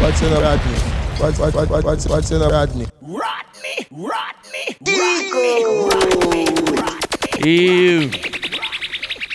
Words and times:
What's 0.00 0.22
in 0.22 0.32
a 0.32 0.40
Rodney? 0.40 0.72
What's 1.20 1.38
what 1.38 1.54
what 1.54 1.68
what 1.68 1.84
what's 1.84 2.08
what's 2.08 2.30
in 2.30 2.40
a 2.40 2.48
Rodney? 2.48 2.86
Rodney, 3.02 3.86
Rodney, 3.90 4.76
Rodney, 4.88 6.44
Rodney. 6.80 7.50
Ew. 7.50 8.10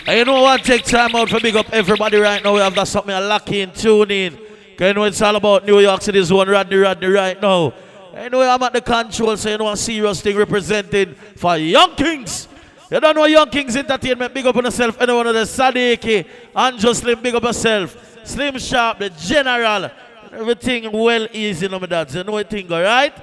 And 0.08 0.18
you 0.18 0.24
know 0.24 0.42
what? 0.42 0.64
Take 0.64 0.82
time 0.82 1.14
out 1.14 1.28
for 1.28 1.38
big 1.38 1.54
up 1.54 1.72
everybody 1.72 2.18
right 2.18 2.42
now. 2.42 2.54
We 2.54 2.60
have 2.60 2.74
that 2.74 2.88
something 2.88 3.14
a 3.14 3.20
lucky 3.20 3.60
in 3.60 3.70
tune 3.70 4.10
in. 4.10 4.36
Cause 4.76 4.88
you 4.88 4.94
know 4.94 5.04
it's 5.04 5.22
all 5.22 5.36
about 5.36 5.64
New 5.64 5.78
York 5.78 6.02
City's 6.02 6.32
one 6.32 6.48
Rodney 6.48 6.76
Rodney 6.78 7.06
right 7.06 7.40
now. 7.40 7.72
I 8.12 8.28
know 8.28 8.42
I'm 8.42 8.60
at 8.64 8.72
the 8.72 8.80
control, 8.80 9.36
so 9.36 9.48
you 9.48 9.58
know 9.58 9.70
a 9.70 9.76
serious 9.76 10.20
thing 10.20 10.36
representing 10.36 11.14
for 11.36 11.56
Yung 11.56 11.90
Kingz. 11.90 12.48
You 12.90 12.98
don't 12.98 13.14
know 13.14 13.26
Yung 13.26 13.46
Kingz 13.50 13.76
Entertainment, 13.76 14.34
big 14.34 14.44
up 14.44 14.56
on 14.56 14.64
yourself. 14.64 15.00
Anyone 15.00 15.28
of 15.28 15.34
the 15.34 15.42
Sadiki 15.42 16.26
and 16.56 16.76
Jocelyn, 16.76 17.22
big 17.22 17.36
up 17.36 17.44
yourself. 17.44 17.96
Slim 18.24 18.58
Sharp, 18.58 18.98
the 18.98 19.10
General, 19.10 19.90
everything 20.36 20.92
well 20.92 21.26
easy, 21.32 21.68
no 21.68 21.78
my 21.78 21.86
dads. 21.86 22.14
You 22.14 22.24
know 22.24 22.32
what 22.32 22.50
thing, 22.50 22.70
alright? 22.70 23.14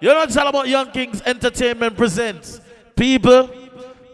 You 0.00 0.08
know 0.08 0.22
it's 0.22 0.36
all 0.36 0.48
about 0.48 0.68
Yung 0.68 0.86
Kingz 0.86 1.22
Entertainment 1.26 1.96
presents. 1.96 2.60
People, 2.94 3.50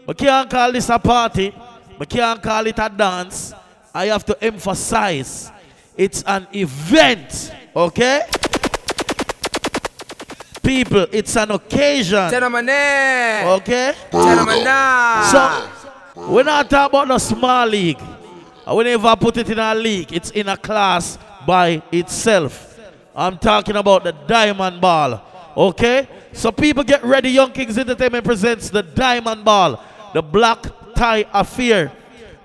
we 0.07 0.13
can't 0.13 0.49
call 0.49 0.71
this 0.71 0.89
a 0.89 0.97
party, 0.99 1.53
we 1.99 2.05
can't 2.05 2.41
call 2.41 2.65
it 2.65 2.79
a 2.79 2.89
dance. 2.89 3.53
I 3.93 4.05
have 4.07 4.25
to 4.25 4.43
emphasize 4.43 5.51
it's 5.97 6.23
an 6.23 6.47
event, 6.53 7.51
okay? 7.75 8.21
People, 10.61 11.07
it's 11.11 11.35
an 11.35 11.51
occasion. 11.51 12.29
Eh? 12.33 13.43
Okay? 13.55 13.93
So, 15.31 15.69
we're 16.29 16.43
not 16.43 16.69
talking 16.69 16.99
about 16.99 17.07
the 17.07 17.19
small 17.19 17.65
league. 17.67 17.99
I 18.65 18.73
will 18.73 18.83
never 18.83 19.15
put 19.15 19.37
it 19.37 19.49
in 19.49 19.59
a 19.59 19.73
league. 19.73 20.11
It's 20.11 20.29
in 20.31 20.49
a 20.49 20.57
class 20.57 21.17
by 21.47 21.81
itself. 21.91 22.77
I'm 23.15 23.39
talking 23.39 23.77
about 23.77 24.03
the 24.03 24.11
diamond 24.11 24.81
ball. 24.81 25.23
Okay? 25.55 26.07
So 26.33 26.51
people 26.51 26.83
get 26.83 27.03
ready. 27.03 27.31
Yung 27.31 27.51
Kingz 27.51 27.79
Entertainment 27.79 28.23
presents 28.23 28.69
the 28.69 28.83
diamond 28.83 29.43
ball. 29.43 29.81
The 30.13 30.21
black 30.21 30.67
tie 30.93 31.25
affair. 31.33 31.91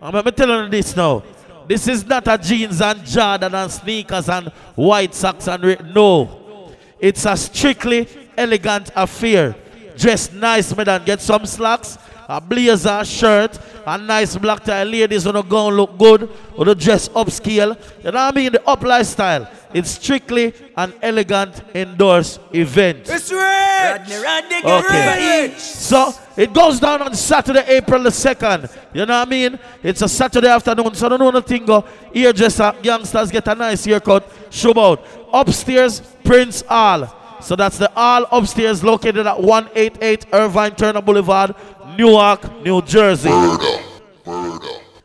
I'm 0.00 0.14
tell 0.32 0.48
you 0.48 0.70
this 0.70 0.96
now. 0.96 1.22
This 1.66 1.88
is 1.88 2.06
not 2.06 2.26
a 2.26 2.38
jeans 2.38 2.80
and 2.80 3.04
Jordan 3.04 3.54
and 3.54 3.70
sneakers 3.70 4.28
and 4.28 4.48
white 4.74 5.14
socks 5.14 5.48
and 5.48 5.94
no. 5.94 6.72
It's 6.98 7.26
a 7.26 7.36
strictly 7.36 8.08
elegant 8.36 8.90
affair. 8.94 9.54
Dress 9.96 10.32
nice, 10.32 10.74
madam. 10.74 11.04
Get 11.04 11.20
some 11.20 11.44
slacks, 11.46 11.98
a 12.36 12.40
blazer, 12.40 13.04
shirt, 13.04 13.58
a 13.86 13.98
nice 13.98 14.36
black 14.36 14.64
tie. 14.64 14.84
Ladies 14.84 15.26
wanna 15.26 15.42
go 15.42 15.68
and 15.68 15.76
look 15.76 15.98
good, 15.98 16.28
wanna 16.56 16.74
dress 16.74 17.08
upscale. 17.10 17.76
You 18.04 18.10
know 18.10 18.24
what 18.24 18.32
I 18.34 18.36
mean? 18.36 18.52
The 18.52 18.62
up 18.66 18.82
lifestyle. 18.82 19.46
It's 19.74 19.90
strictly 19.92 20.54
an 20.76 20.92
elegant 21.02 21.62
indoors 21.74 22.38
event. 22.52 23.08
It's 23.08 23.30
red. 23.32 24.00
Rodney, 24.00 24.16
Rodney, 24.16 24.56
Okay. 24.64 25.06
ready. 25.06 25.54
So 25.58 26.14
it 26.36 26.52
goes 26.52 26.78
down 26.80 27.02
on 27.02 27.14
Saturday, 27.14 27.64
April 27.66 28.02
the 28.02 28.10
2nd. 28.10 28.68
You 28.94 29.04
know 29.06 29.18
what 29.18 29.28
I 29.28 29.30
mean? 29.30 29.58
It's 29.82 30.02
a 30.02 30.08
Saturday 30.08 30.48
afternoon, 30.48 30.94
so 30.94 31.06
I 31.06 31.08
don't 31.10 31.18
know 31.20 31.30
nothing 31.30 31.64
go. 31.66 31.84
Hairdresser, 32.14 32.62
uh, 32.64 32.72
youngsters 32.82 33.30
get 33.30 33.46
a 33.48 33.54
nice 33.54 33.84
haircut, 33.84 34.30
show 34.50 34.78
out. 34.78 35.04
Upstairs, 35.32 36.00
Prince 36.24 36.62
Hall. 36.68 37.18
So 37.40 37.56
that's 37.56 37.76
the 37.76 37.90
hall 37.96 38.24
upstairs 38.30 38.84
located 38.84 39.26
at 39.26 39.42
188 39.42 40.26
Irvine 40.32 40.76
Turner 40.76 41.02
Boulevard, 41.02 41.56
Newark, 41.96 42.62
New 42.62 42.82
Jersey. 42.82 43.30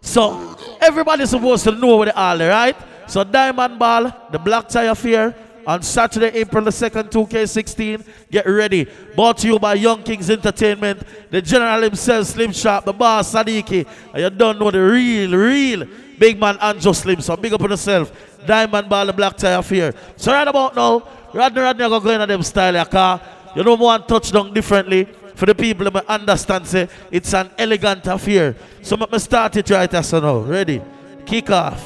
So 0.01 0.55
everybody's 0.79 1.29
supposed 1.29 1.63
to 1.65 1.71
know 1.71 1.97
where 1.97 2.05
they 2.07 2.11
are, 2.11 2.37
right? 2.37 2.75
So 3.07 3.23
Diamond 3.23 3.79
Ball, 3.79 4.11
the 4.31 4.39
Black 4.39 4.67
Tie 4.67 4.83
Affair, 4.83 5.35
on 5.67 5.83
Saturday, 5.83 6.27
April 6.39 6.63
the 6.63 6.71
2nd, 6.71 7.11
2K16. 7.11 8.07
Get 8.31 8.47
ready. 8.47 8.87
Brought 9.15 9.39
to 9.39 9.47
you 9.47 9.59
by 9.59 9.73
Yung 9.73 10.01
Kingz 10.01 10.29
Entertainment, 10.29 11.03
the 11.29 11.41
general 11.41 11.81
himself, 11.81 12.25
Slim 12.27 12.53
Sharp, 12.53 12.85
the 12.85 12.93
boss, 12.93 13.33
Sadiki. 13.33 13.85
And 14.13 14.23
you 14.23 14.29
don't 14.29 14.57
know 14.57 14.71
the 14.71 14.79
real, 14.79 15.35
real 15.35 15.85
big 16.17 16.39
man, 16.39 16.55
Anjo 16.55 16.95
Slim. 16.95 17.19
So 17.19 17.35
big 17.35 17.51
up 17.51 17.61
on 17.61 17.69
yourself. 17.69 18.13
Diamond 18.45 18.87
Ball, 18.87 19.07
the 19.07 19.13
Black 19.13 19.35
Tie 19.35 19.51
Affair. 19.51 19.93
So 20.15 20.31
right 20.31 20.47
about 20.47 20.73
now, 20.73 21.03
Rodney 21.33 21.61
Rodney 21.61 21.83
are 21.83 21.89
going 21.89 22.01
to 22.01 22.07
go 22.07 22.21
in 22.21 22.29
them 22.29 22.43
style, 22.43 22.85
car. 22.85 23.21
You 23.53 23.63
know, 23.63 23.75
want 23.75 24.07
touchdown 24.07 24.53
differently. 24.53 25.05
For 25.37 25.45
the 25.45 25.53
people 25.53 25.85
that 25.91 26.03
understand, 26.07 26.65
say, 26.65 26.89
it's 27.11 27.31
an 27.35 27.51
elegant 27.59 28.07
affair. 28.07 28.55
So 28.81 28.95
let 28.95 29.11
me 29.11 29.19
start 29.19 29.55
it 29.55 29.69
right 29.69 29.93
as 29.93 30.09
so 30.09 30.19
now. 30.19 30.39
Ready? 30.39 30.81
Kick 31.27 31.51
off. 31.51 31.79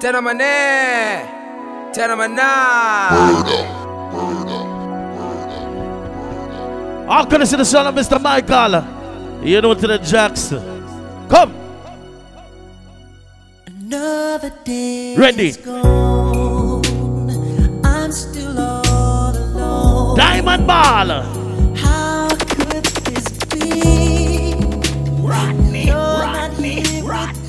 Tenamane. 0.00 1.92
Tenamana. 1.92 2.48
How 7.06 7.26
can 7.26 7.42
I 7.42 7.44
see 7.44 7.56
the 7.56 7.64
son 7.66 7.86
of 7.88 7.94
Mr. 7.94 8.18
Michael? 8.18 8.82
You 9.44 9.60
know 9.60 9.74
to 9.74 9.86
the 9.86 9.98
Jackson. 9.98 10.62
Come. 11.28 11.52
Another 13.66 14.50
day 14.64 15.14
Ready. 15.14 15.48
is 15.48 15.58
gone. 15.58 16.82
I'm 17.84 18.10
still 18.12 18.58
all 18.58 19.36
alone. 19.36 20.16
Diamond 20.16 20.66
Ball. 20.66 21.45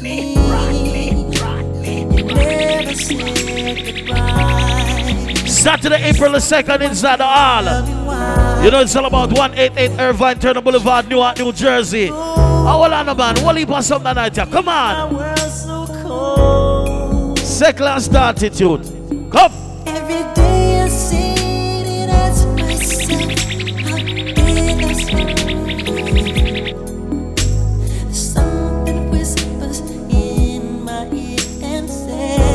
With 0.07 0.37
Rodney, 0.49 0.83
me. 0.91 1.39
Rodney, 1.39 2.03
Rodney. 2.03 2.17
You 2.17 2.23
never 2.23 2.95
said 2.95 3.95
goodbye. 3.95 5.47
Saturday, 5.47 6.03
April 6.03 6.31
the 6.31 6.37
2nd 6.39 6.81
inside 6.81 7.17
the 7.19 7.25
hall. 7.25 7.63
Tell 7.63 7.85
me 7.85 7.93
why. 8.05 8.63
You 8.63 8.71
know 8.71 8.81
it's 8.81 8.95
all 8.95 9.05
about 9.05 9.31
188 9.31 9.99
Irvine 9.99 10.39
Turner 10.39 10.61
Boulevard, 10.61 11.07
Newark, 11.09 11.37
New 11.37 11.51
Jersey. 11.53 12.09
Oh, 12.11 12.15
oh 12.15 12.81
hold 12.81 12.93
on, 12.93 13.17
man. 13.17 13.43
What 13.43 13.55
leap 13.55 13.69
on 13.69 13.83
something 13.83 14.09
tonight? 14.09 14.35
here? 14.35 14.45
Come 14.45 14.69
on. 14.69 15.37
so. 15.49 17.35
Second 17.37 17.77
class 17.77 18.13
attitude. 18.13 18.83
Come. 19.31 19.51
Every 19.85 20.23
day 20.35 20.81
I 20.81 20.87
say 20.87 21.26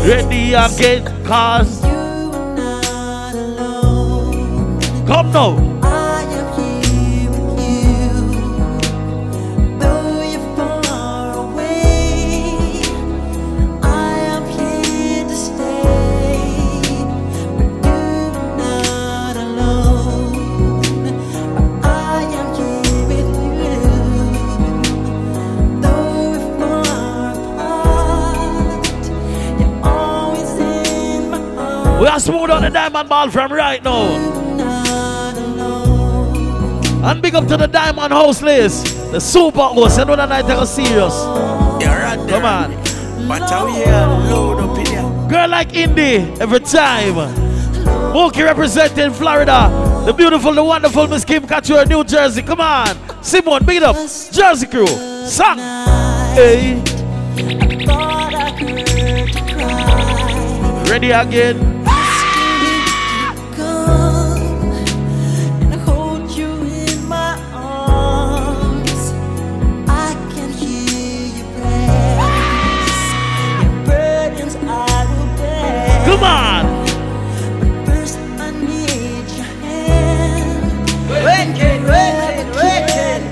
Ready 0.05 0.55
again, 0.55 1.05
cause. 1.25 1.81
You're 1.85 2.57
not 2.57 3.35
alone. 3.35 4.81
Come 5.07 5.31
now. 5.33 5.72
Heart. 32.12 32.27
We 32.27 32.33
are 32.33 32.39
smooth 32.39 32.50
on 32.50 32.62
the 32.62 32.71
diamond 32.71 33.09
ball 33.09 33.31
from 33.31 33.53
right 33.53 33.83
now. 33.83 34.11
You're 34.11 34.56
not 34.56 35.37
alone. 35.37 37.05
And 37.05 37.23
big 37.23 37.34
up 37.34 37.47
to 37.49 37.56
the 37.56 37.67
diamond 37.67 38.12
house 38.12 38.43
list. 38.43 38.87
The 39.12 39.21
super 39.21 39.61
host. 39.61 39.99
You 39.99 40.05
know 40.05 40.17
that 40.17 40.28
night 40.28 40.43
they 40.43 40.55
go 40.55 40.65
serious. 40.65 41.15
Yeah, 41.81 42.17
Rodney. 42.17 42.33
Come 42.33 42.45
on. 42.45 42.71
But 43.28 43.51
how 43.51 43.67
we 43.67 43.84
load 44.31 44.59
up 44.61 44.78
in 44.78 44.87
here. 44.87 45.28
Girl 45.28 45.49
like 45.49 45.75
Indy 45.75 46.17
every 46.41 46.60
time. 46.60 47.15
Mookie 48.13 48.45
representing 48.45 49.13
Florida. 49.13 49.71
The 50.07 50.13
beautiful, 50.13 50.53
the 50.53 50.63
wonderful 50.63 51.07
Miss 51.07 51.25
Kim 51.25 51.47
Couture, 51.47 51.86
New 51.86 52.04
Jersey. 52.04 52.42
Come 52.42 52.60
on. 52.60 52.97
Simone, 53.22 53.65
big 53.65 53.78
it 53.78 53.83
up. 53.83 53.97
Jersey 53.97 54.66
crew. 54.66 54.86
Song. 55.27 55.59
Hey. 56.34 56.83
Thought 57.86 58.34
I 58.34 58.51
heard 58.51 59.28
you 59.28 59.42
cry. 59.54 60.84
Ready 60.91 61.10
again. 61.13 61.72
Come 76.22 76.30
on. 76.30 76.86
First 77.84 78.16
I 78.16 78.53
need 78.53 79.27
your 79.34 79.45
hand. 79.65 80.86
Wicked, 81.10 81.83
wicked, 81.83 82.47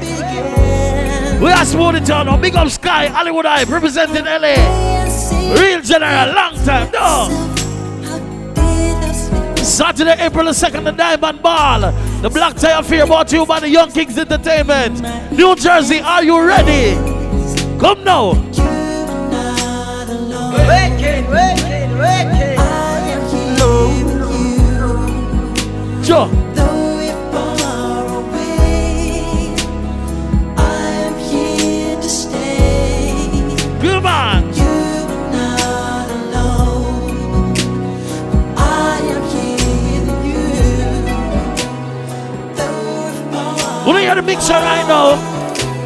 wicked. 0.02 1.40
We 1.40 1.52
are 1.52 1.64
smooth 1.64 1.94
it 1.94 2.04
down. 2.04 2.26
now. 2.26 2.36
Big 2.36 2.56
up 2.56 2.68
Sky, 2.68 3.06
Hollywood 3.06 3.46
Eye, 3.46 3.62
representing 3.62 4.24
LA. 4.24 4.56
Real 5.54 5.80
general, 5.82 6.34
long 6.34 6.56
time. 6.64 6.90
No. 6.90 7.28
How 9.78 9.92
did 9.92 10.08
I 10.08 10.14
Saturday, 10.14 10.16
April 10.24 10.46
the 10.46 10.50
2nd, 10.50 10.82
the 10.82 10.90
Diamond 10.90 11.42
Ball. 11.42 11.92
The 12.22 12.28
Black 12.28 12.56
Tie 12.56 12.76
Affair 12.76 13.06
brought 13.06 13.28
to 13.28 13.36
you 13.36 13.46
by 13.46 13.60
the 13.60 13.68
Yung 13.68 13.90
Kingz 13.90 14.18
Entertainment. 14.18 15.00
New 15.30 15.54
Jersey, 15.54 16.00
are 16.00 16.24
you 16.24 16.44
ready? 16.44 16.96
Come 17.78 18.02
now. 18.02 18.32
Wicked, 20.66 21.28
wicked. 21.30 21.69
Here 26.10 26.18
with 26.18 26.34
you. 26.34 26.54
Though 43.84 43.92
we're 43.94 44.14
the 44.14 44.22
mixer 44.22 44.52
right 44.52 44.86
now? 44.88 45.16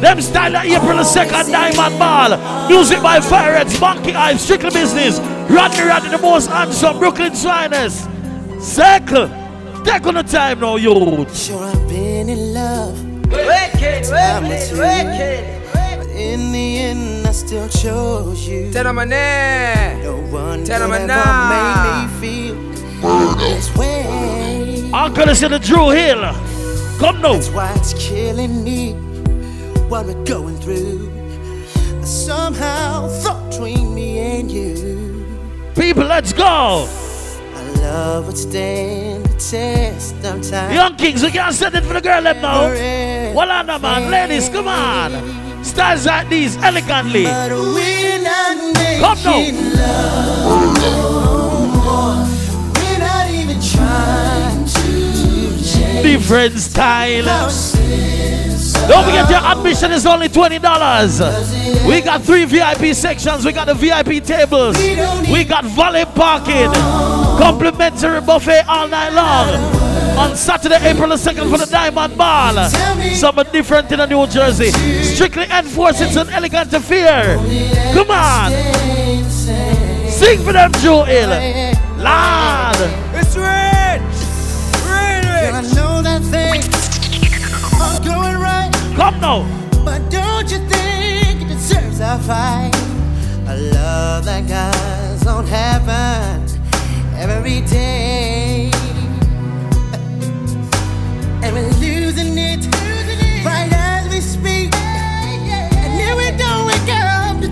Them 0.01 0.21
style 0.21 0.55
of 0.55 0.65
April 0.65 0.97
the 0.97 1.03
2nd, 1.03 1.51
Diamond 1.51 1.99
Ball. 1.99 2.67
Music 2.67 3.01
by 3.01 3.19
Fireheads, 3.19 3.79
Monkey 3.79 4.13
Eye, 4.13 4.35
Strictly 4.35 4.71
Business. 4.71 5.19
Rodney 5.49 5.83
Rodney, 5.83 6.09
the 6.09 6.17
most 6.17 6.49
handsome 6.49 6.99
Brooklyn 6.99 7.31
Swiners. 7.31 8.11
Circle. 8.61 9.44
Take 9.85 10.05
on 10.07 10.15
the 10.15 10.23
time 10.23 10.59
now, 10.59 10.75
youth. 10.75 11.35
Sure, 11.37 11.63
I've 11.63 11.87
been 11.87 12.29
in 12.29 12.53
love, 12.53 12.97
Wicked, 13.31 14.03
Time 14.05 14.45
or 14.45 14.49
wicked, 14.49 14.77
wicked. 14.77 15.63
but 15.73 16.07
in 16.09 16.51
the 16.51 16.77
end, 16.77 17.27
I 17.27 17.31
still 17.31 17.67
chose 17.69 18.47
you. 18.47 18.71
Tell 18.71 18.83
them 18.83 18.95
my 18.95 19.05
name. 19.05 20.03
No 20.03 20.17
one 20.31 20.63
Tell 20.65 20.81
'em 20.83 20.91
could 20.91 21.01
I'm 21.01 21.09
ever 21.09 21.25
nah. 21.25 22.07
make 22.11 22.21
me 22.21 22.21
feel 22.21 23.37
this 23.37 23.75
way. 23.77 24.89
Uncle 24.93 25.29
is 25.29 25.43
in 25.43 25.51
the 25.51 25.59
Drew 25.59 25.89
Hill. 25.89 26.21
Come 26.99 27.21
now. 27.21 27.33
That's 27.33 27.49
why 27.49 27.73
it's 27.75 27.93
killing 27.93 28.63
me 28.63 28.93
what 29.89 30.05
we're 30.05 30.23
going 30.25 30.57
through. 30.59 31.11
I 32.01 32.05
somehow 32.05 33.07
thought 33.07 33.49
between 33.51 33.93
me 33.93 34.19
and 34.19 34.51
you, 34.51 35.25
People, 35.75 36.05
let's 36.05 36.31
go. 36.33 36.87
Love 37.85 38.25
would 38.25 38.37
stand 38.37 39.23
the 39.25 39.33
test 39.37 40.15
of 40.25 40.41
time. 40.49 40.73
Yung 40.73 40.95
Kingz, 40.97 41.21
we 41.23 41.29
can't 41.29 41.53
send 41.53 41.75
it 41.75 41.83
for 41.83 41.93
the 41.93 42.01
girl 42.01 42.23
them 42.23 42.41
now. 42.41 42.61
Well, 43.35 43.51
on, 43.51 43.67
man. 43.81 44.09
Ladies, 44.09 44.49
come 44.49 44.67
on. 44.67 45.63
Styles 45.63 46.05
like 46.07 46.27
these, 46.27 46.57
elegantly. 46.57 47.25
But 47.25 47.51
we're 47.51 48.21
not 48.23 48.57
making 48.73 49.01
Come 49.01 49.19
now. 49.23 49.35
love. 51.85 52.29
We're 52.75 52.99
not 52.99 53.29
even 53.29 53.61
trying 53.61 54.65
to 54.65 54.91
change 55.63 56.01
Different 56.01 56.57
style. 56.57 57.25
Don't 58.87 59.03
forget 59.05 59.29
your 59.29 59.43
admission 59.45 59.91
is 59.91 60.05
only 60.07 60.27
$20. 60.27 61.87
We 61.87 62.01
got 62.01 62.23
three 62.23 62.45
VIP 62.45 62.95
sections. 62.95 63.45
We 63.45 63.51
got 63.51 63.67
the 63.67 63.75
VIP 63.75 64.23
tables. 64.23 64.75
We 65.31 65.43
got 65.43 65.65
valet 65.65 66.05
parking. 66.05 67.24
Complimentary 67.37 68.21
buffet 68.21 68.63
all 68.67 68.87
night 68.87 69.09
long. 69.11 69.49
On 70.17 70.35
Saturday, 70.35 70.77
April 70.81 71.09
the 71.09 71.15
2nd 71.15 71.49
for 71.51 71.57
the 71.57 71.65
Diamond 71.65 72.17
Ball. 72.17 72.69
Something 73.13 73.51
different 73.51 73.91
in 73.91 73.99
the 73.99 74.05
New 74.07 74.25
Jersey. 74.27 74.71
Strictly 75.03 75.43
enforced. 75.51 76.01
It's 76.01 76.15
an 76.15 76.29
elegant 76.29 76.73
affair. 76.73 77.35
Come 77.93 78.11
on. 78.11 78.51
Sing 80.09 80.39
for 80.39 80.53
them, 80.53 80.71
Joel. 80.73 81.29
Lord. 81.97 82.79
It's 83.13 83.35
rich. 83.35 84.15
And 84.87 85.25
Real 85.25 85.55
I 85.55 85.61
know 85.75 86.01
that 86.01 86.21
things 86.31 86.65
are 87.81 87.99
going 88.03 88.37
right, 88.39 88.71
Come 88.95 89.19
now. 89.19 89.43
but 89.83 90.09
don't 90.09 90.49
you 90.49 90.59
think 90.69 91.41
it 91.41 91.47
deserves 91.49 91.99
a 91.99 92.17
fight? 92.19 92.71
A 93.47 93.57
love 93.73 94.25
that 94.25 94.47
guys 94.47 95.21
don't 95.23 95.45
happen 95.47 96.54
every 97.17 97.61
day. 97.61 98.71
And 101.43 101.55
we're 101.55 101.69
losing 101.79 102.37
it 102.37 102.65
right 103.45 103.71
as 103.71 104.11
we 104.11 104.19
speak. 104.21 104.73
And 104.73 106.01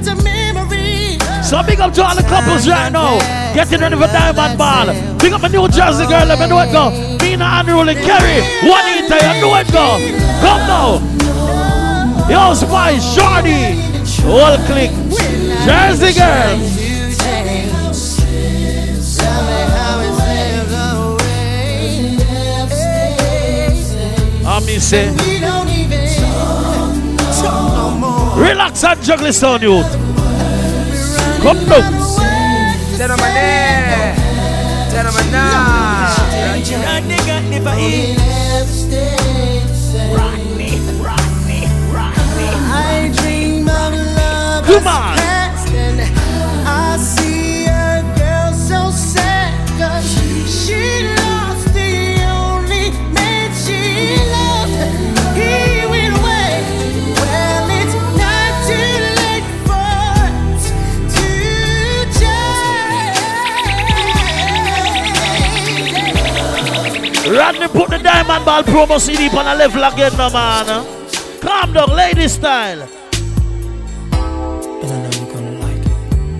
up, 0.07 0.71
a. 0.71 1.43
So 1.43 1.63
big 1.63 1.79
up 1.79 1.93
to 1.93 2.03
all 2.03 2.15
the 2.15 2.23
couples 2.23 2.67
right 2.67 2.91
now. 2.91 3.19
Getting 3.53 3.79
ready 3.81 3.95
for 3.95 4.07
Diamond 4.07 4.57
Ball. 4.57 4.87
Big 5.19 5.33
up 5.33 5.41
my 5.41 5.47
New 5.47 5.67
Jersey 5.69 6.07
girl, 6.07 6.25
let 6.25 6.39
me 6.39 6.47
know 6.47 6.59
it 6.59 6.71
go. 6.71 6.89
Mina 7.21 7.61
Unruly 7.61 7.95
Kerry, 7.95 8.41
Juanita, 8.63 9.15
you 9.15 9.41
know 9.41 9.55
it 9.55 9.71
go. 9.71 9.99
Come 10.41 10.67
now. 10.67 10.99
Yo, 12.29 12.53
Spy, 12.53 12.97
Shorty, 12.99 13.77
whole 14.23 14.57
click. 14.65 14.91
Jersey 15.65 16.17
girl. 16.17 16.82
Slips 24.63 24.93
away. 24.93 25.03
I 25.03 25.11
mean, 25.11 25.15
say, 25.15 25.33
We 25.33 25.39
don't 25.39 25.69
even 25.69 26.07
talk 27.41 27.73
no 27.73 27.91
more. 27.99 28.43
relax 28.43 28.83
and 28.83 29.01
juggle 29.01 29.25
this 29.25 29.43
on 29.43 29.61
youth. 29.61 29.91
Come 31.41 31.65
now. 31.67 31.81
Tell 32.97 33.07
them 33.09 33.17
my 33.19 33.29
name. 33.33 34.15
Tell 34.91 35.03
them 35.03 35.13
my 35.13 35.23
name. 35.31 35.43
Rodney 36.83 37.17
never 37.49 37.75
eat. 37.79 38.17
I 42.75 43.11
dream 43.17 43.67
of 43.67 43.93
love 43.93 44.65
Come 44.65 44.87
on. 44.87 45.12
Rodney 67.43 67.67
put 67.67 67.89
the 67.89 67.97
Diamond 67.97 68.45
Ball 68.45 68.63
promo 68.63 68.97
CD 68.97 69.27
on 69.37 69.43
the 69.43 69.55
level 69.55 69.83
again, 69.83 70.15
no 70.15 70.29
man. 70.29 70.65
Calm 71.41 71.73
down, 71.73 71.89
lady 71.93 72.29
style. 72.29 72.87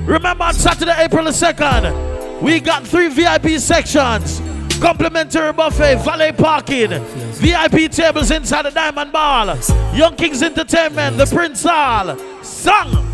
Remember 0.06 0.46
on 0.46 0.54
Saturday, 0.54 0.96
April 0.98 1.26
the 1.26 1.32
2nd, 1.32 2.42
we 2.42 2.62
got 2.62 2.88
three 2.88 3.10
VIP 3.10 3.60
sections. 3.60 4.42
Complimentary 4.80 5.52
buffet, 5.52 5.96
valet 6.06 6.32
parking, 6.32 6.92
VIP 7.34 7.92
tables 7.92 8.32
inside 8.32 8.62
the 8.62 8.72
Diamond 8.72 9.12
Ball, 9.12 9.48
Yung 9.94 10.16
Kingz 10.16 10.42
Entertainment, 10.42 11.18
the 11.18 11.26
Prince 11.26 11.64
Hall, 11.64 12.16
song. 12.42 13.06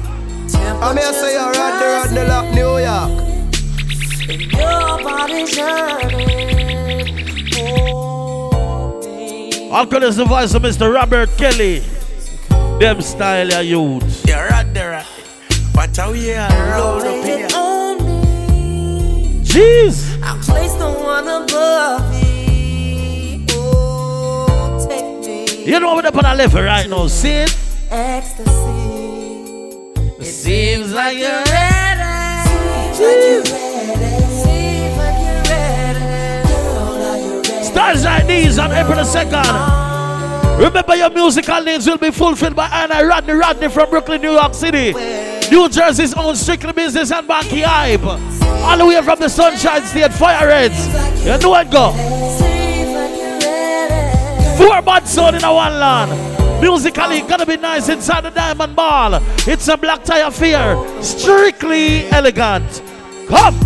I'm 0.80 0.96
here 0.96 1.12
say 1.12 1.34
you're 1.34 1.56
at 1.56 1.80
the 1.80 1.86
Rodney 1.88 2.24
Lock, 2.30 2.54
New 2.54 2.78
York. 2.78 3.10
Your 4.54 5.04
body's 5.04 5.58
hurting. 5.58 7.39
Oh, 7.62 9.02
babe. 9.04 9.72
Uncle 9.72 10.04
is 10.04 10.16
the 10.18 10.26
voice 10.26 10.54
of 10.54 10.62
Mr. 10.64 10.94
Robert 10.94 11.30
Kelly. 11.38 11.84
Them 12.80 13.02
style 13.02 13.54
of 13.54 13.66
youth. 13.66 14.26
You're 14.28 14.48
right 14.48 14.74
there. 14.74 15.06
But 15.74 15.96
how 15.96 16.12
you 16.14 16.34
load 16.36 17.00
up 17.00 17.04
Lay 17.04 17.22
here? 17.24 17.46
it 17.46 17.54
on 17.56 17.98
me. 18.06 19.42
Jeez. 19.44 20.22
I'll 20.24 20.38
place 20.42 20.74
the 20.74 20.90
one 20.92 21.28
above 21.28 22.12
me. 22.12 23.46
Oh, 23.52 24.88
take 24.90 25.26
me. 25.26 25.66
You 25.66 25.80
know 25.80 25.94
what 25.94 26.06
up 26.06 26.16
on 26.16 26.24
the 26.24 26.36
level 26.36 26.64
right 26.64 26.88
now, 26.90 27.08
see 27.08 27.44
it? 27.46 27.58
Ecstasy. 27.92 28.48
Seems 30.24 30.94
like 30.94 31.18
you're 31.18 31.30
ready. 31.30 32.48
Seems 32.96 33.52
like 33.52 33.62
you're 33.62 33.96
ready. 33.96 34.09
These 37.98 38.60
on 38.60 38.72
April 38.72 38.96
the 38.96 39.04
2nd. 39.04 40.60
Remember 40.60 40.96
your 40.96 41.10
musical 41.10 41.62
needs 41.64 41.88
will 41.88 41.98
be 41.98 42.12
fulfilled 42.12 42.56
by 42.56 42.68
Anna 42.68 43.06
Rodney 43.06 43.34
Rodney 43.34 43.70
from 43.70 43.90
Brooklyn, 43.90 44.22
New 44.22 44.34
York 44.34 44.54
City. 44.54 44.94
New 45.50 45.70
Jersey's 45.70 46.14
own 46.14 46.36
strictly 46.36 46.74
business 46.74 47.12
and 47.12 47.28
Banky 47.28 47.64
Hype. 47.64 48.04
All 48.04 48.78
the 48.78 48.86
way 48.86 49.02
from 49.02 49.20
the 49.20 49.30
Sunshine 49.30 49.84
State 49.84 50.14
Fire 50.14 50.48
Reds. 50.48 50.88
You 51.26 51.38
know 51.38 51.50
what 51.50 51.72
go? 51.72 51.92
Four 54.58 54.82
bad 54.82 55.08
sound 55.08 55.38
in 55.38 55.44
a 55.44 55.54
one 55.54 55.80
land. 55.80 56.62
Musically 56.62 57.22
gonna 57.22 57.46
be 57.46 57.58
nice 57.58 57.90
inside 57.90 58.26
the 58.26 58.30
Diamond 58.30 58.76
Ball. 58.76 59.20
It's 59.48 59.68
a 59.68 59.78
black 59.78 60.04
tie 60.04 60.20
affair. 60.20 60.76
Strictly 61.02 62.06
elegant. 62.10 62.84
Come. 63.28 63.58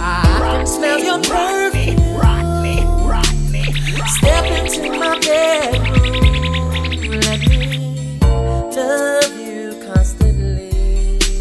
I 0.00 0.64
smell 0.64 1.00
your. 1.00 1.65
Bedroom. 4.06 4.66
Let 7.22 7.40
me 7.40 8.18
love 8.78 9.38
you 9.38 9.82
constantly. 9.86 10.70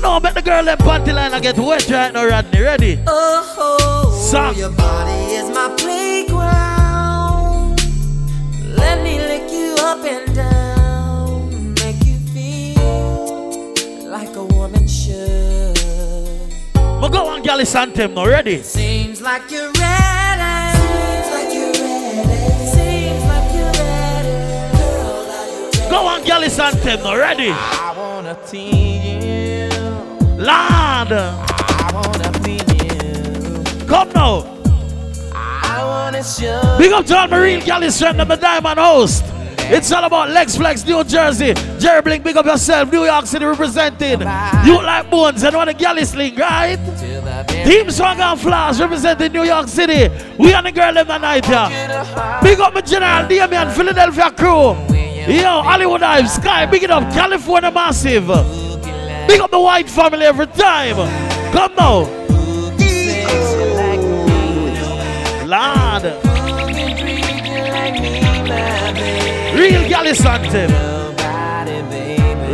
No, 0.02 0.20
bet 0.20 0.34
the 0.34 0.42
girl 0.42 0.68
in 0.68 0.78
panty 0.78 1.14
line 1.14 1.34
I 1.34 1.40
get 1.40 1.58
wet 1.58 1.88
right 1.90 2.14
now, 2.14 2.26
Rodney. 2.26 2.62
Ready? 2.62 3.00
Oh, 3.08 4.12
Song. 4.32 4.56
your 4.56 4.72
body 4.72 5.34
is 5.34 5.50
my 5.54 5.74
playground. 5.78 7.80
Let 8.76 9.04
me 9.04 9.20
lick 9.20 9.52
you 9.52 9.76
up 9.80 10.04
and 10.04 10.36
down, 10.36 11.74
make 11.76 12.04
you 12.06 12.18
feel 12.34 14.10
like 14.10 14.36
a 14.36 14.44
woman 14.44 14.88
should. 14.88 15.78
But 16.74 17.10
go 17.10 17.28
on, 17.28 17.44
Galley 17.44 17.66
Santem 17.66 18.14
now. 18.14 18.26
Ready? 18.26 18.62
Seems 18.64 19.22
like 19.22 19.50
you're 19.52 19.72
ready. 19.74 20.15
Go 25.96 26.08
on, 26.08 26.26
Galley 26.26 26.50
Santem 26.50 27.02
now. 27.02 27.16
Ready? 27.16 27.52
I 27.52 27.94
wanna 27.96 28.38
tease 28.46 29.24
you. 29.24 29.70
Lord. 30.36 31.14
I 31.14 31.90
wanna 31.94 32.30
feel 32.44 32.70
you. 32.84 33.88
Come 33.88 34.10
now. 34.14 34.44
I 35.34 35.82
wanna 35.86 36.22
show 36.22 36.76
Big 36.78 36.92
up 36.92 37.06
to 37.06 37.18
all 37.18 37.30
my 37.30 37.38
real 37.38 37.62
Galley 37.62 37.90
strength 37.92 38.20
and 38.20 38.28
my 38.28 38.36
diamond 38.36 38.78
host. 38.78 39.24
It's 39.58 39.90
all 39.94 40.04
about 40.04 40.32
Lex 40.32 40.58
Flex, 40.58 40.86
New 40.86 41.02
Jersey. 41.06 41.54
Jerry 41.80 42.02
Blink, 42.02 42.26
big 42.26 42.36
up 42.36 42.46
yourself. 42.46 42.92
New 42.92 43.06
York 43.06 43.26
City 43.26 43.46
representing. 43.46 44.20
You 44.66 44.82
like 44.84 45.10
bones 45.10 45.44
and 45.44 45.56
want 45.56 45.70
a 45.70 45.74
Galley 45.74 46.04
sling, 46.04 46.36
right? 46.36 46.76
the 46.76 47.64
Team 47.66 47.90
Swag 47.90 48.20
and 48.20 48.38
Flash 48.42 48.82
representing 48.82 49.32
New 49.32 49.44
York 49.44 49.70
City. 49.70 50.10
We 50.38 50.54
and 50.54 50.66
the 50.66 50.74
girl 50.74 50.98
in 50.98 51.08
the 51.08 51.18
night 51.18 51.46
here. 51.46 51.70
Big 52.44 52.60
up 52.60 52.74
my 52.74 52.82
General 52.82 53.30
Damian, 53.30 53.70
Philadelphia 53.72 54.30
crew. 54.32 55.05
Yo, 55.28 55.64
Hollywood 55.64 56.02
Hive, 56.02 56.30
Sky, 56.30 56.68
big 56.68 56.84
it 56.84 56.92
up, 56.92 57.12
California 57.12 57.72
Massive. 57.72 58.28
Big 59.28 59.42
up 59.42 59.50
the 59.50 59.60
white 59.60 59.90
family 59.90 60.24
every 60.24 60.46
time. 60.46 60.96
Come 61.52 61.74
now. 61.76 62.26
Lord. 65.48 66.04
Real 69.56 69.84
Gallis 69.90 70.24
anthem. 70.26 70.72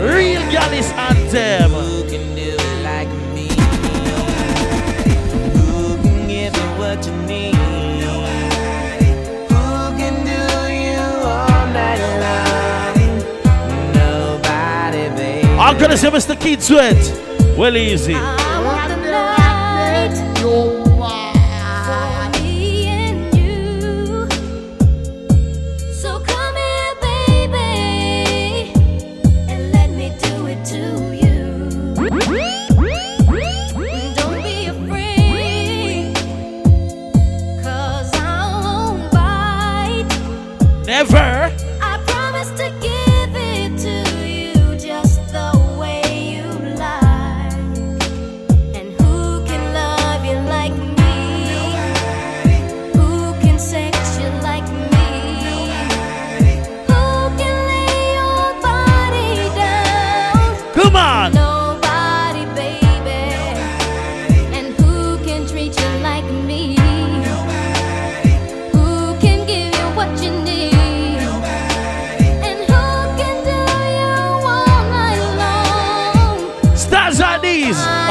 Real 0.02 0.42
Gallis 0.44 0.92
anthem. 0.94 1.91
I'm 15.72 15.78
gonna 15.80 15.96
say 15.96 16.10
Mr. 16.10 16.38
Keith 16.38 16.62
Sweat. 16.62 16.98
Well 17.58 17.78
easy. 17.78 18.14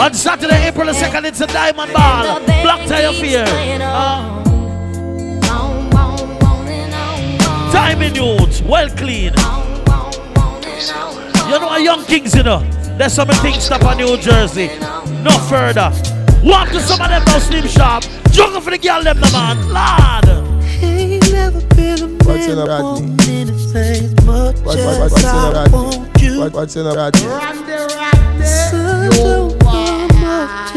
On 0.00 0.14
Saturday, 0.14 0.66
April 0.68 0.86
the 0.86 0.92
2nd, 0.92 1.24
it's 1.26 1.40
a 1.42 1.46
diamond 1.46 1.92
ball. 1.92 2.40
Block 2.62 2.86
tie 2.86 3.02
of 3.02 3.16
fear. 3.16 3.44
Uh, 3.46 4.38
Timing 7.70 8.14
youth. 8.14 8.62
Well 8.62 8.88
clean. 8.96 9.32
You 11.50 11.58
know, 11.58 11.68
a 11.70 11.80
yung 11.82 12.00
kingz, 12.04 12.34
you 12.34 12.42
know. 12.42 12.60
There's 12.96 13.12
some 13.12 13.28
things 13.28 13.64
stop 13.64 13.82
on 13.84 13.98
New 13.98 14.16
Jersey. 14.16 14.68
No 15.22 15.32
further. 15.50 15.90
Walk 16.42 16.70
to 16.70 16.80
some 16.80 17.00
of 17.02 17.08
them 17.10 17.22
now, 17.26 17.38
Slim 17.38 17.66
Sharp. 17.68 18.04
Jungle 18.30 18.60
for 18.62 18.70
the 18.70 18.78
girl, 18.78 19.02
them, 19.02 19.20
the 19.20 19.30
man. 19.32 19.58
Lord. 19.68 20.28
Ain't 20.82 21.30
never 21.30 21.60
been 21.74 22.02
a 22.02 22.24
What's 22.24 22.46
in 22.46 22.52
a 22.52 22.64
that 22.64 22.68
Rodney? 22.68 23.08
want 23.08 23.28
anything 23.28 24.04
as 24.04 24.24
much 24.24 24.56
What, 24.56 24.64
what, 24.64 24.78
as 24.78 25.12
what's 25.12 25.22
in 25.22 25.28
a 25.28 25.32
I 25.32 25.52
Rodney? 25.52 25.72
want 25.72 26.22
you. 26.22 26.38
What, 26.40 26.52
what's 26.54 26.76
in 26.76 26.86
a 26.86 26.92
Rodney? 26.94 27.20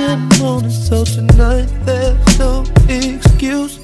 Morning, 0.04 0.70
so 0.70 1.06
tonight 1.06 1.70
there's 1.86 2.38
no 2.38 2.66
excuse. 2.90 3.78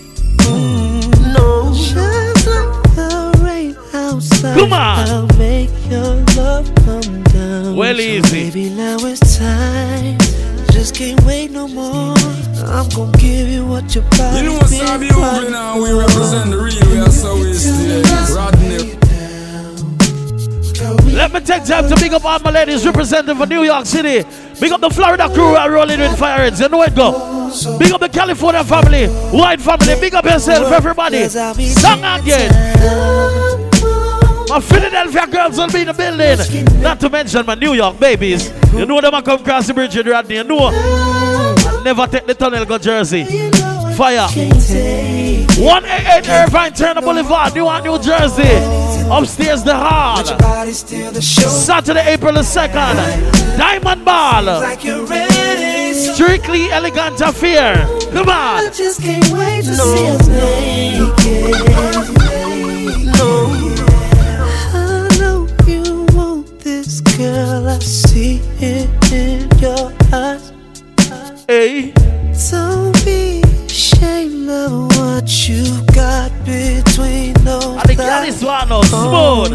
Mm, 0.43 1.33
no, 1.33 1.73
shines 1.73 2.45
like 2.45 2.95
the 2.95 3.39
rain 3.41 3.77
outside. 3.93 4.57
Come 4.57 4.73
on. 4.73 5.07
I'll 5.07 5.37
make 5.37 5.69
your 5.89 6.15
love 6.35 6.69
come 6.83 7.23
down. 7.23 7.77
Well, 7.77 7.95
So 7.95 8.01
easy. 8.01 8.49
Baby, 8.49 8.69
now 8.75 8.97
it's 8.99 9.37
time. 9.37 10.17
Just 10.73 10.93
can't 10.93 11.23
wait 11.23 11.51
no 11.51 11.69
more. 11.69 12.15
I'm 12.67 12.89
gonna 12.89 13.17
give 13.17 13.47
you 13.47 13.65
what 13.65 13.95
your 13.95 14.03
You 14.35 14.43
know 14.43 14.53
what's 14.55 14.77
up, 14.81 15.01
you 15.01 15.11
over 15.11 15.49
now? 15.49 15.81
We 15.81 15.93
represent 15.93 16.51
the 16.51 16.57
real, 16.57 16.91
we 16.91 16.99
are 16.99 17.09
so. 17.09 18.35
Rodney. 18.35 18.99
Let 21.15 21.33
me 21.33 21.39
take 21.39 21.65
time 21.65 21.87
to 21.89 21.95
pick 21.95 22.11
up 22.11 22.23
all 22.23 22.39
my 22.39 22.51
ladies 22.51 22.85
representing 22.85 23.35
for 23.35 23.45
New 23.45 23.63
York 23.63 23.85
City. 23.85 24.25
Big 24.59 24.71
up 24.71 24.81
the 24.81 24.89
Florida 24.89 25.29
crew 25.29 25.55
are 25.55 25.71
rolling 25.71 25.99
with 25.99 26.17
fire 26.17 26.41
ends. 26.41 26.59
You 26.59 26.69
know 26.69 26.81
it 26.83 26.95
go. 26.95 27.11
Big 27.79 27.91
up 27.91 28.01
the 28.01 28.09
California 28.09 28.63
family, 28.63 29.07
white 29.07 29.61
family. 29.61 29.99
Big 29.99 30.13
up 30.13 30.25
yourself, 30.25 30.71
everybody. 30.71 31.27
Song 31.27 32.03
again. 32.03 32.51
My 34.49 34.59
Philadelphia 34.59 35.27
girls 35.27 35.57
will 35.57 35.69
be 35.69 35.81
in 35.81 35.87
the 35.87 35.93
building. 35.93 36.81
Not 36.81 36.99
to 36.99 37.09
mention 37.09 37.45
my 37.45 37.55
Newark 37.55 37.99
babies. 37.99 38.51
You 38.73 38.85
know 38.85 38.99
them 38.99 39.13
a 39.13 39.21
come 39.21 39.43
cross 39.43 39.67
the 39.67 39.73
bridge 39.73 39.95
with 39.95 40.07
Rodney. 40.07 40.35
You 40.35 40.43
know. 40.43 40.69
I 40.71 41.81
never 41.83 42.07
take 42.07 42.25
the 42.25 42.33
tunnel 42.33 42.65
go 42.65 42.77
Jersey. 42.77 43.23
Fire. 43.95 44.27
188 44.27 46.29
Irvine 46.29 46.73
Turner 46.73 47.01
Boulevard, 47.01 47.53
New 47.53 47.65
York, 47.65 47.83
New 47.83 47.99
Jersey. 47.99 48.88
Upstairs 49.11 49.63
the 49.63 49.75
hall. 49.75 50.23
Body 50.37 50.71
still 50.71 51.11
the 51.11 51.21
show. 51.21 51.41
Saturday, 51.49 52.05
April 52.13 52.33
the 52.33 52.41
2nd. 52.41 53.57
Diamond 53.57 54.05
Ball. 54.05 54.43
Like 54.43 54.83
you're 54.83 55.03
ready. 55.05 55.93
So 55.93 56.13
Strictly 56.13 56.69
Elegant 56.71 57.19
Affair. 57.19 57.75
Come 58.11 58.29
on. 58.29 58.67
I 58.67 58.69
just 58.71 59.01
can't 59.01 59.27
wait 59.31 59.65
to 59.65 59.75
see 59.75 60.07
us 60.07 60.27
naked. 60.27 61.55
No, 63.17 63.31
I 64.73 65.17
know 65.19 65.47
you 65.65 66.05
want 66.15 66.59
this, 66.59 67.01
girl. 67.01 67.67
I 67.67 67.79
see 67.79 68.41
it 68.59 68.89
in 69.11 69.49
your 69.59 69.91
eyes. 70.13 70.53
Hey. 71.47 71.98
What 75.19 75.49
you 75.49 75.65
got 75.93 76.31
between 76.45 77.33
those 77.43 77.75
And 77.75 77.89
the 77.89 77.95
girl 77.95 78.23
is 78.23 78.41
one 78.41 78.71
of 78.71 78.85
smooth. 78.85 79.51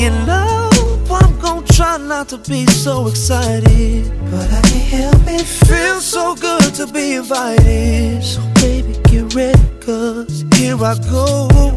You 0.00 0.10
know, 0.24 0.70
I'm 1.10 1.38
gonna 1.38 1.66
try 1.66 1.98
not 1.98 2.30
to 2.30 2.38
be 2.38 2.64
so 2.66 3.08
excited, 3.08 4.10
but 4.30 4.50
I 4.50 4.62
can't 4.62 4.90
help 5.02 5.26
it. 5.26 5.44
Feels 5.68 6.06
so 6.06 6.34
good 6.34 6.74
to 6.76 6.86
be 6.86 7.16
invited. 7.16 8.24
So, 8.24 8.40
baby, 8.54 8.94
get 9.10 9.34
ready, 9.34 9.60
cause 9.80 10.44
here 10.54 10.82
I 10.82 10.94
go. 11.10 11.48
Hold 11.52 11.74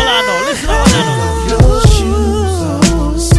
on 0.00 0.26
now. 0.26 0.46
Listen 0.48 0.68
to 0.68 0.74
I 0.74 1.02
know. 1.08 1.54
Your 1.54 1.80
shoes 1.94 3.32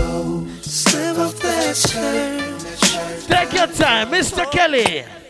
on. 0.00 0.62
Slip 0.62 1.18
off 1.18 1.38
that 1.42 1.76
shirt. 1.76 3.28
Take 3.28 3.52
your 3.52 3.68
time, 3.68 4.10
Mr. 4.10 4.50
Kelly. 4.50 5.21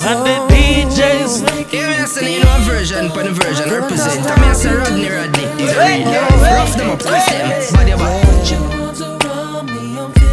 And 0.00 0.24
the 0.24 0.54
DJs. 0.54 1.42
Make 1.54 1.72
Yeah, 1.72 1.88
me 1.88 1.96
a 2.02 2.06
say 2.06 2.34
you 2.38 2.44
know 2.44 2.56
a 2.56 2.60
version, 2.60 3.10
put 3.10 3.26
a 3.26 3.32
version 3.32 3.68
represent. 3.70 4.26
I 4.26 4.40
me 4.40 4.48
a 4.50 4.54
say 4.54 4.72
Rodney, 4.74 5.08
Rodney. 5.08 5.42
You 5.42 5.66
know 5.66 5.86
real 5.86 6.40
life. 6.40 6.52
Rough 6.52 6.76
them 6.76 6.90
up, 6.90 6.98
twist 7.00 7.28
them, 7.28 7.74
body 7.74 7.92
back. 7.92 8.24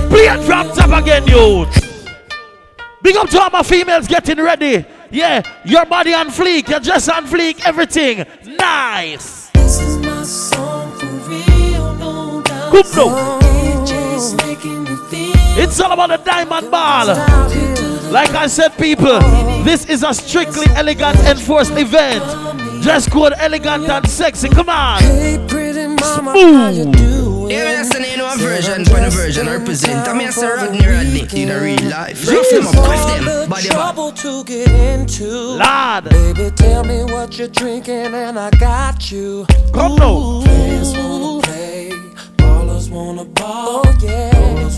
Play 0.10 0.27
it 0.27 0.43
from 0.43 0.69
top 0.72 1.01
again, 1.01 1.27
youth. 1.27 2.07
Big 3.01 3.15
up 3.17 3.27
to 3.29 3.41
all 3.41 3.50
my 3.50 3.63
females 3.63 4.07
getting 4.07 4.38
ready. 4.38 4.86
Yeah, 5.10 5.41
your 5.65 5.86
body 5.86 6.13
on 6.13 6.29
fleek, 6.29 6.69
your 6.69 6.79
dress 6.79 7.10
on 7.10 7.25
fleek, 7.25 7.65
everything. 7.65 8.25
Nice. 8.45 9.50
This 9.53 9.79
is 9.81 9.98
my 9.98 10.24
song 10.24 10.91
for 10.98 11.05
real, 11.29 11.95
no 11.95 12.41
doubt. 12.41 12.72
Good 12.72 12.86
no. 12.95 13.39
DJ's 13.39 14.36
making 14.45 14.84
me 14.84 14.95
feel 15.10 15.63
It's 15.63 15.79
all 15.79 15.91
about 15.91 16.10
the 16.10 16.17
diamond 16.17 16.69
ball. 16.72 17.94
Out 18.05 18.12
here. 18.12 18.13
Like 18.13 18.31
I 18.31 18.47
said, 18.47 18.77
people, 18.77 19.19
this 19.63 19.85
is 19.85 20.03
a 20.03 20.13
strictly 20.13 20.67
elegant 20.75 21.19
enforced 21.19 21.71
event. 21.77 22.24
Dress 22.81 23.09
code 23.09 23.33
elegant 23.38 23.89
and 23.89 24.07
sexy. 24.07 24.50
Come 24.50 24.69
on. 24.69 25.01
Hey, 25.01 25.43
pretty 25.47 25.88
mama, 25.88 26.31
how 26.31 26.69
Smooth. 26.69 26.93
doing? 26.93 27.51
Yeah, 27.51 27.63
me 27.65 27.81
a 27.81 27.85
say 27.85 28.15
you 28.15 28.25
a 28.25 28.38
version, 28.38 28.85
put 28.85 29.03
a 29.03 29.09
version 29.09 29.47
represent. 29.47 30.07
I 30.07 30.13
me 30.13 30.25
a 30.25 30.31
say 30.31 30.47
Rodney, 30.47 30.85
Rodney. 30.88 31.27
You 31.31 31.45
know 31.47 31.62
real 31.62 31.81
life. 31.89 32.27
Rough 32.27 32.50
them 32.50 32.67
up, 32.67 32.74
twist 32.74 33.07
them, 33.07 33.50
body 33.50 33.69
back. 33.69 33.77
trouble 33.77 34.12
to 34.12 34.43
get 34.43 34.69
into. 34.69 35.57
Lord. 35.57 36.03
Baby, 36.09 36.51
tell 36.55 36.83
me 36.83 37.03
what 37.05 37.38
you're 37.38 37.47
drinking, 37.47 38.13
and 38.13 38.38
I 38.38 38.51
got 38.51 39.12
you. 39.12 39.45
Come 39.74 39.95
now. 39.95 41.34
Wanna 42.95 43.25
ball. 43.25 43.81
Oh 43.83 43.97
yeah. 44.01 44.31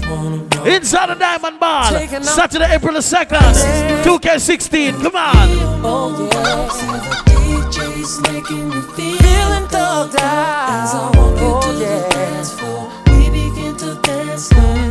Wanna 0.10 0.38
ball. 0.50 0.66
Inside 0.66 1.10
the 1.10 1.16
Diamond 1.16 1.60
Ball. 1.60 1.84
Saturday, 2.24 2.74
April 2.74 2.94
the 2.94 3.00
2nd. 3.00 4.04
2K16. 4.04 5.04
Come 5.04 5.16
on. 5.16 5.48
Oh 5.86 6.10
yeah. 6.26 6.68
DJ's 7.30 8.20
making 8.22 8.70
me 8.70 8.82
feel 8.96 9.18
feeling 9.18 9.68
thugged 9.70 10.20
out. 10.20 11.12
Oh 11.16 11.62
yeah. 11.80 13.12
We 13.12 13.30
begin 13.30 13.78
to 13.78 14.00
dance 14.02 14.52
now. 14.52 14.87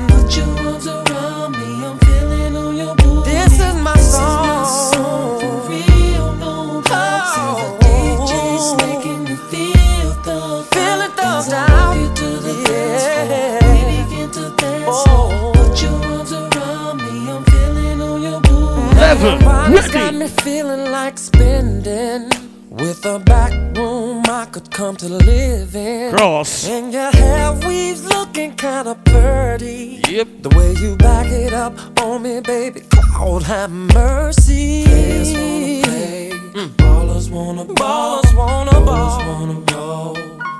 Booty. 19.18 19.24
Level. 19.24 19.48
Everybody's 19.48 19.90
got 19.90 20.04
Ready. 20.04 20.18
me 20.18 20.28
feeling 20.28 20.90
like 20.90 21.18
spending 21.18 22.30
with 22.70 23.04
a 23.06 23.18
back 23.18 23.52
room 23.76 24.22
I 24.28 24.46
could 24.46 24.70
come 24.70 24.96
to 24.96 25.08
live 25.08 25.74
in. 25.74 26.14
Cross. 26.14 26.68
And 26.68 26.92
your 26.92 27.10
hair 27.10 27.52
weaves 27.66 28.04
looking 28.04 28.54
kinda 28.56 28.94
pretty. 29.04 30.02
Yep. 30.08 30.28
The 30.42 30.48
way 30.50 30.72
you 30.74 30.96
back 30.96 31.26
it 31.26 31.52
up 31.52 31.74
on 32.02 32.22
me, 32.22 32.40
baby, 32.40 32.82
Lord 33.18 33.42
have 33.44 33.70
mercy. 33.70 34.84
Players 34.84 35.32
wanna 35.32 35.82
play, 35.82 36.30
mm. 36.54 36.68
ballers 36.76 37.30
wanna 37.30 37.64
ball, 37.64 38.22
ballers 38.22 38.36
wanna 38.36 38.80
ball, 38.80 39.18
wanna 39.26 39.60
ball. 39.72 40.16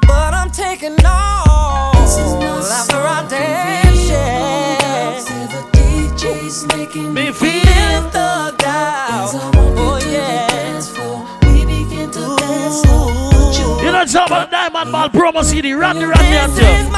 But 0.06 0.34
I'm 0.34 0.50
taking 0.50 0.96
all 1.04 1.92
This 2.02 2.70
after 2.70 2.96
I 2.96 3.26
dance, 3.28 4.08
yeah. 4.10 4.65
The 6.47 6.53
DJ's 6.53 6.67
making 6.76 7.12
Me 7.12 7.26
me 7.26 7.33
feel- 7.33 7.50
thugged 8.12 8.62
out. 8.65 9.31
Oh 9.35 9.99
yeah. 10.09 10.47
You 13.82 13.93
know, 13.93 14.02
it's 14.02 14.15
about 14.15 14.50
Diamond 14.50 14.93
Ball 14.93 15.09
promo 15.11 15.43
CD. 15.45 15.73
Randy, 15.75 16.04
Randy, 16.04 16.25
and 16.37 16.52
This 16.52 16.89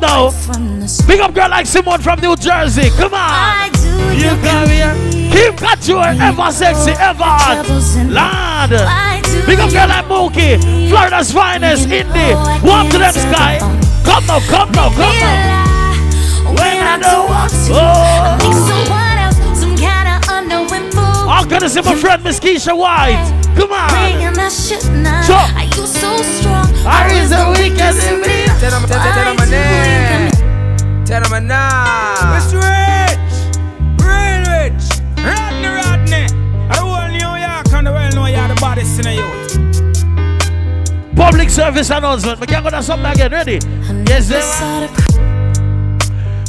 So 0.00 0.06
now. 0.06 0.30
from 0.30 0.80
the 0.80 0.88
start. 0.88 1.08
Big 1.08 1.20
up 1.20 1.34
girl 1.34 1.48
like 1.50 1.66
Simone 1.66 2.00
from 2.00 2.20
New 2.20 2.36
Jersey. 2.36 2.90
Come 2.90 3.14
on. 3.14 3.70
You 4.16 4.30
come 4.42 4.68
here. 4.68 4.94
Kim 5.32 5.56
Couture, 5.56 6.14
ever 6.20 6.50
sexy, 6.52 6.92
ever 6.92 7.24
hot. 7.24 7.66
Lord. 7.68 9.46
Big 9.46 9.58
up 9.58 9.70
girl 9.70 9.88
like 9.88 10.06
Mookie. 10.06 10.88
Florida's 10.88 11.32
finest, 11.32 11.88
indie. 11.88 12.34
Walk 12.62 12.90
to 12.92 12.98
them 12.98 13.12
sky. 13.12 13.58
Come 14.04 14.26
now, 14.26 14.40
come 14.48 14.70
now, 14.72 14.88
come 14.90 15.16
now. 15.18 15.64
When 16.56 16.78
I 16.78 16.98
don't 17.00 17.28
want 17.28 17.50
to, 17.50 17.72
Oh. 17.72 17.76
I 17.76 18.38
think 18.38 18.54
someone 18.54 19.18
else, 19.18 19.60
some 19.60 19.76
kind 19.76 20.08
of 20.08 20.30
unknown 20.30 20.68
fool. 20.92 21.28
I'm 21.28 21.48
gonna 21.48 21.68
see 21.68 21.80
my 21.82 21.94
friend 21.96 22.22
Miss 22.22 22.38
Keisha 22.38 22.76
White. 22.76 23.18
Come 23.56 23.72
on. 23.72 23.90
Bringing 23.90 24.32
that 24.34 24.52
shit 24.52 24.84
now. 24.90 25.22
So- 25.22 25.34
Are 25.34 25.64
you 25.64 25.86
so 25.86 26.16
strong? 26.22 26.55
Or 26.86 27.06
is 27.10 27.30
the 27.30 27.42
weakest 27.58 28.06
in 28.06 28.20
me? 28.20 28.46
Tell 28.60 28.70
them, 28.70 28.86
tell, 28.88 29.02
tell, 29.02 29.12
tell 29.12 29.24
them 29.24 29.36
my 29.36 29.44
name. 29.50 30.30
Tell 31.04 31.20
them 31.20 31.30
my 31.30 31.40
name. 31.40 32.36
It's 32.38 32.52
rich, 32.54 33.26
real 34.06 34.42
rich. 34.54 34.82
Rodney, 35.18 35.66
Rodney. 35.66 36.24
I 36.70 36.76
whole 36.78 37.08
New 37.10 37.32
York 37.42 37.66
and 37.74 37.86
the 37.86 37.92
world 37.92 38.14
know 38.14 38.26
you're 38.26 38.48
the 38.48 38.54
baddest 38.60 38.98
in 39.00 39.04
the 39.04 39.14
youth. 39.18 39.56
Public 41.16 41.50
service 41.50 41.90
announcement. 41.90 42.38
We 42.40 42.46
can 42.46 42.62
go 42.62 42.70
to 42.70 42.82
something 42.82 43.10
again. 43.10 43.32
Ready? 43.32 43.58
Yes, 44.08 44.28
sir. 44.28 45.05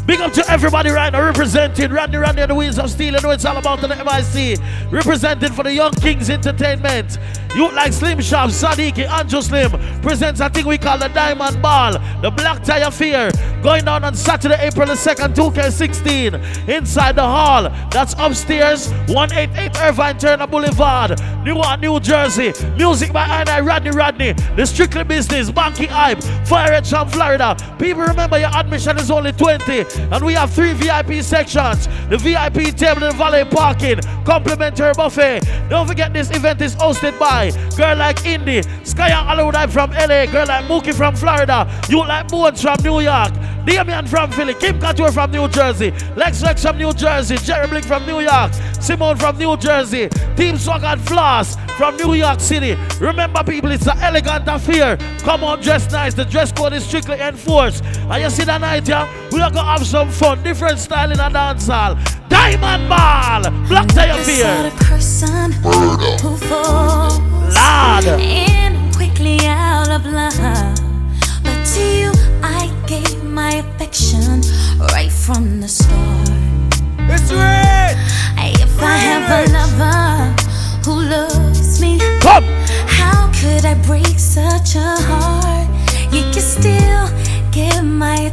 Big 0.08 0.22
up 0.22 0.32
to 0.32 0.50
everybody 0.50 0.90
right 0.90 1.12
now 1.12 1.22
representing 1.22 1.92
Randy 1.92 2.16
Randy 2.16 2.42
and 2.42 2.50
the 2.50 2.56
Wheels 2.56 2.80
of 2.80 2.90
Steel. 2.90 3.14
You 3.16 3.20
know 3.20 3.32
it's 3.32 3.44
all 3.44 3.58
about 3.58 3.82
the 3.82 3.90
MIC. 3.90 4.58
Representing 4.90 5.52
for 5.52 5.64
the 5.64 5.74
Yung 5.74 5.92
Kingz 5.92 6.30
Entertainment. 6.30 7.18
You 7.58 7.70
like 7.74 7.92
Slim 7.92 8.22
Sharp, 8.22 8.52
Sadiki, 8.52 9.06
Andrew 9.06 9.42
Slim 9.42 9.72
presents 10.02 10.40
a 10.40 10.50
thing 10.50 10.66
we 10.66 10.78
call 10.78 10.98
the 10.98 11.10
Diamond 11.10 11.62
Ball, 11.62 11.94
the 12.22 12.32
Black 12.32 12.64
Tie 12.64 12.80
Affair, 12.80 13.32
going 13.62 13.84
down 13.84 14.06
on 14.06 14.14
Saturday, 14.14 14.56
April 14.60 14.88
the 14.88 14.94
2nd, 14.94 15.34
2K16, 15.34 16.70
inside 16.70 17.16
the 17.16 17.24
hall. 17.24 17.64
That's 17.90 18.14
upstairs, 18.18 18.90
188 19.08 19.76
Irvine 19.82 20.18
Turner 20.20 20.48
Boulevard, 20.48 21.20
Newark, 21.48 21.80
New 21.80 21.98
Jersey. 22.02 22.52
Music 22.76 23.14
by 23.14 23.26
I 23.48 23.62
Rodney 23.62 23.92
Rodney, 23.92 24.34
the 24.58 24.66
Strictly 24.66 25.06
Business, 25.06 25.50
Banking 25.50 25.88
Hype, 25.88 26.22
Fire 26.46 26.72
Red 26.72 26.86
from 26.86 27.08
Florida. 27.08 27.56
People 27.80 28.04
remember 28.04 28.38
your 28.38 28.54
admission 28.54 28.98
is 28.98 29.10
only 29.10 29.32
20, 29.32 29.86
and 30.12 30.26
we 30.26 30.34
have 30.34 30.52
three 30.52 30.74
VIP 30.74 31.24
sections. 31.24 31.88
The 32.10 32.18
VIP 32.18 32.76
table 32.76 33.06
and 33.06 33.16
valet 33.16 33.46
parking, 33.46 34.02
complimentary 34.26 34.92
buffet. 34.94 35.40
Don't 35.70 35.88
forget 35.88 36.12
this 36.12 36.30
event 36.36 36.60
is 36.62 36.76
hosted 36.76 37.18
by 37.18 37.52
Girl 37.78 37.96
Like 37.96 38.18
Indie, 38.24 38.66
Sky 38.86 39.10
and 39.10 39.56
Hype 39.56 39.70
from 39.70 39.92
LA, 39.92 40.26
Girl 40.26 40.48
Like 40.48 40.66
Mookie 40.66 40.94
from 40.94 41.16
Florida, 41.16 41.66
You 41.88 42.00
Like 42.00 42.28
Bones 42.28 42.62
from 42.62 42.76
New 42.84 43.00
York, 43.00 43.32
Damian 43.66 44.08
from 44.08 44.32
Philly, 44.32 44.54
Kim 44.54 44.80
Couture 44.80 45.12
from 45.12 45.32
New 45.32 45.48
Jersey, 45.48 45.92
Lex 46.16 46.42
Rex 46.42 46.62
from 46.62 46.78
New 46.78 46.94
Jersey, 46.94 47.38
Jerry 47.38 47.68
Blink 47.68 47.86
from 47.86 48.06
New 48.06 48.20
York, 48.20 48.52
Simone 48.80 49.18
from 49.18 49.38
New 49.38 49.56
Jersey, 49.58 50.10
Team 50.36 50.58
Swag 50.58 50.84
and 50.84 51.02
Floss 51.38 51.56
from 51.78 51.96
New 51.98 52.14
York 52.14 52.40
City. 52.40 52.76
Remember, 53.00 53.44
people, 53.44 53.72
it's 53.72 53.86
an 53.88 53.98
elegant 54.00 54.48
affair. 54.48 54.98
Come 55.20 55.44
on, 55.44 55.62
dress 55.62 55.92
nice. 55.92 56.14
The 56.16 56.26
dress 56.26 56.52
code 56.52 56.74
is 56.74 56.84
strictly 56.86 57.20
enforced. 57.20 57.84
And 57.84 58.24
you 58.24 58.30
see 58.30 58.44
that 58.46 58.62
night, 58.62 58.88
yeah, 58.88 59.08
we 59.32 59.40
are 59.42 59.52
gonna 59.52 59.68
have 59.68 59.86
some 59.86 60.10
fun, 60.10 60.42
different 60.44 60.80
style 60.80 61.12
in 61.12 61.20
a 61.20 61.30
dance 61.30 61.68
hall. 61.68 61.96
Diamond 62.28 62.90
Ball, 62.90 63.42
Black 63.68 63.88
Tie 63.90 64.08
The 64.08 64.24
sort 64.24 64.40
Affair. 64.40 64.68
of 64.68 64.80
person 64.80 65.52
who 66.22 66.38
falls 66.38 67.20
Lord. 67.56 68.20
in 68.20 68.92
quickly 68.94 69.38
out 69.46 69.90
of 69.90 70.06
love. 70.06 70.76
But 71.44 71.66
to 71.74 71.82
you, 71.82 72.12
I 72.42 72.72
gave 72.88 73.24
my 73.24 73.52
affection 73.64 74.42
right 74.92 75.12
from 75.12 75.62
the 75.62 75.68
start. 75.68 76.30
It's 77.10 77.32
rich. 77.32 77.98
If 78.60 78.84
I 78.84 78.98
have 78.98 79.50
a 79.50 79.52
lover 79.54 80.37
who 80.88 81.02
loves 81.02 81.82
me, 81.82 82.00
Come. 82.22 82.46
how 82.88 83.30
could 83.34 83.66
I 83.66 83.74
break 83.86 84.18
such 84.18 84.76
a 84.76 84.96
heart? 85.10 85.68
You 86.14 86.22
can 86.32 86.42
still 86.42 87.08
give 87.52 87.84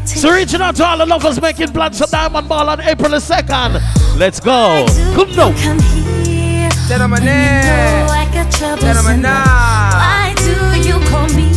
So 0.06 0.30
reaching 0.30 0.60
out 0.60 0.76
to 0.76 0.86
all 0.86 0.98
the 0.98 1.04
lovers 1.04 1.40
making 1.42 1.72
plans 1.72 1.98
for 1.98 2.06
Diamond 2.06 2.48
Ball 2.48 2.68
on 2.68 2.80
April 2.80 3.10
the 3.10 3.16
2nd. 3.16 3.82
Let's 4.16 4.38
go. 4.38 4.86
Come 5.16 5.34
now. 5.34 5.52
Come 5.64 5.80
here. 5.80 6.70
Gentlemen, 6.86 7.24
when 7.24 7.26
you 7.26 7.50
know 7.66 8.06
I 8.22 8.30
got 8.32 8.52
troubles 8.52 8.84
Gentlemen, 8.84 9.18
enough. 9.18 9.94
Why 10.04 10.34
do 10.46 10.54
you 10.88 10.96
call 11.10 11.26
me 11.34 11.50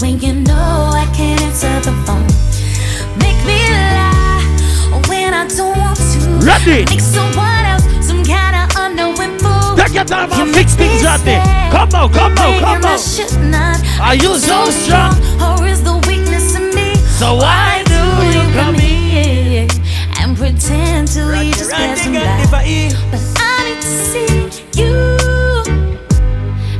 when 0.00 0.20
you 0.20 0.34
know 0.34 0.92
I 1.02 1.06
can't 1.16 1.40
answer 1.40 1.80
the 1.80 1.94
phone? 2.04 2.28
Make 3.24 3.40
me 3.48 3.58
lie 3.96 5.00
when 5.08 5.32
I 5.32 5.48
don't 5.48 5.78
want 5.78 5.96
to. 5.96 6.46
Ready. 6.46 6.84
Make 6.84 7.00
someone 7.00 7.57
unknowing 9.94 9.94
fool. 9.94 9.94
Take 9.94 9.94
your 9.94 10.04
time 10.04 10.30
You 10.32 10.42
and 10.42 10.52
make 10.52 10.68
fix 10.68 10.74
things, 10.74 11.02
Rodney. 11.02 11.32
sad 11.32 11.72
Come 11.72 11.94
on, 11.94 12.12
come 12.12 12.38
on, 12.38 12.60
come 12.60 12.84
now. 13.50 13.74
Are 14.00 14.14
you 14.14 14.36
so 14.36 14.70
strong? 14.70 15.14
Or 15.40 15.66
is 15.66 15.82
the 15.82 15.96
weakness 16.06 16.54
in 16.56 16.74
me? 16.74 16.94
So 17.18 17.34
why 17.36 17.82
do 17.86 17.94
you 18.34 18.42
come 18.54 18.74
here 18.74 19.66
and 20.20 20.36
pretend 20.36 21.08
to 21.08 21.26
be 21.32 21.50
just 21.52 21.70
passing 21.70 22.14
by? 22.14 22.46
But 22.50 22.64
I 23.40 23.64
need 23.64 23.80
to 23.80 23.88
see 23.88 24.50
you, 24.80 25.16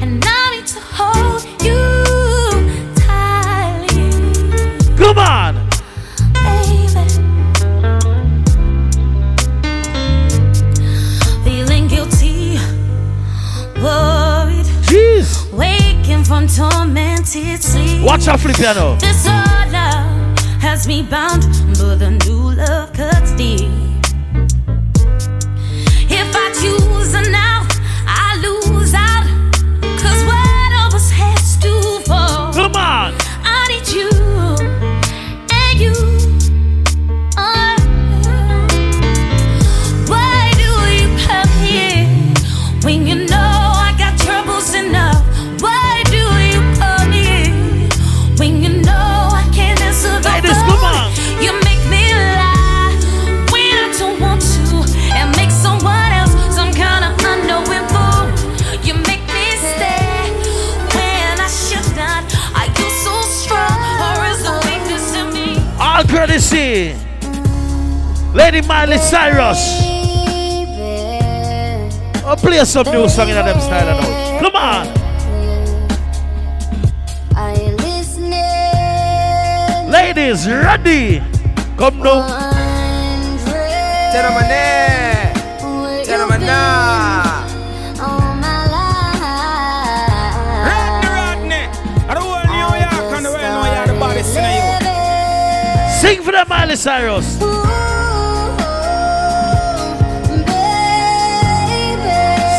and 0.00 0.24
I 0.24 0.50
need 0.54 0.66
to 0.68 0.80
hold 0.80 1.42
you 1.62 2.94
tightly, 2.94 4.10
Come 4.96 5.18
on. 5.18 5.47
Tormented 16.58 17.62
sleep. 17.62 18.02
Watch 18.02 18.26
out, 18.26 18.40
flip 18.40 18.56
piano. 18.56 18.96
This 18.98 19.26
old 19.26 19.72
has 20.60 20.88
me 20.88 21.02
bound, 21.02 21.42
but 21.78 21.96
the 22.00 22.10
new 22.26 22.50
love 22.50 22.92
cuts 22.92 23.32
deep. 23.36 23.77
All. 66.40 66.94
Lady 68.34 68.60
Miley 68.62 68.98
Cyrus. 68.98 69.58
Oh, 72.24 72.36
play 72.36 72.64
some 72.64 72.86
new 72.92 73.08
song 73.08 73.28
in 73.28 73.34
them 73.34 73.60
style 73.60 74.00
now. 74.00 74.40
Come 74.40 74.56
on. 74.56 74.98
Ladies, 79.90 80.46
ready. 80.46 81.22
Come 81.76 82.02
now. 82.02 82.28
Gentlemen, 84.12 84.50
eh? 84.50 86.04
Gentlemen, 86.04 86.40
nah. 86.42 86.98
Rodney, 86.98 87.07
for 96.28 96.32
them, 96.32 96.46
Miley 96.46 96.76
Cyrus. 96.76 97.38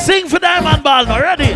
Sing 0.05 0.27
for 0.27 0.39
Diamond 0.39 0.84
now. 0.84 1.19
Ready. 1.21 1.48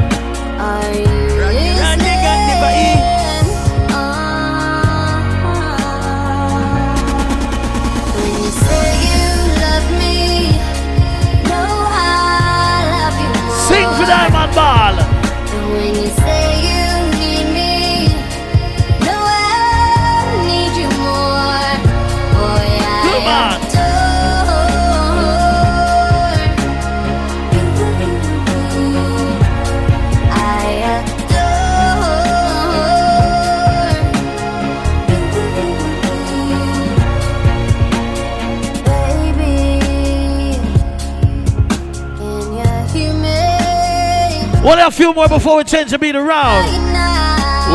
Only 44.66 44.84
a 44.84 44.92
few 44.92 45.14
more 45.14 45.28
before 45.28 45.58
we 45.58 45.64
change 45.66 45.92
the 45.92 46.00
beat 46.00 46.16
around. 46.16 46.66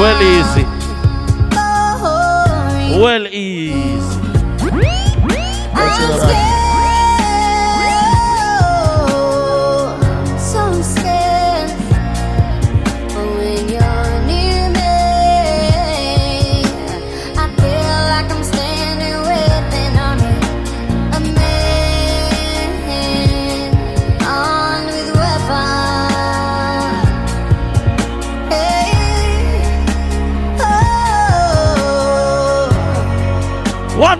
Well, 0.00 0.22
easy. 0.22 0.64
Well, 2.98 3.26
easy. 3.26 4.18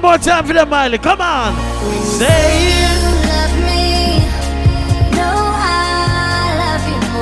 More 0.08 0.16
time 0.16 0.46
for 0.46 0.54
them, 0.54 0.68
Miley. 0.70 0.98
Come 0.98 1.20
on. 1.20 1.54
Say. 2.02 2.74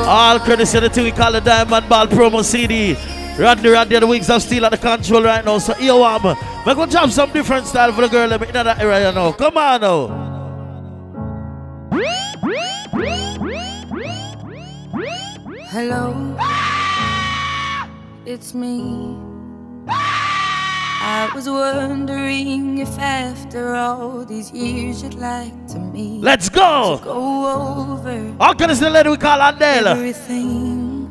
All 0.09 0.39
credits 0.39 0.71
to 0.71 0.79
the 0.79 0.89
thing 0.89 1.03
we 1.03 1.11
call 1.11 1.33
the 1.33 1.41
Diamond 1.41 1.89
Ball 1.89 2.07
promo 2.07 2.45
CD. 2.45 2.97
Rodney 3.37 3.71
Rodney 3.71 3.99
the 3.99 4.07
Wings 4.07 4.31
of 4.31 4.41
Steel 4.41 4.65
at 4.65 4.71
the 4.71 4.79
control 4.79 5.25
right 5.25 5.45
now. 5.45 5.59
So 5.59 5.75
one. 5.99 6.37
We're 6.65 6.75
going 6.77 6.91
to 6.91 6.99
have 6.99 7.13
some 7.13 7.33
different 7.33 7.67
style 7.67 7.93
for 7.93 8.03
the 8.03 8.09
girl 8.09 8.33
in 8.33 8.53
that 8.53 8.79
area 8.79 9.09
you 9.09 9.15
know. 9.15 9.33
Come 9.33 9.57
on 9.57 9.81
now. 9.81 10.23
Hello, 15.71 16.37
ah! 16.39 17.91
it's 18.25 18.55
me. 18.55 19.26
I 21.37 21.39
was 21.39 21.51
wondering 21.51 22.79
if 22.79 22.99
after 22.99 23.75
all 23.75 24.25
these 24.25 24.51
years 24.53 25.03
you'd 25.03 25.13
like 25.17 25.67
to 25.67 25.79
meet. 25.79 26.23
Let's 26.23 26.49
go. 26.49 26.99
Go 27.05 27.93
over 27.93 28.55
credits 28.57 28.79
to 28.79 28.87
the 28.87 28.91
lady 28.91 29.11
we 29.11 29.19
call 29.19 29.43
Adele. 29.43 29.89
everything. 29.89 31.11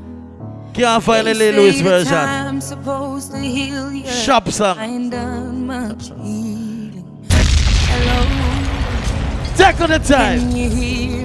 Can't 0.73 1.03
find 1.03 1.27
the 1.27 1.33
They 1.33 1.51
Lil 1.51 1.61
Louis 1.61 1.77
say 1.77 1.83
version. 1.83 2.11
Time's 2.11 2.65
supposed 2.65 3.33
to 3.33 3.37
heal 3.37 3.93
you. 3.93 4.07
Shop 4.07 4.49
song. 4.49 4.79
I 4.79 4.85
ain't 4.85 5.11
done 5.11 5.67
much 5.67 6.07
healing. 6.07 7.27
Hello, 7.29 9.55
Take 9.55 9.79
on 9.79 9.91
the 9.91 9.99
time. 9.99 11.24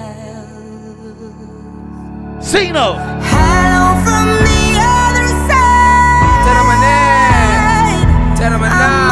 Sing. 2.51 2.73
Hello 2.75 3.95
from 4.03 4.27
the 4.43 4.75
other 4.75 5.27
side. 5.47 6.43
Tell 8.35 8.51
'em 8.51 8.63
eh? 8.65 9.10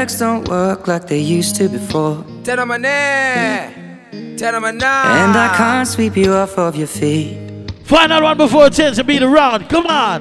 Legs 0.00 0.18
don't 0.18 0.48
work 0.48 0.88
like 0.88 1.06
they 1.06 1.18
used 1.38 1.56
to 1.56 1.68
before, 1.68 2.24
Tell 2.42 2.58
'em 2.60 2.68
my 2.68 2.78
name. 2.78 4.36
Tell 4.38 4.54
'em 4.54 4.62
my 4.62 4.70
name. 4.70 5.10
and 5.22 5.36
I 5.46 5.48
can't 5.60 5.86
sweep 5.94 6.16
you 6.16 6.32
off 6.42 6.56
of 6.58 6.74
your 6.74 6.86
feet. 6.98 7.36
Final 7.84 8.22
one 8.22 8.36
before 8.44 8.64
it 8.68 8.72
change 8.78 8.96
to 8.96 9.04
be 9.04 9.18
the 9.18 9.28
round. 9.28 9.68
Come 9.68 9.86
on. 9.86 10.20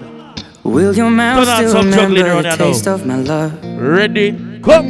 Will 0.76 0.94
your 1.02 1.10
mouth 1.10 1.46
Turn 1.46 1.48
on 1.54 1.58
still 1.60 1.72
some 1.78 1.92
juggling 1.92 2.24
remember 2.24 2.48
around 2.50 2.58
the 2.60 2.66
taste 2.66 2.88
of 2.88 3.06
my 3.06 3.16
love? 3.32 3.52
Ready? 3.98 4.30
Come. 4.68 4.88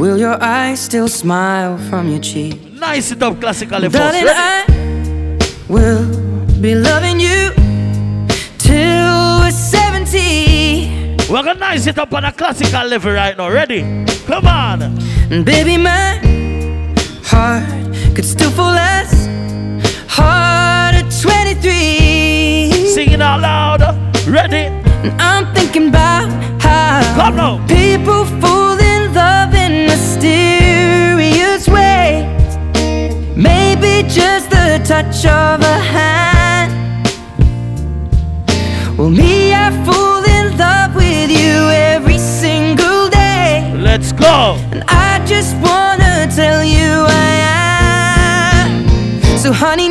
Will 0.00 0.18
your 0.26 0.36
eyes 0.58 0.78
still 0.88 1.08
smile 1.08 1.74
from 1.88 2.04
your 2.12 2.20
cheek? 2.30 2.54
Nice 2.88 3.10
it 3.14 3.22
up 3.26 3.34
classically 3.40 3.88
first. 3.88 3.98
Darling, 3.98 4.24
Ready? 4.24 4.38
I 4.38 4.64
will 5.74 6.04
be 6.64 6.72
loving 6.88 7.18
you 7.26 7.40
till 8.58 9.40
we're 9.40 9.50
70. 9.50 10.95
We're 11.28 11.42
gonna 11.42 11.58
nice 11.58 11.86
it 11.88 11.98
up 11.98 12.12
on 12.14 12.24
a 12.24 12.32
classical 12.32 12.86
level 12.86 13.12
right 13.12 13.36
now. 13.36 13.50
Ready? 13.50 13.80
Come 14.26 14.46
on. 14.46 14.82
And 15.30 15.44
baby, 15.44 15.76
my 15.76 16.20
heart 17.24 17.66
could 18.14 18.24
still 18.24 18.50
fall 18.52 18.70
as 18.70 19.26
hard 20.08 20.94
at 20.94 21.08
23. 21.20 22.86
Sing 22.94 23.10
it 23.10 23.20
out 23.20 23.40
loud. 23.40 23.80
Ready? 24.28 24.66
And 25.02 25.20
I'm 25.20 25.52
thinking 25.52 25.88
about 25.88 26.30
how 26.62 27.02
Come 27.16 27.36
now. 27.36 27.66
people 27.66 28.24
fall 28.40 28.78
in 28.78 29.12
love 29.12 29.52
in 29.54 29.86
mysterious 29.86 31.66
ways. 31.68 32.56
Maybe 33.36 34.08
just 34.08 34.50
the 34.50 34.80
touch 34.86 35.26
of 35.26 35.60
a 35.60 35.78
hand. 35.80 36.72
Well, 38.96 39.10
me, 39.10 39.52
And 44.36 44.84
I 44.88 45.24
just 45.24 45.56
wanna 45.56 46.28
tell 46.34 46.62
you 46.62 47.06
I 47.08 47.30
am. 48.68 49.38
So, 49.38 49.50
honey, 49.50 49.88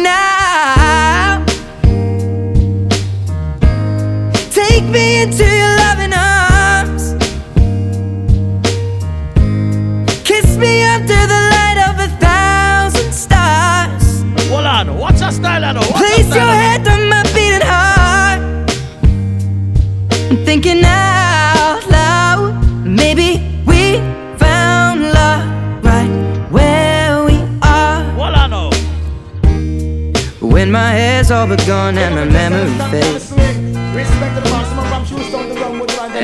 my 31.29 31.35
hair's 31.35 31.49
all 31.49 31.55
but 31.55 31.65
gone 31.67 31.97
and 31.97 32.15
my 32.15 32.25
memory 32.25 32.69
fades. 32.91 33.31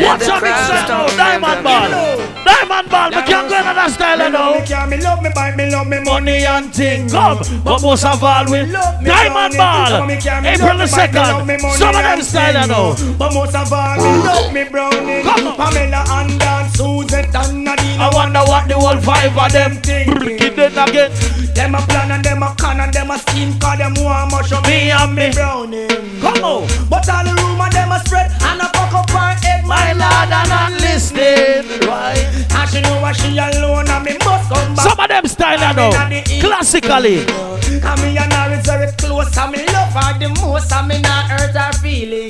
What's 0.02 0.28
your 0.28 0.42
mix 0.42 0.58
set 0.68 0.88
now? 0.88 1.08
Diamond 1.08 1.64
ball. 1.64 1.90
Diamond 2.46 2.90
ball. 2.90 3.10
We 3.10 3.22
can't 3.24 3.50
go 3.50 3.58
another 3.58 3.92
style 3.94 4.32
now. 4.32 4.88
Me 4.88 4.98
love 4.98 5.22
me 5.22 5.30
bite, 5.34 5.56
me 5.56 5.70
love 5.72 5.88
me 5.88 6.00
Money 6.02 6.46
and 6.46 6.74
thing. 6.74 7.10
Come. 7.10 7.40
But 7.64 7.82
most 7.82 8.06
of 8.06 8.24
all 8.24 8.46
with 8.50 8.72
Diamond 8.72 9.56
ball. 9.58 10.10
April 10.12 10.78
the 10.78 10.86
2nd. 10.86 11.78
Some 11.78 11.96
of 11.96 12.04
them 12.04 12.22
style 12.22 12.68
now. 12.68 12.96
But 13.18 13.34
most 13.34 13.56
of 13.56 13.72
all, 13.74 13.96
me 13.98 14.24
love 14.24 14.54
me 14.54 14.64
brownie. 14.70 15.24
Come. 15.24 15.56
Pamela 15.56 16.04
and 16.10 16.40
Dan, 16.40 16.61
Suzette 17.12 17.36
and 17.36 17.66
Nadine. 17.66 18.00
I 18.00 18.10
wonder 18.14 18.40
what 18.40 18.70
the 18.70 18.76
whole 18.76 18.96
five 19.02 19.36
of 19.38 19.52
them 19.52 19.76
think. 19.84 20.16
It 20.40 20.56
then 20.56 20.78
again. 20.80 21.12
Them 21.52 21.76
a 21.76 21.82
plan 21.84 22.12
and 22.12 22.24
them 22.24 22.42
a 22.42 22.56
con 22.56 22.80
and 22.80 22.94
them 22.94 23.12
a 23.12 23.20
scheme 23.20 23.60
Cause 23.60 23.78
them 23.78 23.94
want 24.00 24.32
much 24.32 24.54
of 24.54 24.64
Me 24.66 24.90
and 24.90 25.14
me. 25.14 25.30
brownie 25.32 25.88
Come 26.24 26.44
on. 26.44 26.68
But 26.88 27.10
all 27.12 27.26
the 27.28 27.36
rumor 27.36 27.70
them 27.70 27.92
a 27.92 28.00
spread 28.00 28.32
And 28.40 28.62
a 28.62 28.72
fuck 28.72 28.94
up 28.96 29.10
her 29.12 29.36
head 29.44 29.68
My 29.68 29.92
lord 29.92 30.32
and 30.32 30.48
not 30.48 30.72
listening. 30.80 31.68
Right. 31.84 32.24
And 32.56 32.70
she 32.70 32.80
know 32.80 33.02
what 33.02 33.18
she 33.18 33.36
alone 33.38 33.90
and 33.90 34.06
me 34.06 34.16
must 34.24 34.48
come 34.48 34.74
back 34.74 34.88
Some 34.88 35.00
of 35.00 35.08
them 35.10 35.28
style 35.28 35.60
now. 35.60 35.92
Classically. 36.40 37.28
And 37.28 38.00
me 38.00 38.16
and 38.16 38.32
her 38.32 38.56
is 38.56 38.64
very 39.22 39.34
close 39.34 39.38
And 39.38 39.52
me 39.52 39.66
love 39.74 39.94
her 39.94 40.20
the 40.20 40.30
most 40.42 40.72
And 40.72 40.88
me 40.88 41.02
not 41.02 41.30
hurt 41.30 41.56
her 41.56 41.74
feeling 41.80 42.30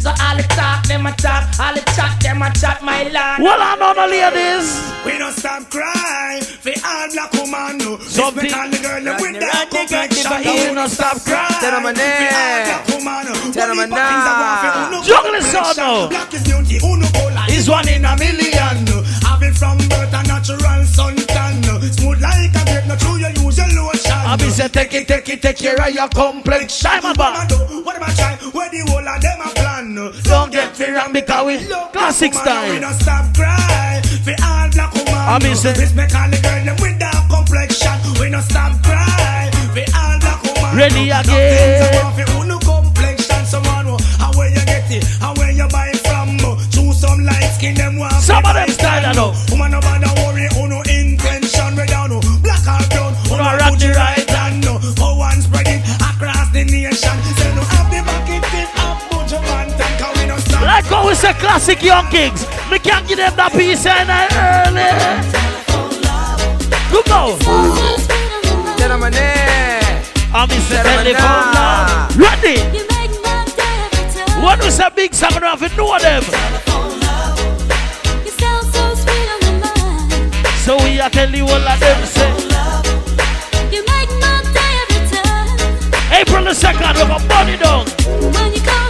So 0.00 0.10
all 0.10 0.36
the 0.36 0.42
talk 0.54 0.84
them 0.86 1.06
a 1.06 1.12
talk 1.12 1.44
All 1.60 1.74
the 1.74 1.80
chat 1.94 2.20
them 2.20 2.42
a 2.42 2.50
chat 2.52 2.82
my 2.82 3.02
lord 3.04 3.38
Well, 3.40 3.60
I 3.60 3.76
know 3.76 3.94
the 3.94 4.06
ladies. 4.06 4.68
We 5.04 5.18
don't 5.18 5.32
stop 5.32 5.70
crying 5.70 6.42
For 6.42 6.72
all 6.84 7.08
black 7.12 7.32
woman 7.34 7.78
no 7.78 7.98
Something- 7.98 8.44
Respect 8.44 8.56
all 8.56 8.68
the 8.70 8.78
girl 8.78 9.02
them 9.04 9.16
with 9.16 9.24
Rodney, 9.24 9.38
that 9.40 9.54
Rodney, 9.54 9.78
complexion 9.78 10.32
We 10.44 10.74
don't 10.74 10.88
stop 10.90 11.16
crying 11.24 11.60
Tell 11.60 11.74
'em 11.76 11.82
my 11.84 11.92
For 11.94 12.00
all 12.00 12.08
name. 12.08 12.64
black 12.64 12.84
woman 12.88 13.20
no 13.26 13.34
Tell 13.52 13.70
'em 13.70 13.76
What 13.76 13.88
the 13.90 13.96
things 13.96 14.24
I 14.24 14.34
want 14.40 14.56
for 14.60 14.72
name. 14.74 14.90
no 14.92 14.98
Juggle 15.04 15.34
it, 15.34 15.44
son, 15.44 15.64
complexion. 15.64 15.84
now. 15.84 16.08
Black 16.08 16.34
is 16.34 16.42
beauty 16.42 16.76
who 16.80 16.90
no 16.96 17.06
go 17.12 17.24
like 17.34 17.50
Is 17.52 17.68
one 17.68 17.88
in 17.88 18.04
a 18.04 18.12
million 18.16 18.76
no. 18.88 18.96
Have 19.28 19.42
it 19.42 19.54
from 19.56 19.78
birth 19.88 20.12
a 20.12 20.20
natural 20.26 20.80
suntan. 20.96 21.54
Smooth 21.94 22.20
like 22.20 22.54
a 22.56 22.62
grape 22.64 22.86
no 22.86 22.96
true 22.96 23.16
you 23.16 23.28
use 23.44 23.58
your 23.58 23.68
lotion 23.76 23.93
I 24.34 24.36
be 24.36 24.50
say 24.50 24.66
take 24.66 24.92
it, 24.94 25.06
take 25.06 25.28
it, 25.28 25.40
take 25.42 25.56
care 25.58 25.80
of 25.80 25.94
your 25.94 26.08
complexion. 26.08 26.90
Diamond 26.90 27.16
ball. 27.16 27.38
What 27.86 27.94
am 27.94 28.02
I 28.02 28.10
trying? 28.18 28.38
Where 28.50 28.68
the 28.68 28.82
whole 28.90 29.06
of 29.06 29.22
them 29.22 29.38
a 29.38 29.48
plan. 29.54 29.94
Don't 30.24 30.50
get 30.50 30.76
me 30.76 30.90
wrong 30.90 31.12
because 31.12 31.46
we 31.46 31.64
classic 31.94 32.32
We 32.32 32.38
style. 32.38 32.80
don't 32.80 32.94
stop 32.98 33.32
cry 33.32 34.02
for 34.26 34.34
all 34.42 34.66
black 34.74 34.92
woman. 34.92 35.14
I 35.14 35.38
mean, 35.38 35.54
say- 35.54 35.78
respect 35.78 36.16
all 36.16 36.28
the 36.28 36.38
girl 36.42 36.64
them 36.66 36.76
with 36.82 36.98
dark 36.98 37.30
complexion. 37.30 37.94
We 38.18 38.30
don't 38.30 38.42
stop 38.42 38.82
cry 38.82 39.50
for 39.70 39.86
all 40.02 40.18
black 40.18 40.42
woman. 40.42 40.76
Ready 40.82 41.10
again. 41.10 41.30
things 41.30 41.94
about 41.94 42.14
fi 42.18 42.22
who 42.34 42.44
no 42.48 42.58
complexion. 42.58 43.14
Say 61.24 61.32
classic 61.40 61.80
yung 61.80 62.04
kingz. 62.12 62.44
Me 62.68 62.78
can't 62.78 63.08
give 63.08 63.16
them 63.16 63.32
that 63.36 63.48
piece 63.56 63.86
and 63.88 64.12
I 64.12 64.28
early. 64.44 64.92
Good 66.92 67.06
go. 67.08 67.40
Tell 68.76 68.92
'em 68.92 69.00
my 69.00 69.08
name. 69.08 70.04
I'm 70.36 70.52
Mr. 70.52 70.84
Tell 70.84 70.84
'em 70.84 71.00
Telephone 71.00 71.48
now. 71.56 72.12
now. 72.12 72.28
Ready? 72.28 72.60
What 74.44 74.60
was 74.60 74.78
a 74.80 74.92
big 74.92 75.14
song? 75.14 75.32
I 75.32 75.40
don't 75.40 75.48
have 75.48 75.64
to 75.64 75.74
know 75.80 75.96
them. 75.96 76.24
So 80.60 80.76
we 80.84 81.00
are 81.00 81.08
tell 81.08 81.32
you 81.32 81.48
all 81.48 81.68
of 81.72 81.80
them 81.80 82.04
say. 82.04 82.32
April 86.20 86.44
the 86.44 86.52
2nd, 86.52 86.94
we 87.00 87.04
got 87.08 87.24
money 87.32 87.56
down. 87.56 88.83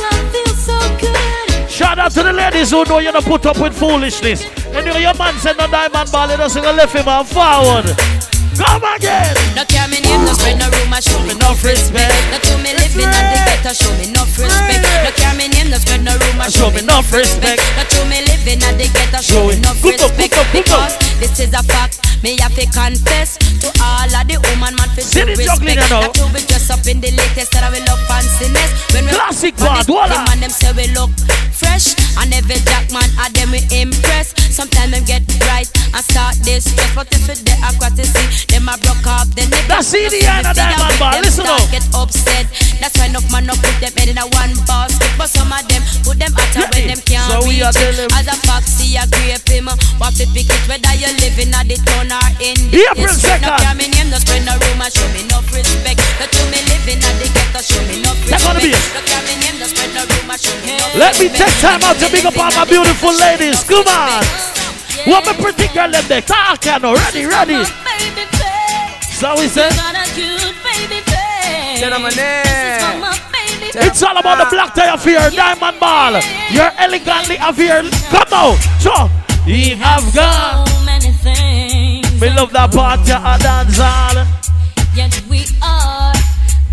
Shout 1.74 1.98
out 1.98 2.12
to 2.12 2.22
the 2.22 2.32
ladies 2.32 2.70
who 2.70 2.84
know 2.84 3.00
you 3.00 3.10
don't 3.10 3.24
put 3.24 3.44
up 3.46 3.58
with 3.58 3.76
foolishness. 3.76 4.44
And 4.66 4.86
know 4.86 4.96
your 4.96 5.12
man 5.14 5.34
said 5.40 5.56
no 5.58 5.66
diamond 5.66 6.12
ball, 6.12 6.30
you 6.30 6.36
doesn't 6.36 6.62
left 6.62 6.94
him 6.94 7.08
on 7.08 7.24
forward. 7.24 8.33
Come 8.54 8.84
again. 8.96 9.34
No 9.56 9.64
care 9.66 9.88
me 9.88 10.00
name, 10.00 10.24
no 10.24 10.32
spread 10.34 10.58
no 10.58 10.70
rumor, 10.70 11.00
show 11.02 11.18
me 11.22 11.30
enough 11.34 11.62
respect. 11.64 12.14
No 12.30 12.38
to 12.38 12.54
me 12.62 12.70
living 12.78 13.10
at 13.10 13.26
the 13.32 13.38
ghetto, 13.46 13.72
show 13.74 13.90
me 13.98 14.08
enough 14.10 14.30
respect. 14.38 14.82
No 15.04 15.10
care 15.14 15.34
me 15.34 15.48
name, 15.48 15.70
no 15.70 15.78
spread 15.78 16.02
no 16.04 16.14
rumor, 16.18 16.48
show 16.50 16.70
me 16.70 16.80
enough 16.80 17.10
respect. 17.12 17.60
No 17.76 17.82
to 17.84 18.00
me 18.06 18.22
living 18.30 18.62
at 18.62 18.78
the 18.78 18.86
ghetto, 18.94 19.20
show 19.22 19.46
me 19.48 19.58
enough 19.58 19.78
respect. 19.82 20.52
Because 20.52 20.92
this 21.18 21.38
is 21.40 21.52
a 21.54 21.62
fact, 21.66 21.98
me 22.22 22.38
have 22.40 22.54
to 22.54 22.66
confess 22.70 23.36
to 23.62 23.68
all 23.82 24.06
of 24.10 24.24
the 24.30 24.38
woman 24.54 24.74
man 24.78 24.88
for 24.94 25.02
See 25.02 25.24
the 25.26 25.34
juggling, 25.34 25.78
respect. 25.78 26.14
you 26.16 26.22
know. 26.22 26.30
Be 26.34 26.40
dressed 26.46 26.70
up 26.70 26.86
in 26.86 27.00
the 27.00 27.10
latest 27.10 27.52
that 27.58 27.66
we 27.74 27.80
look 27.82 28.00
fanciness. 28.06 28.70
When 28.94 29.04
we 29.06 29.12
Classic 29.12 29.54
the- 29.56 29.82
voila. 29.86 30.24
man 30.30 30.40
them 30.40 30.50
say 30.50 30.70
we 30.72 30.86
look 30.94 31.10
fresh, 31.52 31.94
and 32.22 32.30
every 32.34 32.58
jack 32.66 32.90
man 32.94 33.06
at 33.18 33.34
them 33.34 33.50
we 33.50 33.62
impress. 33.74 34.34
Sometimes 34.54 34.92
them 34.92 35.04
get 35.04 35.22
right 35.50 35.66
and 35.94 36.04
start 36.04 36.34
this 36.46 36.64
stress, 36.70 36.90
but 36.94 37.08
if 37.12 37.28
it 37.28 37.38
they 37.44 37.56
are 37.66 37.72
quite 37.78 37.96
to 37.96 38.04
see, 38.06 38.43
them 38.48 38.68
a 38.68 38.76
broke 38.78 39.06
up, 39.06 39.28
then 39.34 39.50
they 39.50 39.62
That's 39.68 39.90
get 39.92 40.10
the 40.10 40.22
end 40.26 40.46
of 40.46 40.54
see 40.56 40.62
Diamond 40.62 40.90
them 40.90 40.98
Ball. 40.98 41.12
them 41.12 41.22
Listen 41.24 41.46
up. 41.46 41.70
get 41.70 41.84
upset. 41.94 42.46
That's 42.80 42.94
why 42.98 43.06
enough 43.06 43.28
man 43.32 43.48
up 43.50 43.58
put 43.62 43.74
them 43.80 43.92
head 43.96 44.08
in 44.08 44.18
a 44.18 44.26
one 44.28 44.54
basket, 44.66 45.10
but 45.16 45.28
some 45.30 45.52
of 45.52 45.62
them 45.68 45.82
put 46.04 46.18
them 46.18 46.32
out 46.36 46.48
Yeah. 46.54 46.68
when 46.72 46.84
them 46.88 47.00
can't 47.06 47.28
So 47.30 47.46
we 47.48 47.62
are 47.62 47.72
telling- 47.72 48.12
As 48.12 48.26
a 48.28 48.36
foxy, 48.46 48.96
a 48.96 49.06
grape 49.08 49.48
him. 49.48 49.68
What 49.98 50.14
to 50.18 50.26
pick 50.34 50.48
it 50.50 50.62
whether 50.68 50.94
you 50.94 51.08
living 51.22 51.54
at 51.54 51.66
the 51.68 51.76
town 51.86 52.12
or 52.12 52.28
in 52.42 52.58
the 52.70 52.84
April. 52.92 53.06
No 53.06 53.14
2nd. 53.14 53.56
care 53.62 53.74
me 53.74 53.86
name, 53.88 54.10
no 54.10 54.18
spread 54.18 54.44
no 54.44 54.54
rumor, 54.58 54.90
show 54.90 55.08
me 55.14 55.20
enough 55.24 55.46
respect. 55.54 56.00
No 56.20 56.26
to 56.26 56.40
me 56.50 56.58
living 56.68 57.00
at 57.04 57.14
the 57.20 57.26
ghetto, 57.32 57.60
show 57.62 57.82
me 57.88 57.94
enough 58.02 58.18
Take 58.28 58.44
on 58.46 58.54
the 58.56 58.68
respect. 58.68 58.84
beat. 58.84 58.94
No 58.94 59.00
care 59.08 59.22
me 59.28 59.34
name, 59.42 59.58
no 59.60 59.66
spread 59.66 59.90
no 59.94 60.02
rumor, 60.04 60.38
show 60.38 60.56
me 60.64 60.70
enough 60.74 60.94
Let 60.94 61.18
me 61.18 61.26
respect. 61.28 61.50
take 61.50 61.60
time 61.60 61.82
out 61.84 61.98
to 61.98 62.08
big 62.10 62.26
up 62.26 62.36
all 62.38 62.50
my 62.52 62.64
beautiful 62.64 63.12
ladies. 63.14 63.60
Come 63.64 63.86
on. 63.88 64.53
What 65.06 65.26
my 65.26 65.34
pretty 65.34 65.68
girl 65.74 65.90
them 65.90 66.04
there? 66.08 66.22
Talk, 66.22 66.64
you 66.64 66.78
know. 66.78 66.94
Ready, 66.94 67.26
ready. 67.26 67.64
So 69.02 69.34
we 69.36 69.48
say. 69.48 69.68
It's 73.76 74.02
all 74.02 74.16
about 74.16 74.38
the 74.38 74.46
black 74.50 74.74
tie 74.74 74.94
affair, 74.94 75.30
diamond 75.30 75.80
ball. 75.80 76.12
You're 76.50 76.70
elegantly 76.78 77.36
affair. 77.36 77.82
Come 78.10 78.32
on. 78.32 78.56
So, 78.78 79.10
we 79.46 79.70
have 79.70 80.04
gone. 80.14 80.68
many 80.86 81.10
things. 81.10 82.20
We 82.20 82.30
love 82.30 82.52
that 82.52 82.72
part, 82.72 83.00
yeah, 83.06 83.34
a 83.34 83.38
dance 83.38 83.76
hall. 83.76 84.24
Yet 84.94 85.20
we 85.28 85.44
are 85.60 86.14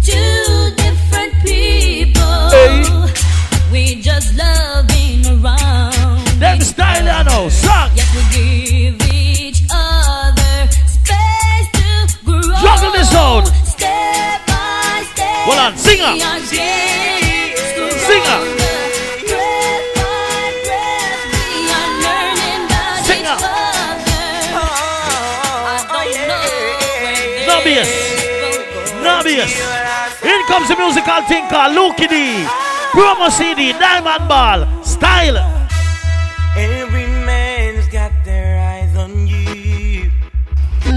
two 0.04 0.72
different 0.78 1.34
people. 1.44 2.50
Hey. 2.54 2.84
We 3.72 4.02
just 4.02 4.38
love 4.38 4.88
being 4.88 4.98
around. 4.98 5.01
Them 6.42 6.60
style, 6.60 7.06
you 7.06 7.24
know. 7.30 7.50
Song. 7.50 7.92
Yet 7.94 8.10
we 8.18 8.22
give 8.34 8.98
each 9.14 9.62
other 9.70 10.66
space 10.90 11.70
to 11.78 12.18
grow. 12.26 12.42
Juggle 12.58 12.92
this 12.98 13.14
out. 13.14 13.46
Step 13.62 14.42
by 14.50 15.06
step. 15.14 15.46
Hold 15.46 15.60
on, 15.62 15.78
singer. 15.78 16.18
we 16.18 16.24
are 16.26 16.42
getting 16.50 17.54
Singer. 18.10 18.42
Breath 19.30 19.86
by 19.94 20.50
breath, 20.66 21.30
we 21.30 21.62
are 21.78 21.94
learning 22.02 22.66
about 22.66 23.06
Singer. 23.06 23.38
each 23.38 23.46
other. 23.46 24.26
I 25.94 26.10
don't 26.10 26.26
know 26.26 26.42
where 27.06 27.54
No 27.54 27.62
bass. 27.62 27.90
No 29.06 29.22
bass. 29.22 29.54
In 30.26 30.42
comes 30.50 30.70
the 30.70 30.76
musical 30.76 31.22
thing 31.30 31.46
called 31.54 31.76
Lucky 31.78 32.08
D. 32.10 32.50
Promo 32.98 33.30
CD, 33.30 33.74
Diamond 33.74 34.28
Ball. 34.28 34.66
Style. 34.84 35.51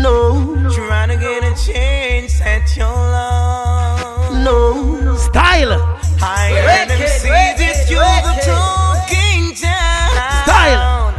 No. 0.05 0.45
Trying 0.71 1.09
to 1.09 1.17
get 1.17 1.43
a 1.45 1.55
chance 1.57 2.39
at 2.43 2.77
your 2.77 2.93
love. 2.93 4.37
No. 4.45 5.17
Style. 5.17 5.81
I 6.21 6.53
heard 6.61 6.91
them 6.91 7.09
say 7.09 7.57
that 7.57 7.89
you're 7.89 8.21
the 8.29 8.35
talking 8.45 9.57
town. 9.57 10.13
Style. 10.45 11.15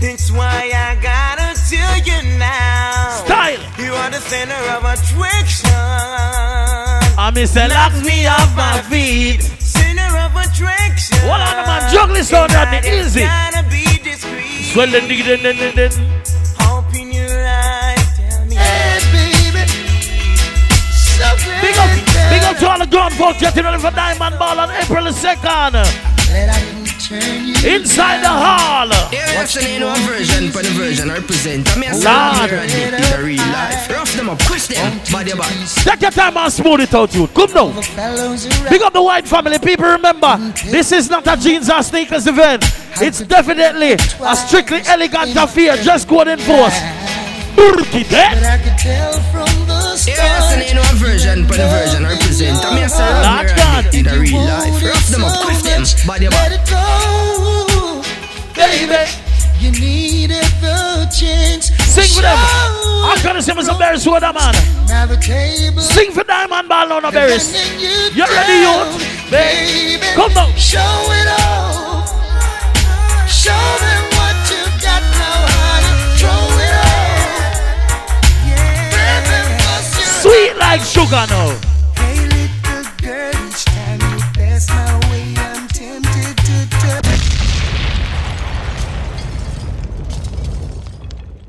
That's 0.00 0.30
why 0.30 0.70
I 0.70 0.94
gotta 1.02 1.50
tell 1.66 1.98
you 2.06 2.38
now. 2.38 3.26
Style. 3.26 3.58
You 3.76 3.92
are 3.94 4.08
the 4.08 4.20
center 4.20 4.62
of 4.70 4.86
attraction. 4.86 5.74
I 7.18 7.32
miss 7.34 7.56
a 7.56 7.66
lock 7.66 7.92
me 8.06 8.28
off 8.28 8.54
my 8.54 8.80
feet. 8.82 9.42
Center 9.58 10.14
of 10.14 10.30
attraction. 10.38 11.18
Hold 11.26 11.42
on, 11.42 11.66
man. 11.66 11.92
Juggle 11.92 12.22
sound 12.22 12.54
on 12.54 12.70
the 12.70 12.86
easy. 12.86 13.22
Gotta 13.22 13.68
be 13.68 13.98
discreet. 13.98 14.70
Swell 14.70 14.86
the 14.86 15.00
dig 15.00 15.26
big 22.58 22.68
up 22.68 22.68
to 22.68 22.68
all 22.68 22.78
the 22.78 22.86
grown 22.86 23.10
folks 23.10 23.40
getting 23.40 23.64
ready 23.64 23.80
for 23.80 23.90
Diamond 23.90 24.38
Ball 24.38 24.60
on 24.60 24.70
April 24.70 25.04
the 25.04 25.10
2nd. 25.10 25.72
That 26.28 26.88
turn 27.00 27.48
Inside 27.64 28.22
the 28.22 28.28
hall. 28.28 28.88
Yeah, 29.12 29.32
that's 29.32 29.56
an 29.56 29.82
one 29.82 30.00
version 30.02 30.50
for 30.50 30.62
the 30.62 30.70
version 30.70 31.10
I 31.10 31.14
represent. 31.14 31.68
I 31.68 31.80
mean, 31.80 31.90
I 31.90 32.38
Lord. 32.38 32.70
say 32.70 32.84
in 32.84 32.90
the 32.92 33.22
real 33.24 33.38
life. 33.38 33.90
Rough 33.90 34.14
them 34.14 34.28
up, 34.28 34.38
twist 34.40 34.70
them, 34.70 34.98
body 35.10 35.32
body. 35.32 35.54
Take 35.82 36.02
your 36.02 36.10
time 36.10 36.36
and 36.36 36.52
smooth 36.52 36.80
it 36.80 36.94
out, 36.94 37.14
you. 37.14 37.26
Come 37.28 37.52
now. 37.54 37.80
fellows 37.80 38.46
around. 38.46 38.70
Big 38.70 38.82
up 38.82 38.92
the 38.92 39.02
white 39.02 39.26
family. 39.26 39.58
People 39.58 39.86
remember, 39.86 40.36
this 40.66 40.92
is 40.92 41.08
not 41.08 41.26
a 41.26 41.36
jeans 41.36 41.70
or 41.70 41.82
sneakers 41.82 42.26
event. 42.26 42.64
It's 43.00 43.20
definitely 43.20 43.92
a 43.92 44.36
strictly 44.36 44.82
elegant 44.86 45.36
affair. 45.36 45.76
Just 45.76 46.08
go 46.08 46.20
and 46.20 46.30
enforce. 46.30 46.78
Burki 47.56 48.02
But 48.02 48.10
that. 48.10 48.60
I 48.60 48.62
could 48.62 48.78
tell 48.78 49.12
from 49.32 49.66
the 49.66 49.77
That's 50.06 50.46
start. 50.48 50.62
an 50.62 50.76
one 50.78 50.96
version 50.96 51.46
for 51.46 51.54
the 51.58 51.66
version 51.68 52.04
I 52.06 52.12
represent. 52.14 52.64
I 52.64 52.74
mean, 52.74 52.84
I 52.84 52.86
say 52.86 53.02
Lord 53.02 53.50
rough 53.50 53.56
God. 53.56 53.84
them 53.84 53.94
in 53.94 54.04
the 54.06 54.18
real 54.20 54.44
life. 54.46 54.82
Rough 54.84 55.08
them 55.08 55.24
up, 55.24 55.34
twist 55.42 55.64
them, 55.64 55.82
body 56.06 56.28
Let 56.28 56.38
body. 56.38 56.54
it 56.54 56.64
go, 56.70 58.02
Baby. 58.54 59.10
You 59.58 59.70
needed 59.72 60.46
the 60.62 61.10
chance. 61.10 61.74
Sing 61.90 62.06
for 62.14 62.22
them. 62.22 62.38
I'm 62.38 63.18
gonna 63.24 63.42
sing 63.42 63.56
with 63.56 63.66
some 63.66 63.78
berries 63.78 64.06
with 64.06 64.20
them, 64.20 64.34
man. 64.34 64.54
Now 64.86 65.06
the 65.06 65.16
table. 65.16 65.82
Sing 65.82 66.12
for 66.12 66.22
Diamond 66.22 66.68
Ball 66.68 66.92
on 66.92 67.02
the 67.02 67.10
berries. 67.10 67.50
You 68.14 68.22
ready, 68.24 68.62
youth? 68.62 69.30
Baby. 69.30 70.06
Come 70.14 70.32
now. 70.34 70.46
Show 70.54 70.78
it 70.78 71.28
all. 71.42 72.06
Show 73.26 73.50
them 73.82 74.07
like 80.68 80.82
sugar 80.82 81.24
now. 81.30 81.48
Hey, 81.96 82.28
little 82.28 82.84
girl, 83.00 83.32
each 83.48 83.64
time 83.64 84.00
you 84.04 84.20
pass 84.36 84.68
my 84.68 85.00
way, 85.08 85.32
I'm 85.38 85.64
tempted 85.68 86.36
to 86.44 86.56
touch. 86.76 87.24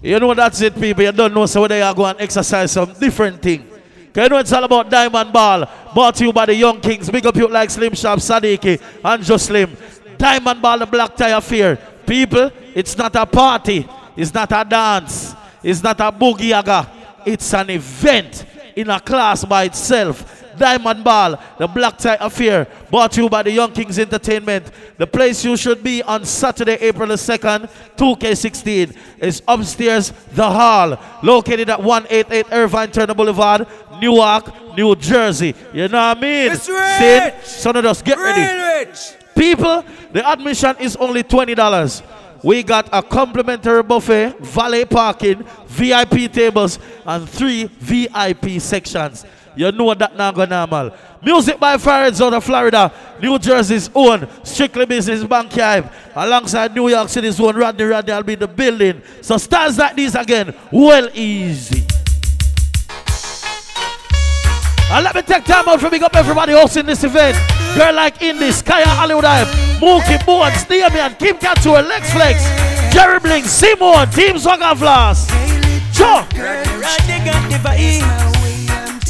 You 0.02 0.20
know 0.22 0.34
that's 0.34 0.62
it, 0.62 0.74
people. 0.80 1.04
You 1.04 1.12
don't 1.12 1.34
know 1.34 1.46
so 1.48 1.60
whether 1.60 1.78
you 1.78 1.94
go 1.94 2.06
and 2.06 2.22
exercise 2.22 2.72
some 2.72 2.94
different 2.94 3.42
thing. 3.42 3.68
Cause 4.14 4.24
you 4.24 4.30
know 4.30 4.38
it's 4.38 4.54
all 4.54 4.64
about 4.64 4.90
Diamond 4.90 5.34
Ball. 5.34 5.68
Brought 5.94 6.16
to 6.16 6.24
you 6.24 6.32
by 6.32 6.46
the 6.46 6.56
Yung 6.56 6.80
Kingz. 6.80 7.12
Big 7.12 7.26
up 7.26 7.36
you 7.36 7.50
like 7.50 7.70
Slim 7.70 7.94
Sharp, 7.96 8.20
Sadiki, 8.20 8.82
and 9.04 9.22
Just 9.22 9.48
Slim. 9.48 9.76
Diamond 10.18 10.62
Ball, 10.62 10.80
the 10.80 10.86
Black 10.86 11.14
Tie 11.18 11.32
Affair. 11.32 11.76
People, 12.06 12.52
it's 12.74 12.98
not 12.98 13.14
a 13.18 13.26
party. 13.26 13.86
It's 14.16 14.34
not 14.34 14.50
a 14.54 14.64
dance. 14.64 15.36
It's 15.62 15.84
not 15.84 16.00
a 16.00 16.10
boogie 16.10 16.52
yaga. 16.56 16.90
It's 17.26 17.54
an 17.54 17.70
event 17.72 18.46
in 18.76 18.90
a 18.90 19.00
class 19.00 19.46
by 19.46 19.64
itself. 19.66 20.40
Diamond 20.58 21.04
Ball, 21.04 21.42
the 21.58 21.68
Black 21.68 21.98
Tie 21.98 22.18
Affair, 22.20 22.68
brought 22.92 23.14
to 23.14 23.24
you 23.24 23.30
by 23.30 23.44
the 23.44 23.52
Yung 23.52 23.72
Kingz 23.72 23.98
Entertainment. 23.98 24.70
The 24.98 25.08
place 25.08 25.44
you 25.46 25.56
should 25.56 25.82
be 25.82 26.04
on 26.04 26.26
Saturday, 26.26 26.74
April 26.74 27.08
the 27.08 27.16
2nd, 27.16 27.70
2K16, 27.96 28.96
is 29.20 29.42
upstairs, 29.48 30.12
the 30.34 30.50
hall, 30.50 31.00
located 31.24 31.70
at 31.70 31.82
188 31.82 32.46
Irvine 32.52 32.92
Turner 32.92 33.14
Boulevard, 33.14 33.66
Newark, 34.02 34.76
New 34.76 34.96
Jersey. 34.96 35.56
You 35.74 35.88
know 35.88 36.10
what 36.10 36.18
I 36.18 36.22
mean? 36.22 36.52
It's 36.52 36.68
rich. 36.68 36.98
Sin, 36.98 37.34
son 37.44 37.76
of 37.78 37.86
us, 37.86 38.02
get 38.02 38.18
ready. 38.18 38.92
People, 39.36 39.86
the 40.12 40.30
admission 40.30 40.76
is 40.80 40.98
only 40.98 41.24
$20. 41.24 42.04
We 42.44 42.64
got 42.64 42.90
a 42.92 43.04
complimentary 43.04 43.84
buffet, 43.84 44.40
valet 44.40 44.86
parking, 44.86 45.44
VIP 45.68 46.32
tables, 46.32 46.80
and 47.06 47.30
three 47.30 47.66
VIP 47.66 48.62
sections. 48.62 49.26
You 49.56 49.72
know 49.72 49.94
that 49.94 50.16
now 50.16 50.32
go 50.32 50.46
normal. 50.46 50.92
Music 51.22 51.60
by 51.60 51.76
Fareds 51.76 52.26
out 52.26 52.34
of 52.34 52.44
Florida, 52.44 52.94
New 53.22 53.38
Jersey's 53.38 53.90
own 53.94 54.26
Strictly 54.44 54.86
Business 54.86 55.24
Bank 55.26 55.52
Hive, 55.52 55.94
alongside 56.16 56.74
New 56.74 56.88
York 56.88 57.10
City's 57.10 57.40
own 57.42 57.58
Rodney 57.58 57.84
Rodney 57.84 58.14
will 58.14 58.24
be 58.24 58.36
the 58.36 58.48
building. 58.48 59.02
So 59.22 59.38
stars 59.38 59.78
like 59.78 59.96
these 59.96 60.16
again, 60.16 60.56
well 60.72 61.10
easy. 61.14 61.89
And 64.92 65.04
let 65.04 65.14
me 65.14 65.22
take 65.22 65.46
time 65.46 65.70
out 65.70 65.80
for 65.80 65.90
big 65.90 66.02
up 66.02 66.16
everybody 66.16 66.54
else 66.54 66.76
in 66.76 66.86
this 66.88 67.04
event. 67.04 67.38
Girl 67.78 67.94
like 67.94 68.22
Indy, 68.24 68.52
Kaya 68.52 68.88
Hollywood 68.88 69.24
Hype, 69.24 69.48
Mookie 69.80 70.26
Bones, 70.26 70.64
Damian, 70.66 71.14
Kim 71.16 71.38
Couture, 71.38 71.84
Lex 71.84 72.12
Flex, 72.12 72.44
Jerry 72.92 73.20
Bling, 73.20 73.44
Simon, 73.44 74.10
Team 74.10 74.40
Swagger 74.40 74.76
Floss. 74.76 75.30
Sure. 75.94 76.26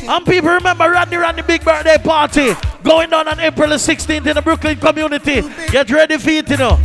And 0.10 0.26
people 0.26 0.50
remember 0.50 0.92
Randy 0.92 1.16
Randy 1.16 1.44
big 1.44 1.64
birthday 1.64 1.98
party 1.98 2.54
going 2.84 3.14
on 3.14 3.30
on 3.30 3.40
April 3.40 3.70
the 3.70 3.76
16th 3.76 4.28
in 4.28 4.36
the 4.36 4.42
Brooklyn 4.42 4.78
community. 4.78 5.44
Get 5.72 5.90
ready 5.92 6.18
for 6.18 6.30
it, 6.30 6.50
you 6.50 6.58
know. 6.58 6.78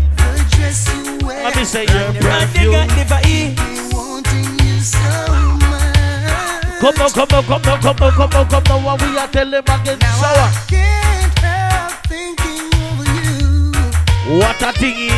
Let 1.25 1.57
me 1.57 1.65
say 1.65 1.87
your 1.87 2.13
perfume. 2.23 3.05
Come 6.85 7.01
on, 7.01 7.11
come 7.13 7.33
on, 7.33 7.45
come 7.45 7.65
on, 7.65 7.81
come 7.81 7.97
on, 8.03 8.13
come 8.13 8.35
on, 8.35 8.47
come 8.47 8.69
on. 8.71 8.85
What 8.85 9.01
we 9.01 9.17
are 9.17 9.29
telling 9.29 9.55
again, 9.55 10.01
sour. 10.21 10.49
What 14.29 14.61
a 14.61 14.71
thingy. 14.77 15.09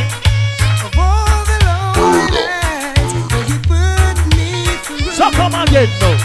So 5.11 5.27
come 5.33 5.55
again 5.57 5.89
now. 5.99 6.17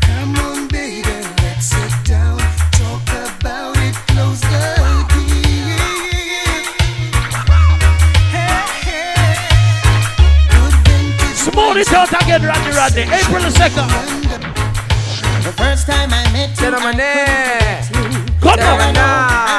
Come 0.00 0.34
on, 0.34 0.66
baby, 0.66 1.14
let's 1.42 1.66
sit 1.66 1.94
down, 2.04 2.38
talk 2.72 3.06
about 3.06 3.76
it, 3.78 3.94
close 4.08 4.40
the 4.40 5.06
deal. 5.14 5.78
Smooth 11.36 11.76
it 11.76 11.92
out 11.92 12.12
again, 12.20 12.42
Randy 12.42 12.70
Randy. 12.76 13.02
April 13.02 13.42
the 13.42 13.50
2nd. 13.50 14.25
The 15.46 15.52
first 15.52 15.86
time 15.86 16.10
I 16.12 16.24
met 16.32 16.50
you, 16.50 16.56
Gentlemen, 16.56 16.98
eh. 16.98 17.80
Come 18.40 18.58
on. 18.58 18.58
I 18.58 18.90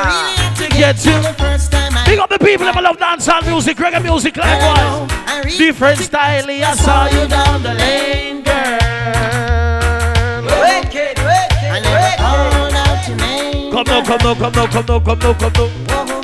really 0.04 0.36
had 0.36 0.54
to 0.58 0.68
Get 0.78 1.06
you. 1.06 1.22
the 1.22 1.34
first 1.40 1.72
time 1.72 1.94
I 1.96 2.04
Big 2.06 2.20
up 2.20 2.30
the 2.30 2.38
people 2.38 2.66
that 2.66 2.76
love 2.84 2.98
dancehall 2.98 3.46
music, 3.48 3.78
reggae 3.78 4.04
music, 4.04 4.36
likewise. 4.36 5.58
Different 5.58 6.00
style, 6.00 6.44
I 6.46 6.76
saw 6.76 7.06
you 7.08 7.26
down 7.30 7.64
the 7.64 7.74
lane, 7.74 8.44
girl. 8.44 8.58
Wicked, 10.60 11.18
wicked, 11.24 11.72
I 11.72 11.80
never 11.80 12.18
called 12.20 12.76
out 12.84 13.08
your 13.08 13.16
name. 13.24 13.72
Come 13.72 13.86
now, 13.88 14.04
come 14.04 14.20
now, 14.24 14.36
come 14.36 14.52
now, 14.52 14.68
come 14.68 14.86
now, 14.88 15.00
come 15.00 15.20
now, 15.20 15.34
come 15.40 15.54
now. 15.88 16.22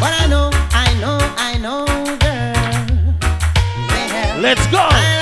But 0.00 0.12
I 0.22 0.26
know, 0.26 0.48
I 0.72 0.94
know, 1.02 1.18
I 1.36 1.58
know, 1.60 1.84
girl. 2.16 3.12
Well, 3.92 4.40
Let's 4.40 4.66
go. 4.68 4.78
I 4.80 5.17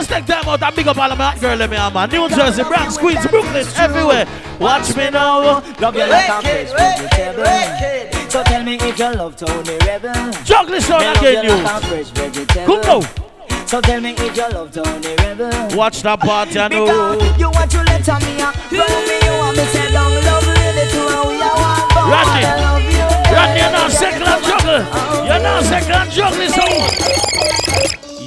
just 0.00 0.10
take 0.10 0.26
time 0.26 0.48
out 0.48 0.62
and 0.62 0.76
big 0.76 0.88
up 0.88 0.96
all 0.96 1.12
of 1.12 1.18
my 1.18 1.36
girl, 1.38 1.56
let 1.56 1.68
me 1.68 1.76
have 1.76 1.92
man. 1.92 2.08
New 2.10 2.28
Jersey, 2.30 2.62
Bronx, 2.62 2.96
Queens, 2.96 3.26
Brooklyn, 3.26 3.66
everywhere. 3.76 4.26
Watch 4.58 4.96
me 4.96 5.10
now. 5.10 5.60
Love 5.78 5.94
you 5.94 6.06
like 6.06 6.28
a 6.28 6.42
vegetable. 6.42 8.30
So 8.30 8.42
tell 8.44 8.62
me 8.62 8.76
if 8.76 8.98
you 8.98 9.14
love 9.14 9.36
Tony 9.36 9.76
Rebel. 9.86 10.32
Juggling 10.44 10.80
sound 10.80 11.18
again, 11.18 11.44
you 11.44 11.50
you. 11.50 11.62
like 11.62 11.82
a 11.82 11.86
fresh 11.86 12.10
vegetable. 12.10 12.80
Come 12.80 13.02
now. 13.02 13.66
So 13.66 13.80
tell 13.80 14.00
me 14.00 14.14
if 14.16 14.36
you 14.36 14.48
love 14.48 14.72
Tony 14.72 15.14
Rebel. 15.16 15.76
Watch 15.76 16.02
that 16.02 16.20
party, 16.20 16.58
I 16.58 16.68
know. 16.68 16.86
Because 16.86 17.40
you 17.40 17.50
want 17.50 17.70
to 17.70 17.78
let 17.84 18.00
me 18.00 18.40
uh, 18.40 18.52
Run 18.72 19.04
me, 19.04 19.16
you 19.20 19.34
want 19.36 19.56
me 19.56 19.64
say 19.64 19.92
long 19.92 20.14
love 20.14 20.46
really 20.46 20.86
to 20.88 21.00
how 21.12 21.28
we 21.28 21.36
are 21.42 22.08
Rodney. 22.08 22.44
I 22.44 22.56
love 22.56 22.82
you 22.88 23.36
Rodney, 23.36 23.60
you're 23.60 23.72
not 23.72 23.90
second 23.90 24.22
and 24.22 24.44
juggle. 24.48 25.26
You're 25.26 25.42
not 25.42 25.64
second 25.64 25.92
and 25.92 26.10
juggling 26.10 26.48
sound. 26.48 27.49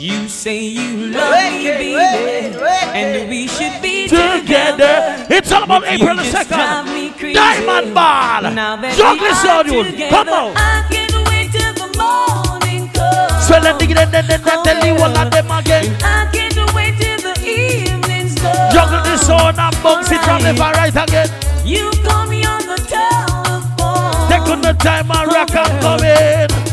You 0.04 0.28
say 0.28 0.60
you 0.60 1.16
love 1.16 1.32
me, 1.54 1.64
baby, 1.64 1.95
and 1.95 3.30
we 3.30 3.47
should 3.47 3.82
be 3.82 4.06
Together. 4.10 5.26
It's 5.30 5.49
all 5.49 5.64
about 5.64 5.86
April 5.86 6.18
the 6.18 6.24
2nd. 6.24 7.34
Diamond 7.34 7.95
Ball. 7.95 8.51
Juggling 8.99 9.34
sound, 9.36 9.70
you. 9.72 10.10
Come 10.10 10.28
on. 10.28 10.58
I 10.58 10.84
can't 10.91 11.16
wait 11.30 11.56
till 11.56 11.72
the 11.80 11.88
morning 11.95 12.89
comes. 12.91 13.47
So 13.47 13.56
let 13.64 13.80
me 13.80 13.88
get 13.88 14.12
then 14.12 14.28
then 14.28 14.41
tell 14.43 14.86
you 14.86 14.91
all 15.01 15.18
of 15.18 15.32
them 15.32 15.49
again. 15.49 15.95
I 16.04 16.28
can't 16.34 16.76
wait 16.76 16.99
till 16.99 17.20
the 17.24 17.39
evening's 17.39 18.36
done. 18.36 18.74
Juggle 18.74 19.04
this 19.08 19.26
sound 19.26 19.58
and 19.58 19.76
bounce 19.82 20.12
it 20.12 20.20
from 20.20 20.43
left 20.43 20.60
and 20.60 20.76
right 20.76 20.91
again. 20.91 21.30
You 21.64 21.89
call 22.04 22.28
me 22.28 22.43
on 22.43 22.60
the 22.68 22.76
telephone 22.91 24.28
Take 24.28 24.51
on 24.51 24.60
the 24.68 24.74
time 24.84 25.10
and 25.10 25.32
rock 25.32 25.56
and 25.56 25.82
come 25.82 26.04
in. 26.04 26.72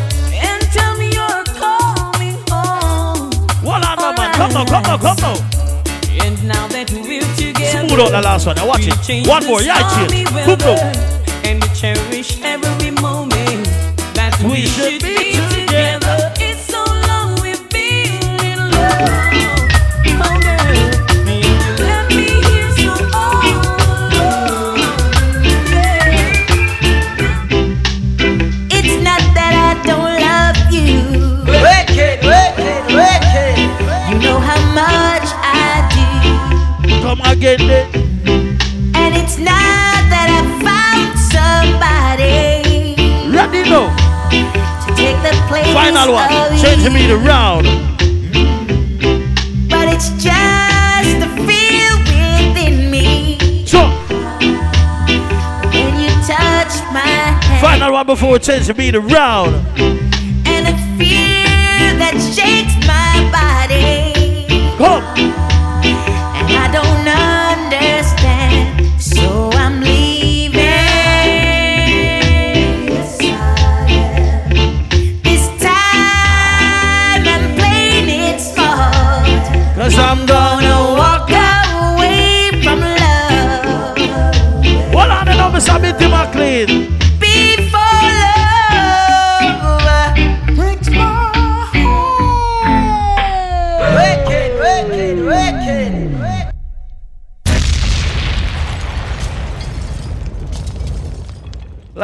Come 4.51 4.62
on, 4.62 4.66
come 4.66 4.84
on, 4.84 4.98
come 4.98 5.24
on. 5.24 5.36
And 6.26 6.48
now 6.48 6.66
that 6.68 6.90
we're 6.90 7.22
together, 7.36 7.86
Smooth 7.86 8.01
out 8.01 8.11
the 8.11 8.20
last 8.20 8.46
one. 8.46 8.57
Now 8.57 8.66
watch 8.66 8.80
it. 8.82 9.28
One 9.28 9.46
more. 9.46 9.62
Yeah, 9.62 9.78
chill. 9.94 10.34
weather, 10.34 10.57
Come 10.57 10.74
on. 10.74 11.46
And 11.46 11.62
we 11.62 11.68
cherish 11.68 12.42
every 12.42 12.90
moment 12.90 13.64
that 14.18 14.36
we, 14.42 14.51
We 14.51 14.66
should 14.66 15.03
be 15.03 15.30
again, 37.41 37.59
then. 37.68 37.86
And 38.95 39.16
it's 39.16 39.38
not 39.38 40.01
that 40.12 40.28
I 40.28 40.41
found 40.61 41.16
somebody 41.32 42.95
Ready 43.32 43.62
now. 43.70 43.88
to 44.84 44.95
take 44.95 45.16
the 45.24 45.32
place 45.49 45.72
Final 45.72 46.12
one. 46.12 46.28
Change 46.61 46.82
the 46.84 46.91
you. 46.91 46.99
meter 46.99 47.16
round. 47.16 47.64
But 49.70 49.88
it's 49.88 50.11
just 50.20 51.12
the 51.22 51.30
feel 51.49 51.95
within 52.12 52.91
me 52.91 53.64
So, 53.66 53.88
when 55.72 55.97
you 55.97 56.11
touch 56.28 56.74
my 56.93 57.01
hand. 57.01 57.61
final 57.62 57.93
one 57.95 58.07
before 58.07 58.32
we 58.32 58.38
change 58.41 58.66
the 58.66 58.74
meter 58.74 59.01
round. 59.01 59.55
And 60.47 60.68
a 60.68 60.76
fear 60.99 61.97
that 62.03 62.16
shakes 62.36 62.76
my 62.86 63.16
body. 63.32 64.12
Come. 64.76 65.49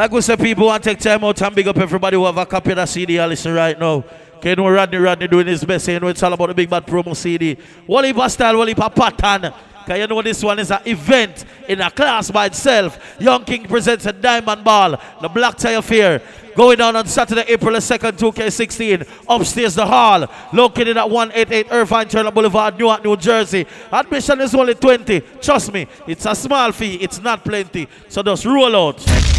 Like 0.07 0.13
we 0.13 0.21
said, 0.21 0.39
people 0.39 0.67
want 0.67 0.81
to 0.81 0.89
take 0.89 0.99
time 0.99 1.21
out 1.25 1.41
and 1.41 1.53
big 1.53 1.67
up 1.67 1.75
everybody 1.75 2.15
who 2.15 2.23
have 2.23 2.37
a 2.37 2.45
copy 2.45 2.69
of 2.69 2.77
that 2.77 2.87
CD 2.87 3.17
and 3.17 3.29
listen 3.29 3.53
right 3.53 3.77
now. 3.77 4.05
Okay, 4.37 4.51
you 4.51 4.55
know 4.55 4.69
Rodney 4.69 4.99
Rodney 4.99 5.27
doing 5.27 5.47
his 5.47 5.65
best. 5.65 5.85
You 5.89 5.99
know 5.99 6.07
it's 6.07 6.23
all 6.23 6.31
about 6.31 6.47
the 6.47 6.53
big 6.53 6.69
bad 6.69 6.87
promo 6.87 7.13
CD. 7.13 7.57
Wally 7.85 8.13
style, 8.29 8.57
Wally 8.57 8.73
pattern. 8.73 9.51
Because 9.83 9.99
you 9.99 10.07
know 10.07 10.21
this 10.21 10.41
one 10.41 10.59
is 10.59 10.71
an 10.71 10.79
event 10.85 11.43
in 11.67 11.81
a 11.81 11.91
class 11.91 12.31
by 12.31 12.45
itself. 12.45 13.17
Young 13.19 13.43
King 13.43 13.65
presents 13.65 14.05
a 14.05 14.13
Diamond 14.13 14.63
Ball, 14.63 14.97
the 15.21 15.27
Black 15.27 15.57
Tie 15.57 15.71
Affair. 15.71 16.21
Going 16.55 16.77
down 16.77 16.95
on 16.95 17.05
Saturday, 17.05 17.43
April 17.45 17.73
the 17.73 17.79
2nd, 17.79 18.13
2K16. 18.13 19.07
Upstairs, 19.27 19.75
the 19.75 19.85
hall. 19.85 20.25
Located 20.53 20.95
at 20.95 21.09
188 21.09 21.67
Irvine 21.69 22.07
Turner 22.07 22.31
Boulevard, 22.31 22.79
Newark, 22.79 23.03
New 23.03 23.17
Jersey. 23.17 23.67
Admission 23.91 24.39
is 24.39 24.55
only 24.55 24.73
20. 24.73 25.19
Trust 25.41 25.73
me, 25.73 25.85
it's 26.07 26.25
a 26.25 26.33
small 26.33 26.71
fee. 26.71 26.95
It's 26.95 27.21
not 27.21 27.43
plenty. 27.43 27.89
So 28.07 28.23
just 28.23 28.45
roll 28.45 28.73
out. 28.73 29.36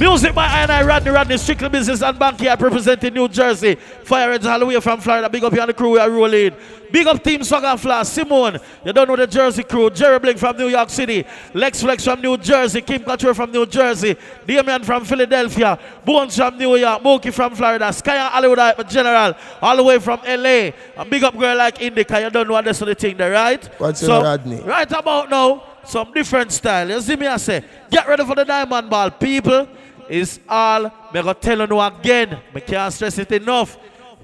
Music 0.00 0.34
by 0.34 0.46
I 0.46 0.62
and 0.62 0.72
I, 0.72 0.82
Rodney 0.82 1.10
Rodney, 1.10 1.36
Strictly 1.36 1.68
Business 1.68 2.02
and 2.02 2.18
Bankyard 2.18 2.60
representing 2.60 3.14
New 3.14 3.28
Jersey. 3.28 3.76
Fire 3.76 4.32
all 4.32 4.58
the 4.58 4.66
way 4.66 4.80
from 4.80 5.00
Florida. 5.00 5.28
Big 5.28 5.44
up 5.44 5.52
you 5.52 5.60
and 5.60 5.68
the 5.68 5.74
crew 5.74 5.90
we 5.90 5.98
are 5.98 6.10
rolling. 6.10 6.54
Big 6.90 7.06
up 7.06 7.22
Team 7.22 7.42
Swag 7.44 7.64
and 7.64 7.80
Flash. 7.80 8.08
Simone, 8.08 8.58
you 8.84 8.92
don't 8.92 9.08
know 9.08 9.16
the 9.16 9.26
Jersey 9.26 9.62
crew. 9.62 9.88
Jerry 9.90 10.18
Blink 10.18 10.38
from 10.38 10.56
New 10.56 10.68
York 10.68 10.90
City. 10.90 11.24
Lex 11.54 11.82
Flex 11.82 12.04
from 12.04 12.20
New 12.20 12.36
Jersey. 12.36 12.82
Kim 12.82 13.02
Couture 13.02 13.32
from 13.32 13.50
New 13.52 13.64
Jersey. 13.64 14.16
Damian 14.46 14.82
from 14.82 15.04
Philadelphia. 15.04 15.78
Bones 16.04 16.36
from 16.36 16.58
New 16.58 16.76
York. 16.76 17.02
Mookie 17.02 17.32
from 17.32 17.54
Florida. 17.54 17.92
Sky 17.92 18.16
and 18.16 18.32
Hollywood 18.32 18.88
General. 18.90 19.34
All 19.60 19.76
the 19.76 19.82
way 19.82 19.98
from 19.98 20.20
LA. 20.26 20.72
And 20.96 21.08
big 21.10 21.22
up 21.22 21.38
girl 21.38 21.56
like 21.56 21.80
Indica. 21.80 22.20
You 22.20 22.30
don't 22.30 22.46
know 22.48 22.54
what 22.54 22.64
this 22.64 22.80
is 22.80 22.86
the 22.86 22.94
thing 22.94 23.16
there, 23.16 23.32
right? 23.32 23.64
What's 23.78 24.00
so, 24.00 24.14
your 24.14 24.24
Rodney? 24.24 24.60
Right 24.60 24.90
about 24.92 25.30
now, 25.30 25.62
some 25.84 26.12
different 26.12 26.52
style. 26.52 26.90
You 26.90 27.00
see 27.00 27.16
me, 27.16 27.26
I 27.26 27.36
say, 27.38 27.64
get 27.90 28.06
ready 28.06 28.24
for 28.24 28.34
the 28.34 28.44
diamond 28.44 28.90
ball, 28.90 29.10
people. 29.10 29.68
It's 30.12 30.38
all, 30.46 30.92
me 31.14 31.22
go 31.22 31.32
tell 31.32 31.66
you 31.66 31.80
again, 31.80 32.38
me 32.54 32.60
can't 32.60 32.92
stress 32.92 33.16
it 33.16 33.32
enough. 33.32 33.78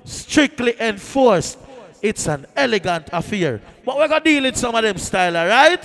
Strictly 0.04 0.74
enforced. 0.78 1.58
It's 2.02 2.28
an 2.28 2.44
elegant 2.54 3.08
affair. 3.10 3.62
But 3.86 3.96
we're 3.96 4.06
gonna 4.06 4.22
deal 4.22 4.42
with 4.42 4.58
some 4.58 4.74
of 4.74 4.82
them 4.82 4.98
style, 4.98 5.34
alright? 5.34 5.80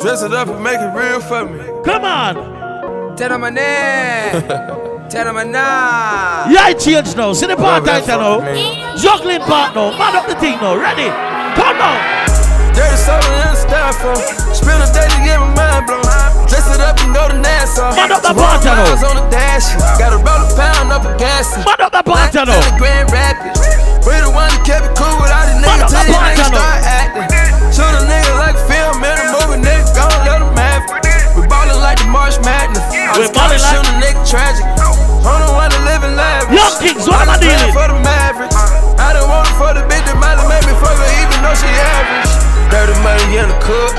Dress 0.00 0.22
it 0.22 0.32
up 0.32 0.48
and 0.48 0.64
make 0.64 0.80
it 0.80 0.94
real 0.96 1.20
for 1.20 1.44
me. 1.44 1.62
Come 1.84 2.06
on. 2.06 3.16
Tell 3.18 3.28
them 3.28 3.42
my 3.42 3.50
name. 3.50 4.40
Tell 5.10 5.26
them 5.26 5.34
my 5.34 5.44
name. 5.44 6.54
Yeah, 6.54 6.62
I 6.62 6.74
change 6.78 7.14
now. 7.16 7.34
See 7.34 7.46
the 7.46 7.56
part 7.56 7.84
right 7.84 8.06
now. 8.06 8.96
Juggling 8.96 9.40
part 9.42 9.74
now. 9.74 9.90
Man 9.90 10.16
up 10.16 10.26
the 10.26 10.36
thing 10.36 10.56
now. 10.58 10.74
Ready? 10.74 11.08
Come 11.54 11.80
on. 11.82 12.49
Dirty 12.80 12.96
soda 12.96 13.28
the 13.28 13.60
styrofoam. 13.60 14.16
Spend 14.56 14.80
a 14.80 14.88
day 14.96 15.04
to 15.04 15.18
get 15.20 15.36
my 15.36 15.52
mind 15.52 15.84
blown. 15.84 16.00
Dress 16.48 16.64
it 16.72 16.80
up 16.80 16.96
and 17.04 17.12
go 17.12 17.28
to 17.28 17.36
Nassau. 17.36 17.92
Man 17.92 18.08
up 18.08 18.24
the 18.24 18.32
200 18.32 18.40
bartender. 18.40 18.88
miles 18.88 19.04
on 19.04 19.14
the 19.20 19.26
dash. 19.28 19.68
Got 20.00 20.16
a 20.16 20.18
roll 20.24 20.40
a 20.40 20.48
pound 20.56 20.88
up 20.88 21.04
a 21.04 21.12
gas. 21.20 21.52
Man 21.60 21.76
up 21.84 21.92
the 21.92 22.00
bartender. 22.02 22.56
the 22.56 22.72
Grand 22.80 23.12
Rapids. 23.12 23.60
We 24.08 24.16
the 24.24 24.32
one 24.32 24.48
that 24.48 24.64
kept 24.64 24.88
it 24.88 24.96
cool 24.96 25.12
with 25.20 25.28
all 25.28 25.44
these 25.44 25.60
Man 25.60 25.76
up 25.84 25.92
niggas 25.92 25.92
the 25.92 26.00
till 26.08 26.16
niggas 26.16 26.48
bartender. 26.48 26.56
start 26.56 26.80
acting. 26.88 27.28
Shoot 27.68 27.92
a 27.92 28.02
nigga 28.08 28.32
like 28.40 28.56
a 28.56 28.64
film 28.64 28.96
in 29.04 29.16
a 29.20 29.26
movie, 29.28 29.58
nigga 29.60 29.84
gon' 29.92 30.16
let 30.24 30.40
him 30.40 30.56
have 30.56 30.82
it. 30.88 31.36
We 31.36 31.44
ballin' 31.46 31.76
like 31.84 32.00
the 32.00 32.08
March 32.08 32.40
Madness. 32.40 32.80
I 32.80 33.12
We 33.12 33.28
was 33.28 33.30
kinda 33.30 33.60
like- 33.60 33.76
a 33.76 33.94
nigga 34.00 34.22
tragic. 34.24 34.64
The 34.80 35.52
one 35.52 35.68
that 35.68 35.84
live 35.84 36.02
in 36.08 36.16
lavish. 36.16 36.56
Yung 36.56 36.74
Kingz, 36.80 37.04
what 37.06 37.20
am 37.20 37.28
I 37.28 37.36
dealing? 37.36 37.72
for 37.76 37.86
the 37.92 37.98
Mavericks. 38.00 38.56
I 38.56 39.12
done 39.12 39.28
want 39.28 39.46
it 39.46 39.54
for 39.60 39.70
the 39.76 39.84
bitch 39.84 40.04
that 40.08 40.16
might 40.16 40.36
have 40.40 40.48
made 40.48 40.64
me 40.64 40.72
fuck 40.80 40.96
her 40.96 41.10
even 41.20 41.38
though 41.44 41.54
she 41.60 41.68
average. 41.68 42.49
Dirty 42.70 42.94
money 43.02 43.36
in 43.36 43.50
the 43.50 43.58
cook. 43.58 43.92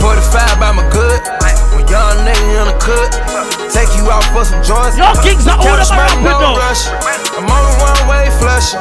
45 0.00 0.60
by 0.60 0.72
my 0.72 0.84
good. 0.92 1.20
When 1.72 2.28
nigga 2.28 2.60
in 2.60 2.66
the 2.68 2.76
cook. 2.76 3.10
Take 3.72 3.88
you 3.96 4.04
out 4.12 4.24
for 4.36 4.44
some 4.44 4.60
joints. 4.60 5.00
Yung 5.00 5.16
Kingz 5.24 5.48
are 5.48 5.56
all 5.56 5.80
of 5.80 5.88
my 5.96 6.08
no 6.20 6.56
rush. 6.60 6.92
I'm 7.32 7.48
on 7.48 7.62
the 7.64 7.74
one 7.80 8.00
way 8.04 8.28
flushing. 8.36 8.80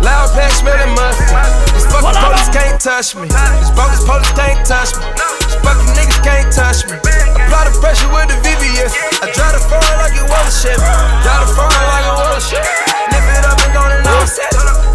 Loud 0.00 0.32
pack 0.32 0.48
smelling 0.48 0.96
musty. 0.96 1.28
These 1.76 1.84
fucking 1.92 2.16
police 2.16 2.48
can't 2.48 2.80
touch 2.80 3.12
me. 3.12 3.28
These 3.28 3.72
bogus 3.76 4.00
police 4.08 4.32
can't 4.32 4.64
touch 4.64 4.96
me. 4.96 5.04
These 5.44 5.60
fucking 5.60 5.92
niggas 5.92 6.20
can't 6.24 6.48
touch 6.48 6.88
me. 6.88 6.96
Apply 6.96 7.68
the 7.68 7.74
pressure 7.84 8.08
with 8.08 8.32
the 8.32 8.36
VVS. 8.40 8.96
I 9.20 9.28
drive 9.36 9.60
the 9.60 9.60
like 10.00 10.16
it 10.16 10.24
was 10.24 10.44
a 10.48 10.54
shit. 10.56 10.80
Drive 11.20 11.52
the 11.52 11.64
like 11.68 12.08
it 12.08 12.16
was 12.16 12.48
a. 12.48 12.64
Lift 13.12 13.28
it 13.28 13.44
up 13.44 13.60
and 13.60 13.72
gonna 13.76 14.00
know. 14.00 14.24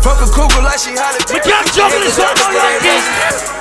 Fuck 0.01 0.25
a 0.25 0.27
cougar 0.33 0.61
like 0.65 0.81
she 0.81 0.97
holly. 0.97 1.21
We 1.29 1.37
can't 1.37 1.69
juggle 1.69 2.01
this 2.01 2.17
on 2.17 2.33
no 2.33 2.49
Yankees. 2.49 3.54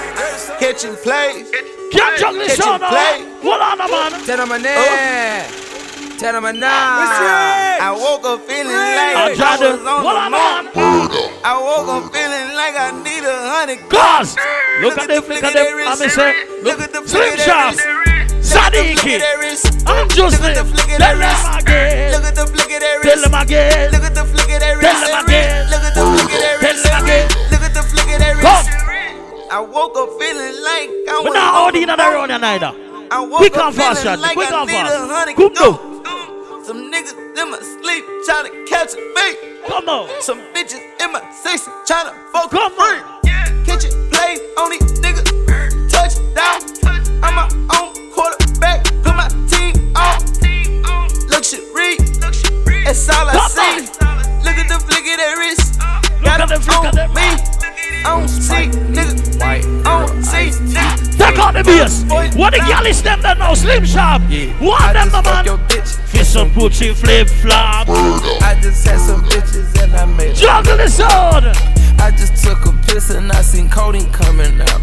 Catching 0.58 0.96
plays. 0.96 1.50
Can't 1.92 2.18
juggle 2.18 2.40
this 2.40 2.60
on 2.60 2.80
no. 2.80 2.86
Hold 2.88 3.60
on, 3.60 3.78
man. 3.78 4.24
Tell 4.24 4.36
them 4.38 4.48
my 4.48 4.58
name. 4.58 5.50
Tell 6.18 6.32
them 6.32 6.42
my 6.44 6.52
name. 6.52 6.62
I 6.64 7.90
woke 7.90 8.24
up 8.24 8.40
feeling 8.46 8.72
like 8.72 9.16
I'm 9.18 9.32
I 9.32 9.34
trying 9.34 9.60
to- 9.60 9.76
was 9.76 9.86
on 9.86 10.02
Hold 10.02 10.16
the 10.16 10.78
moon. 10.78 11.30
I 11.44 11.54
woke 11.58 11.88
up 11.90 12.04
feeling 12.14 12.54
like 12.56 12.74
I 12.78 12.90
need 13.02 13.24
a 13.26 13.34
hundred 13.50 13.80
Cause 13.90 14.36
look 14.80 14.96
at 14.96 15.08
them, 15.08 15.24
look 15.26 15.42
at 15.44 15.52
them. 15.52 15.66
I'm 15.86 15.98
gonna 15.98 16.10
say, 16.10 16.32
look, 16.62 16.78
Slim 17.06 17.36
Shots, 17.36 17.82
Sadiki, 18.40 19.20
I'm 19.86 20.08
just 20.08 20.40
Tell 20.40 20.54
them 20.54 20.70
again. 21.58 22.12
Look 22.14 22.24
at 22.24 22.34
the 22.34 22.46
flick 22.46 22.70
of 22.72 22.80
that 22.80 23.00
Tell 23.02 23.20
them 23.20 23.34
again. 23.34 23.92
Look 23.92 24.02
at 24.04 24.14
the 24.14 24.24
flick 24.24 24.50
of 24.54 24.60
that 24.60 24.80
Tell 24.80 25.00
them 25.02 25.24
again. 25.26 25.70
Look 25.70 25.82
at 25.82 25.94
the 25.94 26.00
flick 26.00 26.32
of 26.32 26.40
that 26.40 26.58
Tell 26.62 26.78
them 26.78 27.04
again. 27.04 27.28
Look 27.50 27.60
at 27.60 27.74
the 27.74 27.82
flick 27.82 28.08
of 28.14 28.18
that 28.20 28.34
Come. 28.40 28.73
I 29.54 29.60
woke 29.60 29.96
up 29.96 30.10
feeling 30.18 30.50
like 30.66 30.90
I 31.06 31.22
But 31.22 31.30
was 31.30 31.34
now 31.34 31.46
on 31.46 31.54
all 31.54 31.70
the 31.70 31.84
the 31.86 31.92
other 31.92 32.02
round 32.10 32.42
neither. 32.42 32.74
I 33.14 33.20
woke 33.22 33.38
Quick 33.38 33.56
up 33.56 33.72
fast, 33.72 34.02
feeling 34.02 34.18
shot. 34.18 34.18
like 34.18 34.34
Quick 34.34 34.50
I 34.50 34.64
need 34.66 34.74
a 34.74 34.90
fast. 34.90 35.14
hundred 35.14 35.36
Come 35.38 35.54
go. 35.54 35.70
now. 36.02 36.62
Some 36.66 36.90
niggas 36.90 37.14
in 37.38 37.50
my 37.54 37.58
sleep 37.62 38.02
trying 38.26 38.50
to 38.50 38.52
catch 38.66 38.98
a 38.98 39.02
beat. 39.14 39.38
Come 39.70 39.88
on. 39.88 40.10
Some 40.26 40.40
bitches 40.50 40.82
in 40.98 41.12
my 41.14 41.22
six 41.30 41.70
trying 41.86 42.10
to 42.10 42.14
fuck 42.34 42.50
Come 42.50 42.74
freak. 42.74 43.06
Catch 43.62 43.86
it, 43.86 43.94
play 44.10 44.42
on 44.58 44.74
these 44.74 44.98
niggas. 44.98 45.22
Touchdown. 45.86 46.58
I'm 47.22 47.38
my 47.38 47.46
own 47.78 47.94
quarterback. 48.10 48.82
Put 49.06 49.14
my 49.14 49.30
team 49.46 49.94
on. 49.94 50.18
Luxury. 51.30 51.94
That's 52.82 53.06
all 53.06 53.30
I 53.30 53.38
Come 53.38 53.54
see. 53.54 53.86
Look 54.42 54.58
at 54.58 54.66
the 54.66 54.82
flick 54.82 55.06
of 55.06 55.16
that 55.22 55.38
wrist. 55.38 55.78
Look 55.78 56.26
Got 56.26 56.40
at 56.42 56.48
the 56.50 56.58
flick 56.58 56.78
on 56.82 56.86
of 56.90 56.94
that 56.98 57.14
me. 57.14 57.63
On 58.06 58.28
see, 58.28 58.68
nigga. 58.92 59.86
On 59.86 60.22
see, 60.22 60.50
nigga. 60.50 61.18
Take 61.18 61.38
out 61.38 61.54
the 61.54 61.64
bass. 61.64 62.04
What 62.36 62.52
the 62.52 62.58
gal 62.58 62.84
is 62.86 63.02
them 63.02 63.22
that 63.22 63.38
now? 63.38 63.54
Slim 63.54 63.84
Sharp. 63.84 64.22
What 64.60 64.92
them, 64.92 65.08
the 65.08 65.22
man? 65.22 65.44
Fist 66.08 66.32
some 66.32 66.50
Gucci 66.50 66.94
flip 66.94 67.28
flop. 67.28 67.88
I 67.88 68.58
just 68.60 68.86
had 68.86 69.00
some 69.00 69.22
bitches 69.24 69.82
and 69.82 69.94
I 69.94 70.04
made 70.04 70.36
Juggle 70.36 70.76
the 70.76 70.88
sound. 70.88 71.46
I 72.00 72.10
just 72.10 72.44
took 72.44 72.66
a 72.66 72.72
piss 72.86 73.10
and 73.10 73.32
I 73.32 73.40
seen 73.40 73.68
codeine 73.70 74.10
coming 74.12 74.60
out. 74.60 74.80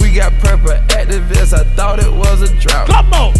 We 0.00 0.14
got 0.14 0.32
purple 0.40 0.72
activists, 0.88 1.52
I 1.52 1.64
thought 1.76 1.98
it 1.98 2.10
was 2.10 2.42
a 2.42 2.54
drought. 2.58 2.88
Come 2.88 3.12
on. 3.12 3.34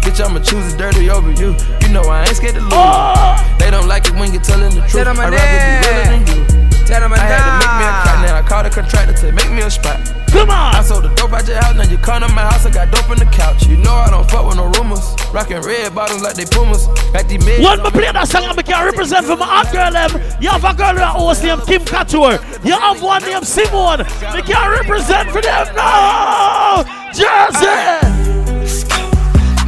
Bitch, 0.00 0.24
I'ma 0.24 0.40
choose 0.40 0.72
it 0.72 0.78
dirty 0.78 1.10
over 1.10 1.32
you. 1.32 1.54
You 1.82 1.88
know 1.92 2.02
I 2.02 2.24
ain't 2.24 2.36
scared 2.36 2.54
to 2.54 2.60
lose. 2.62 2.72
Oh. 2.72 3.56
They 3.58 3.70
don't 3.70 3.86
like 3.86 4.06
it 4.06 4.14
when 4.14 4.32
you're 4.32 4.42
telling 4.42 4.74
the 4.74 4.80
truth. 4.88 5.06
I'd 5.06 5.18
rather 5.18 5.36
be 5.36 5.42
realer 5.84 6.24
than 6.24 6.26
you. 6.26 6.47
My 6.88 6.96
I 6.96 7.20
had 7.20 7.44
to 7.44 7.52
make 7.60 7.74
me 7.76 7.84
a 7.84 7.92
name. 7.92 8.32
now 8.32 8.40
I 8.40 8.42
called 8.48 8.64
a 8.64 8.70
contractor 8.70 9.12
to 9.12 9.32
make 9.32 9.52
me 9.52 9.60
a 9.60 9.70
spot. 9.70 10.00
Come 10.32 10.48
on. 10.48 10.74
I 10.74 10.80
sold 10.80 11.04
the 11.04 11.12
dope 11.20 11.32
out 11.32 11.46
your 11.46 11.60
house, 11.60 11.76
now 11.76 11.84
you 11.84 11.98
come 11.98 12.22
to 12.22 12.28
my 12.32 12.48
house, 12.48 12.64
I 12.64 12.70
got 12.70 12.90
dope 12.90 13.12
in 13.12 13.18
the 13.20 13.28
couch. 13.28 13.66
You 13.66 13.76
know 13.76 13.92
I 13.92 14.08
don't 14.08 14.24
fuck 14.30 14.48
with 14.48 14.56
no 14.56 14.72
rumors. 14.72 15.04
Rockin' 15.28 15.60
red 15.60 15.94
bottoms 15.94 16.22
like 16.22 16.34
they 16.34 16.46
pumas. 16.48 16.88
Got 17.12 17.28
these 17.28 17.44
mid. 17.44 17.60
When 17.60 17.82
me 17.84 17.90
play 17.92 18.08
that 18.08 18.26
song, 18.26 18.56
I 18.56 18.62
can 18.62 18.84
represent 18.88 19.26
for 19.26 19.36
my 19.36 19.44
hot 19.44 19.68
girl. 19.68 19.92
Um, 19.92 20.16
them. 20.16 20.40
You 20.40 20.48
have 20.48 20.64
a 20.64 20.72
girl 20.72 20.96
uh, 20.96 21.04
that 21.04 21.12
host 21.12 21.44
named 21.44 21.62
Kim 21.68 21.84
Couture. 21.84 22.40
You 22.64 22.72
have 22.72 23.02
one 23.02 23.20
named 23.20 23.44
Simone. 23.44 24.08
Me 24.32 24.40
can't 24.40 24.72
represent 24.80 25.28
for 25.28 25.44
them 25.44 25.68
now. 25.76 26.88
Jersey. 27.12 27.68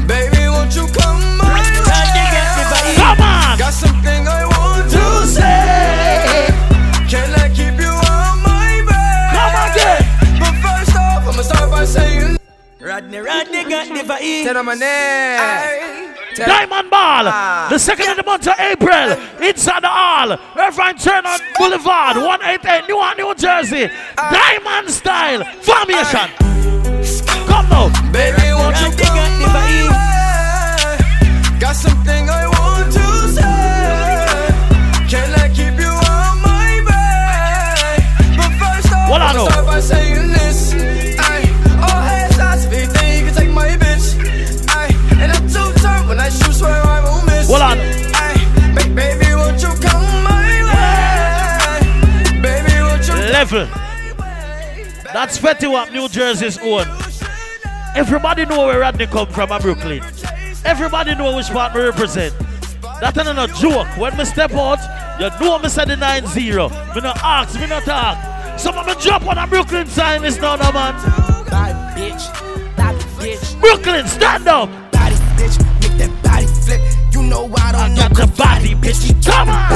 Baby, 0.08 0.48
won't 0.48 0.72
you 0.72 0.88
come 0.88 1.20
my 1.36 1.52
way? 1.52 2.96
Come 2.96 3.20
on. 3.20 3.60
Got 3.60 3.76
something 3.76 4.09
Rodney 13.80 14.02
got 14.02 14.06
the 14.06 14.24
vibe. 14.24 14.44
Tell 14.44 14.54
them 14.54 14.66
my 14.66 14.74
name. 14.74 16.14
Diamond 16.36 16.90
Ball, 16.90 17.24
the 17.70 17.78
second 17.78 18.10
of 18.10 18.16
the 18.16 18.22
month 18.22 18.46
of 18.46 18.54
April, 18.58 19.12
inside 19.42 19.82
the 19.82 19.88
hall, 19.88 20.38
Irvine 20.56 20.96
Turner 20.96 21.36
Boulevard, 21.58 22.16
188 22.16 22.88
Newark, 22.88 23.18
New 23.18 23.34
Jersey. 23.34 23.90
Diamond 24.16 24.90
style 24.90 25.44
formation. 25.60 26.30
Come 27.46 27.68
now. 27.68 27.88
Baby, 28.12 28.52
won't 28.52 28.78
you 28.80 28.90
come 28.96 29.40
my 29.42 29.88
way? 29.90 31.58
Got 31.58 31.74
something 31.76 32.19
Level. 53.40 53.64
That's 55.14 55.38
Fetty 55.38 55.72
Wap, 55.72 55.90
New 55.92 56.10
Jersey's 56.10 56.58
own. 56.58 56.84
Everybody 57.96 58.44
know 58.44 58.66
where 58.66 58.80
Rodney 58.80 59.06
come 59.06 59.28
from, 59.28 59.50
in 59.50 59.62
Brooklyn. 59.62 60.02
Everybody 60.62 61.14
know 61.14 61.34
which 61.34 61.48
part 61.48 61.74
me 61.74 61.80
represent. 61.80 62.34
That 63.00 63.16
ain't 63.16 63.34
no 63.34 63.46
joke. 63.46 63.86
When 63.96 64.14
me 64.18 64.26
step 64.26 64.52
out, 64.52 64.78
you 65.18 65.30
know 65.40 65.58
me 65.58 65.70
say 65.70 65.86
the 65.86 65.94
9-0. 65.94 66.94
Me 66.94 67.00
no 67.00 67.12
ask, 67.16 67.58
me 67.58 67.66
no 67.66 67.80
talk. 67.80 68.60
Some 68.60 68.76
of 68.76 68.86
me 68.86 68.92
drop 69.00 69.26
on 69.26 69.38
a 69.38 69.46
Brooklyn 69.46 69.86
sign 69.86 70.20
this 70.20 70.38
now, 70.38 70.56
no 70.56 70.70
man. 70.72 70.92
Bad 71.46 71.96
bitch, 71.96 72.76
bad 72.76 72.94
bitch. 73.16 73.58
Brooklyn, 73.58 74.06
stand 74.06 74.48
up. 74.48 74.68
Body 77.30 77.48
know 77.48 77.54
I 77.56 77.72
don't 77.72 77.94
know. 77.94 78.08
got 78.08 78.14
the 78.16 78.26
body, 78.36 78.74
bitch. 78.74 79.24
Come 79.24 79.48
on. 79.48 79.72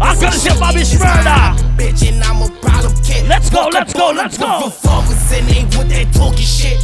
I'm 0.00 0.18
gonna 0.20 0.32
say 0.32 0.58
Bobby 0.58 0.80
Shmurda. 0.80 1.56
Bitch, 1.76 2.08
and 2.08 2.22
I'm 2.24 2.42
a 2.42 2.48
problem 2.60 2.94
kid. 3.02 3.28
Let's 3.28 3.50
go, 3.50 3.68
let's 3.72 3.92
go, 3.92 4.06
all 4.06 4.14
let's 4.14 4.36
the 4.36 4.44
go. 4.44 4.64
Revolvers 4.66 5.32
and 5.32 5.46
they 5.48 5.62
with 5.78 5.88
that 5.90 6.12
talking 6.14 6.38
shit. 6.38 6.78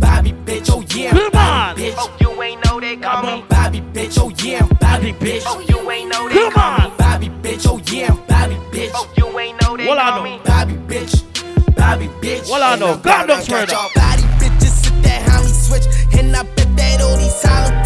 Bobby, 0.00 0.32
bitch, 0.44 0.70
oh 0.70 0.84
yeah. 0.94 1.10
Come 1.10 1.30
Bobby, 1.32 1.40
on. 1.40 1.76
bitch. 1.76 1.94
Oh, 1.98 2.16
you 2.20 2.42
ain't 2.42 2.64
know 2.66 2.80
they 2.80 2.96
call 2.96 3.22
me 3.22 3.44
Bobby, 3.48 3.80
bitch, 3.80 4.18
oh 4.20 4.30
yeah. 4.44 4.60
I'm 4.62 4.68
Bobby, 4.76 5.12
bitch. 5.14 5.42
Oh, 5.46 5.60
you 5.60 5.90
ain't 5.90 6.10
know 6.12 6.28
they 6.28 6.34
Come 6.34 6.52
call 6.52 6.80
on. 6.80 6.90
me 6.90 6.96
Bobby, 6.98 7.28
bitch, 7.28 7.66
oh 7.66 7.80
yeah. 7.92 8.08
I'm 8.10 8.16
Bobby, 8.26 8.56
bitch. 8.76 8.90
Oh, 8.94 9.08
you 9.16 9.38
ain't 9.38 9.62
know 9.62 9.76
they 9.76 9.88
I 9.90 9.96
call 9.96 10.16
know. 10.18 10.24
me 10.24 10.40
Bobby, 10.44 10.74
bitch. 10.74 11.24
Bobby, 11.76 12.08
bitch. 12.20 12.50
Well, 12.50 12.62
I 12.62 12.76
know. 12.76 12.92
I'm 12.94 13.00
God 13.00 13.26
down, 13.26 13.28
knows 13.28 13.48
I 13.48 13.50
got 13.50 13.60
murder. 13.60 13.74
Body, 13.94 14.22
bitches, 14.38 14.84
sit 14.84 15.02
that 15.02 15.22
homie 15.28 15.48
switch. 15.52 15.86
And 16.20 16.36
I 16.36 16.42
bet 16.42 16.76
that 16.76 17.00
all 17.00 17.16
these 17.16 17.34
silent 17.34 17.83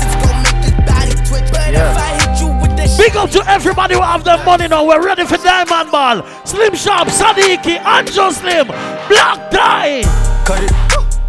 Yeah. 1.72 1.92
if 1.92 1.98
I 1.98 2.10
hit 2.18 2.40
you 2.40 2.48
with 2.60 2.76
that 2.76 2.88
Big 2.98 3.16
up 3.16 3.30
to 3.30 3.42
everybody 3.48 3.94
who 3.94 4.02
have 4.02 4.24
the 4.24 4.36
money 4.44 4.68
now. 4.68 4.86
We're 4.86 5.04
ready 5.04 5.24
for 5.24 5.36
Diamond 5.36 5.90
Ball. 5.90 6.22
Slim 6.44 6.74
Sharp, 6.74 7.08
Sadiki, 7.08 7.78
Anjo 7.78 8.32
Slim, 8.32 8.66
Black 8.66 9.50
Tie. 9.50 10.02
Cut 10.44 10.62
it, 10.62 10.72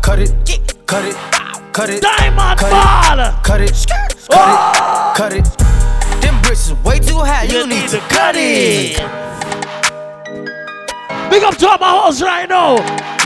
cut 0.01 0.19
it, 0.19 0.31
cut 0.85 1.05
it, 1.05 1.15
cut 1.73 1.89
it. 1.89 2.01
Diamond 2.01 2.59
cut 2.59 2.71
Ball. 2.71 3.19
It, 3.19 3.43
cut 3.43 3.61
it, 3.61 3.85
cut 3.87 4.11
it, 4.11 4.27
oh. 4.31 5.13
cut 5.15 5.33
it. 5.33 5.45
Them 6.21 6.41
bricks 6.41 6.67
is 6.67 6.73
way 6.83 6.99
too 6.99 7.17
high. 7.17 7.43
You, 7.43 7.67
need, 7.67 7.89
to 7.89 7.99
cut 8.09 8.35
it. 8.37 8.97
Big 11.29 11.43
up 11.43 11.57
to 11.57 11.67
my 11.79 11.89
house 11.89 12.21
right 12.21 12.49
now. 12.49 12.77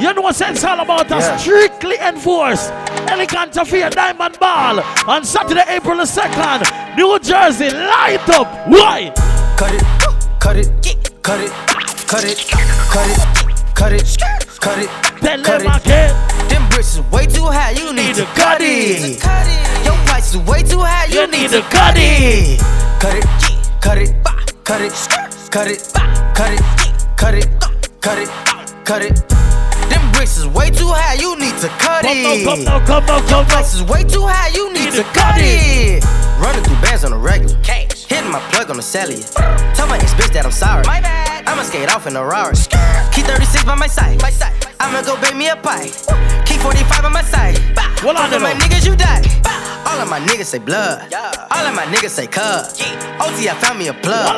You 0.01 0.13
know 0.13 0.21
what 0.21 0.39
it's 0.41 0.63
all 0.63 0.79
about 0.79 1.09
a 1.11 1.15
Yeah. 1.15 1.37
strictly 1.37 1.97
enforced 1.99 2.71
Elegant 3.07 3.55
Affair 3.55 3.89
Diamond 3.89 4.37
Ball 4.39 4.81
on 5.07 5.23
Saturday, 5.23 5.63
April 5.69 5.97
the 5.97 6.05
2nd, 6.05 6.63
New 6.97 7.17
Jersey. 7.19 7.69
Light 7.69 8.27
up. 8.29 8.47
Why? 8.67 9.13
Cut 9.55 9.73
it, 9.73 9.83
cut 10.39 10.57
it, 10.57 10.69
cut 11.21 11.39
it, 11.39 11.51
cut 12.07 12.23
it, 12.25 12.37
cut 12.89 13.07
it, 13.07 13.19
cut 13.75 13.93
it, 13.93 14.17
cut 14.59 14.77
it. 14.79 14.89
Tell 15.21 15.41
cut 15.41 15.61
them 15.61 15.71
again. 15.75 16.49
Them 16.49 16.67
bricks 16.69 16.95
is 16.95 17.01
way 17.11 17.25
too 17.25 17.45
high. 17.45 17.71
You 17.71 17.93
need 17.93 18.15
to 18.15 18.25
cut 18.35 18.59
it. 18.61 19.21
cut 19.21 19.47
it. 19.47 19.85
Your 19.85 19.95
price 20.05 20.33
is 20.33 20.41
way 20.41 20.63
too 20.63 20.79
high. 20.79 21.05
You, 21.05 21.27
need 21.27 21.51
to 21.51 21.61
cut 21.61 21.95
it. 21.97 22.59
Cut 22.99 23.15
it, 23.15 23.25
cut 23.81 23.97
it, 23.97 24.13
cut 24.23 24.39
it, 24.41 24.53
cut 24.65 24.81
it, 24.81 24.93
cut 25.51 25.67
it, 25.67 25.93
cut 26.35 26.51
it, 26.51 26.61
cut 27.15 27.33
it, 27.35 27.72
cut 28.03 28.19
it. 28.19 28.27
Cut 28.83 29.01
it. 29.01 29.15
Them 29.89 30.11
bricks 30.11 30.37
is 30.37 30.45
way 30.45 30.69
too 30.69 30.91
high. 30.91 31.15
You 31.15 31.37
need 31.39 31.55
to 31.61 31.69
cut 31.79 32.03
it. 32.05 32.45
now, 32.45 32.53
come 32.53 32.63
now, 32.65 32.85
come 32.85 33.05
now, 33.05 33.17
Your 33.17 33.27
come 33.27 33.45
now. 33.47 33.49
price 33.49 33.73
is 33.73 33.83
way 33.83 34.03
too 34.03 34.27
high. 34.27 34.49
You 34.49 34.71
need 34.73 34.91
to 34.91 35.03
cut 35.15 35.35
it. 35.37 36.03
Running 36.37 36.63
through 36.63 36.81
bands 36.81 37.05
on 37.05 37.13
a 37.13 37.17
regular. 37.17 37.55
Hitting 37.63 38.29
my 38.29 38.39
plug 38.51 38.69
on 38.69 38.75
the 38.75 38.83
cellular. 38.83 39.23
Tell 39.73 39.87
my 39.87 39.97
ex 39.97 40.13
bitch 40.13 40.33
that 40.33 40.43
I'm 40.45 40.51
sorry. 40.51 40.83
My 40.85 40.99
bad. 40.99 41.32
I'ma 41.45 41.63
skate 41.63 41.93
off 41.93 42.07
in 42.07 42.15
a 42.15 42.23
Rari. 42.25 42.55
Key 43.11 43.21
36 43.21 43.63
by 43.63 43.75
my 43.75 43.87
side. 43.87 44.21
My 44.21 44.29
side. 44.29 44.53
I'ma 44.79 45.01
go 45.01 45.19
bake 45.21 45.35
me 45.35 45.49
a 45.49 45.55
pie. 45.55 45.89
Key 46.45 46.57
45 46.57 47.05
on 47.05 47.13
my 47.13 47.21
side. 47.23 47.57
Well, 48.03 48.17
I 48.17 48.27
Fuck 48.27 48.31
with 48.31 48.43
my 48.43 48.53
niggas, 48.53 48.85
you 48.85 48.95
die. 48.95 49.23
All 49.85 49.99
of 49.99 50.09
my 50.09 50.19
niggas 50.19 50.45
say 50.45 50.59
blood. 50.59 51.13
All 51.13 51.65
of 51.65 51.75
my 51.75 51.85
niggas 51.85 52.09
say 52.09 52.27
cuz. 52.27 52.81
OT, 53.21 53.47
I 53.49 53.55
found 53.61 53.79
me 53.79 53.87
a 53.87 53.93
plug. 53.93 54.35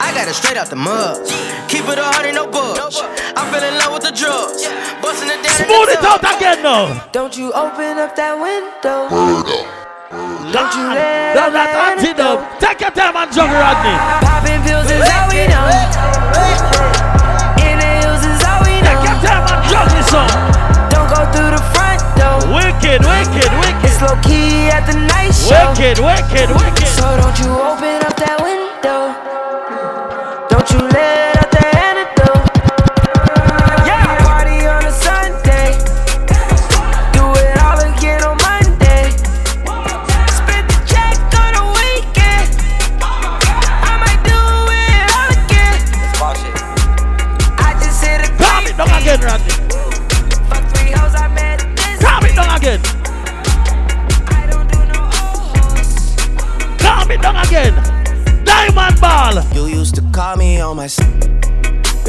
I 0.00 0.12
got 0.14 0.28
it 0.28 0.34
straight 0.34 0.56
out 0.56 0.68
the 0.68 0.76
mud. 0.76 1.26
Keep 1.68 1.88
it 1.88 1.98
a 1.98 2.04
hundred, 2.04 2.34
no 2.34 2.46
bugs. 2.46 3.00
I 3.00 3.48
fell 3.50 3.64
in 3.64 3.78
love 3.78 3.92
with 3.94 4.02
the 4.02 4.12
drugs. 4.12 4.66
Busting 5.00 5.30
it 5.30 5.42
down. 5.44 5.56
Smooth 5.64 5.90
it 5.94 6.00
tub. 6.00 6.24
out 6.24 6.36
again 6.36 6.62
now. 6.62 7.06
Don't 7.12 7.36
you 7.36 7.52
open 7.52 7.98
up 7.98 8.16
that 8.16 8.34
window. 8.34 9.08
Don't 10.52 10.74
you 10.74 10.88
let 10.88 11.34
That's 11.34 11.46
up 11.46 11.52
that 11.52 11.70
that 11.72 11.98
antidote. 11.98 12.60
Take 12.60 12.80
your 12.80 12.90
time 12.90 13.16
and 13.16 13.32
juggle, 13.32 13.54
Rodney. 13.54 14.25
Wicked, 25.48 26.00
wicked, 26.00 26.50
wicked. 26.50 26.88
So 26.88 27.16
don't 27.16 27.38
you 27.38 27.52
open 27.54 27.95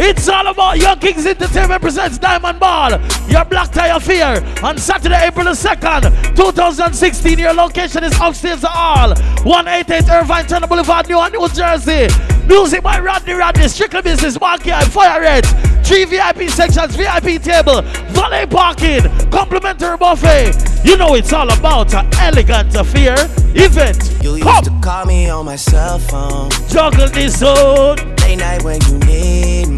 It's 0.10 0.30
all 0.30 0.48
about 0.48 0.80
Yung 0.80 0.98
Kingz 1.00 1.26
Entertainment 1.26 1.82
presents 1.82 2.18
Diamond 2.18 2.62
Ball, 2.62 2.92
your 3.28 3.44
black 3.44 3.74
tie 3.74 3.90
affair 3.90 4.42
on 4.64 4.78
Saturday, 4.78 5.28
April 5.28 5.44
the 5.44 5.52
2nd, 5.52 6.34
2016. 6.34 7.38
Your 7.38 7.54
location 7.54 8.06
is 8.06 8.18
upstairs 8.22 8.64
Hall, 8.64 9.10
188 9.44 10.10
Irvine 10.10 10.48
Turner 10.48 10.68
Boulevard, 10.68 11.10
New 11.10 11.22
New 11.30 11.50
Jersey. 11.50 12.08
Music 12.48 12.82
by 12.82 13.00
Rodney 13.00 13.34
Rodney, 13.34 13.68
Strictly 13.68 14.02
Business, 14.02 14.40
Marky 14.40 14.72
Eye, 14.72 14.86
Fire 14.86 15.20
Red, 15.20 15.46
three 15.86 16.06
VIP 16.06 16.50
sections, 16.50 16.96
VIP 16.96 17.42
table, 17.44 17.82
valet 18.16 18.46
parking, 18.46 19.02
complimentary 19.30 19.98
buffet. 19.98 20.56
You 20.86 20.96
know 20.96 21.16
it's 21.16 21.34
all 21.34 21.50
about 21.52 21.94
an 21.94 22.10
elegant 22.22 22.74
affair 22.76 23.16
event. 23.54 24.24
You 24.24 24.36
used 24.36 24.44
Come, 24.44 24.64
to 24.64 24.80
call 24.82 25.06
me 25.06 25.30
on 25.30 25.46
my 25.46 25.58
cell 25.58 26.00
phone. 26.00 26.50
juggle 26.70 27.10
this 27.10 27.44
out. 27.44 27.98
Late 28.22 28.38
night 28.38 28.64
when 28.64 28.80
you 28.84 29.00
need 29.00 29.68
love. 29.68 29.77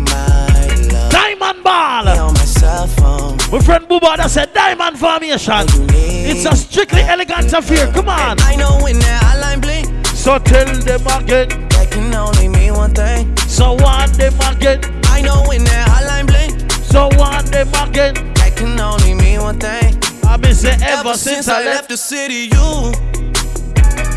Diamond 1.39 1.63
Ball. 1.63 2.03
My 2.33 2.33
cell 2.45 2.87
phone. 2.87 3.37
My 3.51 3.59
friend 3.59 3.85
Booba 3.87 4.17
that 4.17 4.29
said 4.29 4.53
diamond 4.53 4.99
formation. 4.99 5.65
It's 5.89 6.45
a 6.45 6.55
strictly 6.55 7.01
elegant 7.01 7.53
affair. 7.53 7.91
Come 7.93 8.09
on. 8.09 8.37
I 8.41 8.55
know 8.55 8.77
when 8.83 8.99
that 8.99 9.23
hotline 9.23 9.61
blink. 9.61 10.05
So 10.07 10.37
tell 10.39 10.65
them 10.65 11.01
again. 11.07 11.69
That 11.69 11.87
can 11.91 12.13
only 12.13 12.47
mean 12.49 12.73
one 12.73 12.93
thing. 12.93 13.35
So 13.37 13.73
want 13.73 14.13
them 14.13 14.33
again. 14.51 14.81
I 15.05 15.21
know 15.21 15.43
when 15.47 15.63
that 15.63 15.87
hotline 15.87 16.27
blink. 16.27 16.71
So 16.71 17.09
want 17.17 17.47
them 17.47 17.69
again. 17.69 18.15
That 18.35 18.55
can 18.57 18.79
only 18.79 19.13
mean 19.13 19.39
one 19.41 19.59
thing. 19.59 19.95
I've 20.25 20.41
been 20.41 20.55
saying 20.55 20.83
ever, 20.83 21.13
since, 21.15 21.47
I 21.47 21.63
left. 21.63 21.89
the 21.89 21.97
city, 21.97 22.51
you 22.51 22.91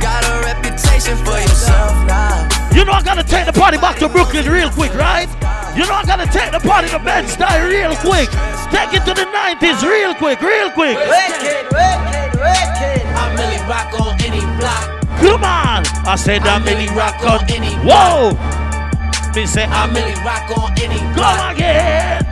got 0.02 0.24
a 0.26 0.44
reputation 0.44 1.16
for 1.24 1.38
yourself 1.38 2.06
now. 2.06 2.61
You 2.74 2.84
know 2.84 2.92
I 2.92 3.02
gotta 3.02 3.22
take 3.22 3.44
the 3.44 3.52
party 3.52 3.76
back 3.76 3.98
to 3.98 4.08
Brooklyn 4.08 4.48
real 4.48 4.70
quick, 4.70 4.94
right? 4.94 5.28
You 5.76 5.84
know 5.84 5.92
I 5.94 6.04
gotta 6.04 6.26
take 6.26 6.52
the 6.52 6.60
party 6.60 6.88
to 6.88 6.98
Bed 6.98 7.28
Stuy 7.28 7.68
real 7.68 7.94
quick. 8.00 8.32
Take 8.72 8.96
it 8.96 9.04
to 9.04 9.12
the 9.12 9.28
90s 9.28 9.84
real 9.84 10.14
quick, 10.14 10.40
real 10.40 10.70
quick. 10.72 10.96
Wicked, 10.96 11.68
wicked, 11.68 12.30
wicked. 12.40 13.02
I'm 13.12 13.36
really 13.36 13.60
rock 13.68 13.92
on 14.00 14.16
any 14.24 14.40
block. 14.56 14.88
Come 15.20 15.44
on. 15.44 15.84
I 16.08 16.16
said 16.16 16.42
I'm 16.42 16.64
really 16.64 16.88
really 16.88 16.96
rock 16.96 17.20
rock 17.22 17.42
on 17.42 17.50
any 17.52 17.76
block. 17.84 18.36
Whoa. 18.36 19.32
Me 19.36 19.46
say 19.46 19.64
I'm 19.64 19.88
I'm 19.88 19.94
really 19.94 20.16
rock 20.24 20.48
on 20.56 20.72
any 20.80 20.98
block. 21.12 21.16
Come 21.16 21.36
block. 21.36 21.56
again. 21.56 22.26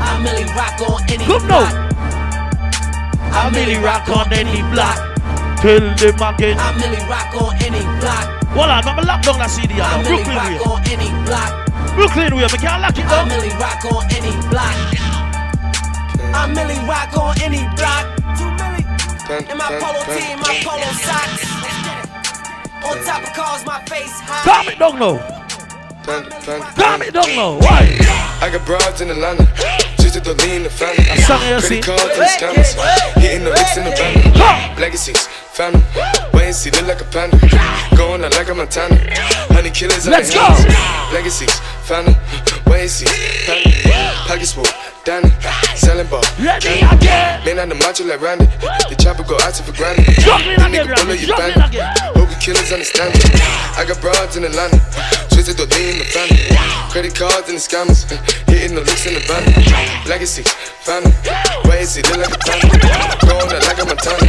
I'm 0.00 0.24
really 0.24 0.44
rock 0.56 0.80
on 0.88 1.02
any 1.12 1.24
Come 1.24 1.46
block. 1.46 1.72
now. 1.72 1.86
I 3.36 3.50
really 3.52 3.76
rock 3.84 4.08
on 4.08 4.32
any 4.32 4.64
block. 4.72 4.96
Tell 5.60 5.80
them 5.80 6.34
again. 6.34 6.56
I'm 6.58 6.80
really 6.80 7.00
rock 7.08 7.32
on 7.36 7.54
any 7.60 7.84
block. 8.00 8.35
Hold 8.56 8.72
on, 8.72 8.88
I'm 8.88 9.04
lock 9.04 9.20
down 9.20 9.36
that 9.36 9.52
CD 9.52 9.76
now. 9.76 9.84
I'm 9.84 10.00
really 10.00 10.24
Brooklyn 10.24 10.40
way. 10.40 10.56
rock 10.56 10.64
on 10.64 10.80
any 10.88 11.12
block. 11.28 11.52
Brooklyn 11.92 12.32
way, 12.40 12.48
we 12.48 12.56
can't 12.56 12.80
lock 12.80 12.96
it 12.96 13.04
I'm 13.04 13.28
really 13.28 13.52
rock 13.60 13.84
on 13.84 14.08
any 14.16 14.32
block. 14.48 14.76
I'm 16.32 16.56
really 16.56 16.80
rock 16.88 17.12
on 17.20 17.36
any 17.44 17.68
block. 17.76 18.16
In 19.44 19.60
my 19.60 19.68
polo 19.76 20.00
tee, 20.08 20.32
my 20.40 20.56
polo 20.64 20.88
socks. 21.04 21.44
On 22.80 22.96
top 23.04 23.28
of 23.28 23.32
cars, 23.36 23.60
my 23.68 23.76
face 23.92 24.16
high. 24.24 24.40
Calm 24.48 24.72
it 24.72 24.80
down 24.80 24.96
now. 25.04 25.20
Calm 26.80 27.02
it 27.04 27.12
down 27.12 27.28
now. 27.36 27.60
Why? 27.60 27.92
I 28.40 28.48
got 28.48 28.64
broads 28.64 29.02
in 29.02 29.10
Atlanta. 29.10 29.44
Just 30.00 30.16
to 30.24 30.32
lean 30.48 30.62
the 30.62 30.70
family. 30.70 31.04
A 31.12 31.20
song 31.28 31.44
you 31.44 31.60
see. 31.60 31.84
Credit 31.84 31.84
cards 31.84 32.40
and 32.40 32.56
the 32.56 32.64
scammers. 32.64 32.72
Hitting 33.20 33.44
the 33.44 33.50
licks 33.50 33.76
in 33.76 33.84
the 33.84 33.92
van. 33.92 34.80
Legacies, 34.80 35.28
Wait 35.58 36.44
and 36.44 36.54
see, 36.54 36.70
look 36.70 36.86
like 36.86 37.00
a 37.00 37.04
panda. 37.04 37.38
Going 37.96 38.22
out 38.22 38.32
like 38.32 38.50
a 38.50 38.54
Montana. 38.54 38.94
Honey 39.54 39.70
killers. 39.70 40.06
Let's 40.06 40.28
go. 40.28 40.44
Legacies. 41.14 41.48
Wait 42.66 42.82
and 42.82 42.90
see, 42.90 43.06
family. 43.46 43.72
Pockets 44.28 44.52
full, 44.52 44.66
Danny. 45.06 45.30
Selling 45.78 46.02
cannonball. 46.02 46.26
Ready 46.42 46.82
again. 46.82 47.38
Man 47.46 47.62
on 47.62 47.68
the 47.70 47.78
macho 47.78 48.02
like 48.02 48.18
Randy. 48.18 48.50
The 48.90 48.98
chopper 48.98 49.22
go 49.22 49.38
out 49.38 49.54
to 49.54 49.62
for 49.62 49.70
granted. 49.70 50.02
Juggling 50.18 50.58
again, 50.58 50.90
Randy. 50.90 51.30
Juggling 51.30 51.62
again. 51.62 51.94
Hope 52.18 52.26
you 52.26 52.34
killers 52.42 52.74
understand 52.74 53.14
it. 53.14 53.22
I 53.78 53.86
got 53.86 54.02
broads 54.02 54.34
in 54.34 54.42
Atlanta. 54.42 54.82
Twisted 55.30 55.62
the 55.62 55.70
lean 55.78 55.94
in 55.94 56.02
the 56.02 56.10
family. 56.10 56.42
Credit 56.90 57.14
cards 57.14 57.46
and 57.46 57.54
the 57.54 57.62
scammers. 57.62 58.02
Hitting 58.50 58.74
the 58.74 58.82
licks 58.82 59.06
in 59.06 59.14
the 59.14 59.22
van. 59.30 59.46
Legacy, 60.10 60.42
family. 60.82 61.14
Why 61.70 61.86
is 61.86 61.94
it 61.94 62.10
look 62.10 62.26
like 62.26 62.34
a 62.34 62.42
family? 62.42 62.66
Going 63.30 63.46
out 63.46 63.62
like 63.62 63.78
a 63.78 63.86
Montana. 63.86 64.26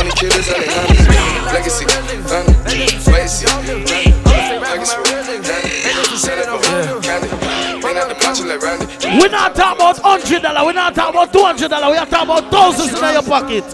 Money 0.00 0.16
killers 0.16 0.48
on 0.48 0.64
the 0.64 0.72
hands. 0.80 1.12
Legacy, 1.52 1.84
family. 2.24 2.56
Why 3.04 3.20
is 3.20 3.44
it? 3.44 3.52
Legacy, 4.64 4.96
family. 4.96 5.76
Man 7.84 7.98
on 7.98 8.08
the 8.08 8.16
macho 8.18 8.44
like 8.46 8.62
Randy. 8.62 8.86
We're 9.20 9.28
not 9.28 9.54
talking 9.54 9.76
about 9.76 10.00
hundred 10.06 10.42
dollar. 10.42 10.64
We're 10.64 10.72
not 10.72 10.94
talking 10.94 11.14
about 11.14 11.32
two 11.32 11.42
hundred 11.42 11.68
dollar. 11.68 11.90
We 11.90 11.98
are 11.98 12.06
talking 12.06 12.30
about 12.30 12.50
thousands 12.50 12.92
in 12.92 13.12
your 13.12 13.22
pocket. 13.22 13.64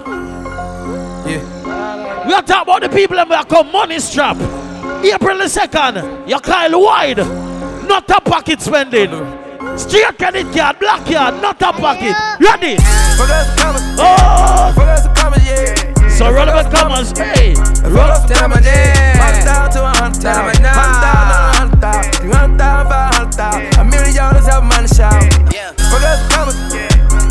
Yeah. 1.28 2.26
We 2.26 2.35
are 2.35 2.43
talking 2.43 2.62
about 2.62 2.83
the 2.83 2.89
people 2.89 3.16
that 3.16 3.28
will 3.28 3.45
come 3.45 3.70
money 3.72 3.99
strap. 3.99 4.37
April 5.05 5.39
the 5.39 5.49
second, 5.49 6.28
you 6.28 6.39
Kyle 6.39 6.80
wide, 6.80 7.18
not 7.18 8.09
a 8.11 8.20
pocket 8.20 8.61
spending. 8.61 9.11
Straight 9.76 10.18
credit 10.18 10.53
card, 10.55 10.78
black 10.78 11.05
card, 11.07 11.41
not 11.43 11.61
a 11.62 11.72
pocket. 11.72 12.16
Ready? 12.41 12.76
Oh. 13.99 15.91
So 16.23 16.31
roll 16.31 16.39
up 16.39 16.55
relevant 16.55 16.75
commas, 16.77 17.11
hey. 17.18 17.55
Roll 17.83 17.99
up, 17.99 18.29
tell 18.29 18.45
'em 18.45 18.53
a 18.53 18.61
day. 18.61 18.95
One 19.18 19.45
down 19.45 19.70
to 19.73 19.83
a 19.83 19.91
hundred 19.91 20.23
down. 20.23 20.45
One 20.47 20.62
down, 20.62 20.79
a 20.79 21.57
hundred 21.59 21.81
down. 21.81 22.03
Three 22.12 22.31
hundred 22.31 22.59
down, 22.59 22.87
five 22.87 23.14
hundred 23.14 23.37
down. 23.37 23.81
A 23.81 23.85
million 23.91 24.14
dollars 24.14 24.47
have 24.47 24.62
money 24.62 24.87
shout. 24.87 25.18
Yeah. 25.53 25.73
Fuck 25.91 26.07
us, 26.07 26.23
commas. 26.31 26.55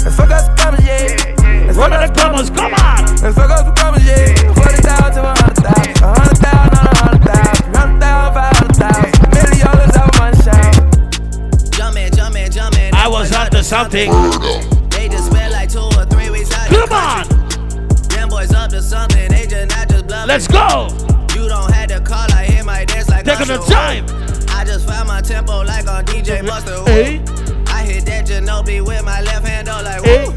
And 0.03 0.13
fuck 0.13 0.31
us, 0.31 0.43
commas, 0.59 0.83
yeah. 0.83 1.71
Roll 1.71 1.87
up 1.87 2.03
the 2.03 2.19
commas, 2.19 2.49
come 2.49 2.73
on. 2.73 3.07
And 3.23 3.33
fuck 3.33 3.51
us, 3.55 3.63
commas, 3.79 4.03
yeah. 4.03 4.51
Forty 4.59 4.81
down 4.83 5.07
to 5.15 5.21
a 5.23 5.33
hundred. 5.39 5.71
A 5.71 6.11
hundred 6.11 6.39
down, 6.43 6.67
on 6.75 6.83
a 6.83 6.95
hundred 6.99 7.23
down. 7.31 7.55
Three 7.63 7.79
hundred 7.79 7.99
down, 8.03 8.33
five 8.35 8.55
hundred 8.59 8.75
down. 8.75 9.07
A 9.07 9.27
million 9.31 9.59
dollars 9.71 9.95
have 9.95 10.11
money 10.19 10.35
shout. 10.43 10.75
Jumpin', 11.71 12.11
jumpin', 12.11 12.51
jumpin'. 12.51 12.93
I 12.93 13.07
was 13.07 13.31
onto 13.31 13.63
something. 13.63 14.11
They 14.91 15.07
just 15.07 15.31
spent 15.31 15.53
like 15.53 15.71
two 15.71 15.79
or 15.79 16.03
three 16.11 16.29
weeks 16.29 16.51
out. 16.51 16.67
Come 16.67 16.91
on. 16.91 17.30
Them 18.89 18.89
boys 18.89 18.93
up 18.93 19.09
to 19.09 19.17
something. 19.17 19.29
They 19.29 19.47
just 19.47 19.77
not 19.77 19.89
just 19.89 20.07
bluffing. 20.07 20.27
Let's 20.27 20.47
go. 20.47 20.87
You 21.35 21.47
don't 21.49 21.71
have 21.71 21.89
to 21.89 22.01
call. 22.01 22.31
I 22.33 22.45
hear 22.45 22.63
my 22.63 22.85
dance 22.85 23.09
like 23.09 23.25
Taking 23.25 23.47
the 23.47 23.57
time. 23.59 24.05
I 24.49 24.63
just 24.65 24.87
found 24.87 25.07
my 25.07 25.21
tempo 25.21 25.61
like 25.63 25.87
on 25.87 26.05
DJ 26.05 26.43
Mustard. 26.45 26.87
Hey. 26.87 27.19
I 27.67 27.83
hit 27.83 28.05
that 28.05 28.27
Ginobili 28.27 28.85
with 28.85 29.03
my 29.05 29.21
left 29.21 29.47
hand, 29.47 29.67
though, 29.67 29.81
like 29.83 30.03
Hey. 30.03 30.27
woo. 30.27 30.33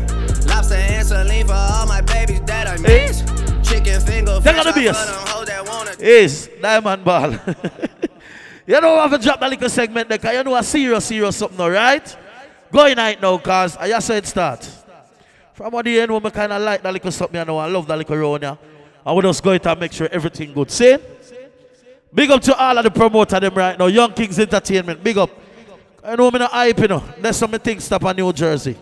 Lobster 0.46 0.74
and 0.74 1.06
saline 1.06 1.46
for 1.46 1.52
all 1.54 1.86
my 1.86 2.00
babies 2.02 2.40
that 2.46 2.66
I 2.66 2.76
Hey. 2.76 3.06
miss. 3.08 3.22
Chicken 3.68 4.00
finger, 4.00 4.40
Take 4.42 4.56
on 4.58 4.66
the 4.66 4.72
fry 4.72 4.82
bass. 4.84 5.10
for 5.30 5.44
that 5.46 5.66
wanna 5.66 5.90
Is 5.98 6.48
Diamond 6.60 7.04
Ball. 7.04 7.30
you 8.66 8.80
know, 8.80 8.98
I 8.98 9.02
have 9.02 9.10
to 9.12 9.18
drop 9.18 9.40
that 9.40 9.50
little 9.50 9.68
segment 9.68 10.08
there, 10.08 10.18
'cause 10.18 10.32
you 10.34 10.44
know 10.44 10.54
a 10.56 10.62
serious, 10.62 11.04
serious 11.06 11.36
something, 11.36 11.60
all 11.60 11.70
right? 11.70 12.16
Going 12.72 12.96
night 12.96 13.20
now, 13.22 13.38
cause 13.38 13.76
I 13.78 13.88
just 13.88 14.06
said 14.06 14.26
start. 14.26 14.68
From 15.54 15.72
the 15.84 16.00
end, 16.00 16.12
when 16.12 16.26
I 16.26 16.30
kind 16.30 16.52
of 16.52 16.62
like 16.62 16.82
that 16.82 16.92
little 16.92 17.12
something, 17.12 17.38
you 17.38 17.44
know, 17.44 17.58
I 17.58 17.66
love 17.66 17.86
that 17.86 17.96
little 17.96 18.16
round. 18.16 18.44
And 18.44 19.16
we 19.16 19.22
just 19.22 19.42
go 19.42 19.52
it 19.52 19.64
and 19.64 19.80
make 19.80 19.92
sure 19.92 20.08
everything 20.10 20.52
good. 20.52 20.70
See? 20.70 20.98
Big 22.12 22.30
up 22.30 22.42
to 22.42 22.56
all 22.56 22.76
of 22.76 22.84
the 22.84 22.90
promoter 22.90 23.38
them 23.38 23.54
right 23.54 23.78
now. 23.78 23.86
Yung 23.86 24.10
Kingz 24.10 24.38
Entertainment, 24.38 25.02
big 25.02 25.16
up. 25.16 25.30
I 26.02 26.16
know 26.16 26.30
me 26.30 26.40
not 26.40 26.50
hype, 26.50 26.78
you 26.80 26.88
know. 26.88 27.02
There's 27.20 27.36
some 27.36 27.52
things 27.52 27.84
stop 27.84 28.04
on 28.04 28.16
New 28.16 28.32
Jersey. 28.32 28.76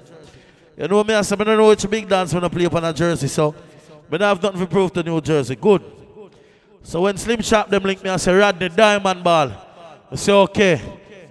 You 0.76 0.88
know 0.88 1.04
me, 1.04 1.14
I 1.14 1.20
say, 1.20 1.36
I 1.38 1.44
don't 1.44 1.58
know 1.58 1.68
which 1.68 1.88
big 1.88 2.08
dance 2.08 2.32
when 2.32 2.42
I 2.42 2.48
play 2.48 2.66
up 2.66 2.74
on 2.74 2.84
a 2.84 2.92
Jersey, 2.92 3.28
so 3.28 3.54
I 4.10 4.16
have 4.16 4.42
nothing 4.42 4.60
to 4.60 4.66
prove 4.66 4.92
to 4.94 5.02
New 5.02 5.20
Jersey. 5.20 5.56
Good. 5.56 5.82
So 6.82 7.02
when 7.02 7.16
Slim 7.16 7.42
Sharp 7.42 7.68
them 7.68 7.82
link 7.82 8.02
me, 8.02 8.10
I 8.10 8.16
say, 8.16 8.34
Rodney, 8.34 8.70
Diamond 8.70 9.22
Ball. 9.22 9.52
I 10.10 10.16
say, 10.16 10.32
okay, 10.32 10.80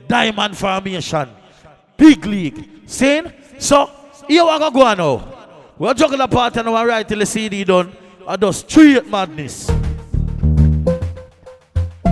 Diamond 0.08 0.56
Formation, 0.56 1.30
Big 1.98 2.26
League. 2.26 2.70
Saying? 2.86 3.34
So, 3.58 3.90
here 4.28 4.44
we 4.44 4.60
go 4.60 4.72
go 4.72 4.94
now. 4.94 5.28
We're 5.78 5.94
juggling 5.94 6.20
the 6.20 6.28
part 6.28 6.56
and 6.58 6.72
we're 6.72 6.88
right 6.88 7.08
till 7.08 7.20
the 7.20 7.26
CD 7.26 7.64
done. 7.64 7.92
I 8.28 8.36
do 8.36 8.52
straight 8.52 9.08
madness. 9.08 9.70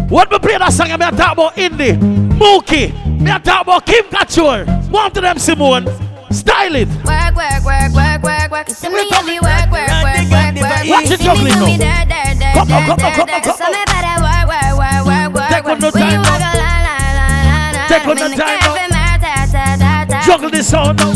What 0.10 0.32
me 0.32 0.39
play 0.39 0.57
that 0.57 0.74
song, 0.74 0.91
I'm 0.91 0.99
talk 1.16 1.34
about 1.34 1.53
Indie, 1.55 1.93
Mookie, 2.39 2.91
me 3.22 3.32
talk 3.43 3.62
about 3.62 3.86
Kim 3.86 4.05
Couture. 4.05 4.66
One 4.89 5.12
to 5.12 5.22
them 5.22 5.38
Simone. 5.38 5.86
Style 6.32 6.76
it. 6.76 6.88
Work, 7.05 7.36
work, 7.36 7.64
work, 7.66 7.93
work, 7.93 8.24
work, 8.24 8.51
work. 8.51 8.68
You 8.70 8.74
see 8.76 8.89
me 8.89 9.10
heavy 9.10 9.39
work, 9.39 9.70
work, 9.70 9.89
work, 9.89 10.30
work, 10.30 10.55
work. 10.62 10.86
Watch 10.89 11.05
it 11.05 11.12
You 11.12 11.18
see 11.18 11.43
me 11.43 11.49
juggling 11.49 11.53
do 11.53 11.66
me 11.66 11.78
now. 11.78 12.53
Come 12.53 12.72
on, 12.72 12.86
come 12.86 12.89
on, 12.91 13.14
come 13.14 13.22
on, 13.22 13.28
dirt. 13.28 13.43
come 13.43 13.57
So 13.57 13.66
me 13.70 13.82
better 13.86 14.18
work, 14.22 14.45
work, 14.49 14.74
work, 14.78 15.05
work, 15.05 15.34
work, 15.34 15.49
Take 15.49 15.66
on 15.66 15.80
work. 15.80 15.93
the 15.93 15.99
time 15.99 16.22
walk 16.22 16.39
now. 16.39 17.88
Take 17.88 18.07
on 18.07 18.16
When 18.18 18.32
the 18.32 18.38
time 18.38 18.60
ta. 18.60 20.24
Juggle 20.26 20.49
this 20.49 20.70
sound 20.70 20.97
now. 20.99 21.14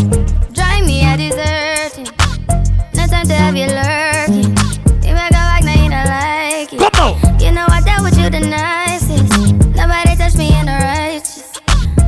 A 1.13 1.15
deserting. 1.15 2.09
No 2.97 3.05
time 3.05 3.27
to 3.27 3.35
have 3.37 3.55
you 3.55 3.67
lurking. 3.69 4.49
You 5.05 5.13
make 5.13 5.29
a 5.29 5.43
like, 5.45 5.61
now 5.63 5.77
you 5.77 5.89
don't 5.93 6.09
like 6.09 6.73
it. 6.73 6.79
Come 6.81 7.13
on. 7.13 7.39
You 7.39 7.51
know 7.51 7.67
I 7.69 7.81
dealt 7.85 8.01
with 8.01 8.17
you 8.17 8.31
the 8.31 8.39
nicest. 8.41 9.29
Nobody 9.77 10.17
touched 10.17 10.37
me 10.41 10.49
in 10.57 10.65
the 10.65 10.73
righteous. 10.73 11.53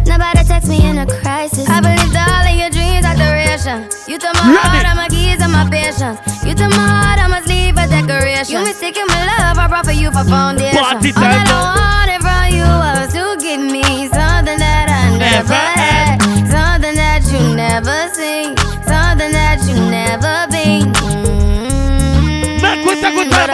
Nobody 0.10 0.42
text 0.44 0.68
me 0.70 0.90
in 0.90 0.98
a 0.98 1.06
crisis. 1.06 1.70
I 1.70 1.82
believed 1.86 2.18
all 2.18 2.50
of 2.50 2.56
your 2.58 2.72
dreams 2.74 3.06
are 3.06 3.14
duration. 3.14 3.86
You 4.10 4.18
took 4.18 4.34
my 4.42 4.58
heart, 4.58 4.90
all 4.90 4.96
my 4.98 5.08
keys, 5.08 5.38
and 5.38 5.54
my 5.54 5.70
patience. 5.70 6.18
You 6.42 6.56
took 6.58 6.74
my 6.74 6.82
heart, 6.90 7.22
I 7.22 7.28
must 7.30 7.46
leave 7.48 7.78
a 7.78 7.86
decoration. 7.86 8.58
You 8.58 8.66
mistaken 8.66 9.06
my 9.06 9.22
love, 9.38 9.62
I 9.62 9.68
brought 9.70 9.86
for 9.86 9.94
you 9.94 10.10
for 10.10 10.26
foundation. 10.26 10.82
Party 10.82 11.14
all 11.14 11.22
that. 11.22 11.46
I 11.46 12.10
wanted 12.10 12.22
from 12.26 12.58
you 12.58 12.66
was 12.66 13.14
to 13.14 13.38
give 13.38 13.62
me 13.62 14.10
something 14.10 14.58
that 14.58 14.90
I 14.90 15.14
never 15.14 15.46
Never 15.46 15.54
had, 15.54 16.18
something 16.50 16.96
that 16.98 17.22
you 17.30 17.54
never 17.54 18.10
seen, 18.18 18.55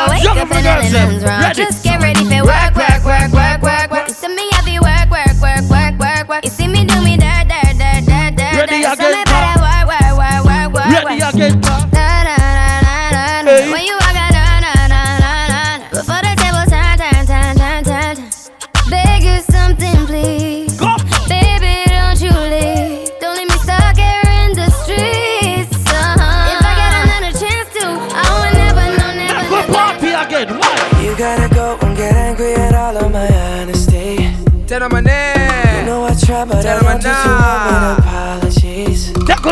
I 0.01 0.09
wake 0.09 0.25
up 0.25 0.51
and 0.51 0.65
nothing's 0.65 1.23
wrong. 1.23 1.41
Ready? 1.41 1.61
Just 1.63 1.83
get 1.83 2.01
ready 2.01 2.23
for 2.25 2.41
work, 2.45 2.73
work, 2.75 3.03
work, 3.05 3.31
work, 3.31 3.61
work, 3.61 3.91
work. 3.91 4.07
You 4.07 4.13
see 4.13 4.27
me 4.33 4.49
happy 4.51 4.77
work, 4.79 5.07
work, 5.13 5.35
work, 5.41 5.63
work, 5.69 5.93
work, 5.99 6.25
work. 6.27 6.43
You 6.45 6.49
see 6.51 6.67
me 6.67 6.85
do 6.85 6.97
me 7.01 7.17
dirt, 7.17 7.45
dirt, 7.47 7.77
dirt, 7.77 8.01
dirt, 8.09 8.33
dirt. 8.35 8.53
Ready 8.65 8.81
dirt. 8.81 8.97
Again, 8.97 9.57
work, 9.61 9.85
work, 9.93 10.13
work, 10.17 10.41
work, 10.45 10.69
work, 10.73 10.89
Ready 11.05 11.21
work. 11.21 11.33
again, 11.33 11.61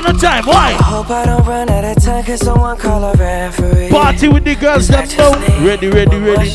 on 0.06 0.16
the 0.16 0.22
time. 0.22 0.46
Why? 0.46 0.72
I 0.72 0.84
hope 0.84 1.10
I 1.10 1.26
don't 1.26 1.46
run 1.46 1.70
out 1.70 1.84
of 1.84 2.04
time, 2.04 2.24
cause 2.24 2.40
someone 2.40 2.78
call 2.78 3.04
a 3.04 3.14
referee. 3.14 3.90
Party 3.90 4.28
with 4.28 4.44
the 4.44 4.56
girls 4.56 4.88
them 4.88 5.08
now. 5.08 5.66
Ready, 5.66 5.90
ready, 5.90 6.18
ready. 6.18 6.50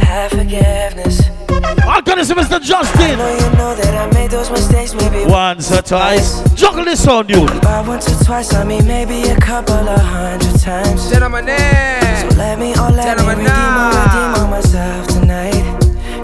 have 0.00 0.30
forgiveness. 0.30 1.20
I'll 1.82 2.02
call 2.02 2.16
this 2.16 2.30
Mr. 2.30 2.60
Justin. 2.62 3.18
know 3.18 3.34
you 3.34 3.50
know 3.56 3.74
that 3.74 3.94
I 3.94 4.12
made 4.14 4.30
those 4.30 4.50
mistakes 4.50 4.94
maybe 4.94 5.24
Once 5.30 5.72
or 5.72 5.82
twice. 5.82 6.42
Juggle 6.54 6.84
this 6.84 7.02
sound, 7.02 7.28
dude. 7.28 7.48
By 7.62 7.80
once 7.80 8.06
or 8.08 8.24
twice, 8.24 8.54
I 8.54 8.64
mean 8.64 8.86
maybe 8.86 9.22
a 9.30 9.36
couple 9.36 9.74
of 9.74 10.00
hundred 10.00 10.60
times. 10.60 11.10
Tell 11.10 11.24
'em 11.24 11.32
my 11.32 11.40
name. 11.40 12.30
So 12.30 12.36
let 12.36 12.58
me, 12.58 12.74
oh 12.76 12.90
let 12.94 13.16
Tell 13.16 13.26
me 13.26 13.32
'em 13.32 13.38
redeem, 13.38 13.44
now. 13.44 14.04
redeem 14.04 14.42
on 14.44 14.50
myself 14.50 15.06
tonight. 15.08 15.64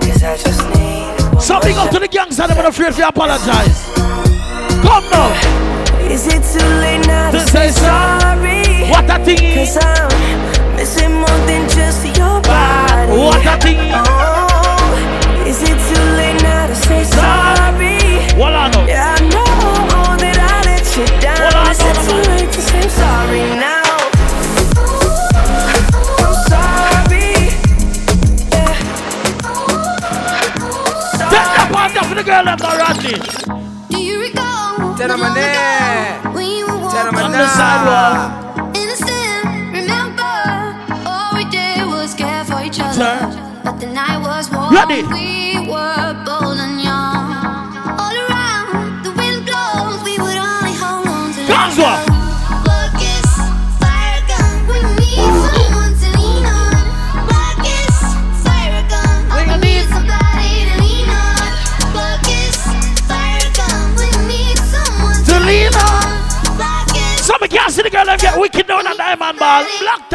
Cause 0.03 0.23
I 0.23 0.37
just 0.37 0.63
need 0.71 1.35
one 1.35 1.41
So 1.41 1.55
more 1.55 1.63
big 1.63 1.77
up 1.77 1.91
to 1.91 1.99
the 1.99 2.09
gangster, 2.09 2.47
them 2.47 2.57
not 2.57 2.67
afraid 2.67 2.93
to 2.95 3.09
apologize. 3.09 3.89
Come 4.83 5.05
now. 5.11 5.74
Is 6.15 6.29
it 6.29 6.45
too 6.45 6.65
late 6.79 7.05
now 7.09 7.33
to, 7.33 7.39
To 7.39 7.47
say 7.49 7.71
sorry? 7.73 8.04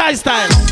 Black 0.09 0.23
tie 0.23 0.47
style. 0.47 0.69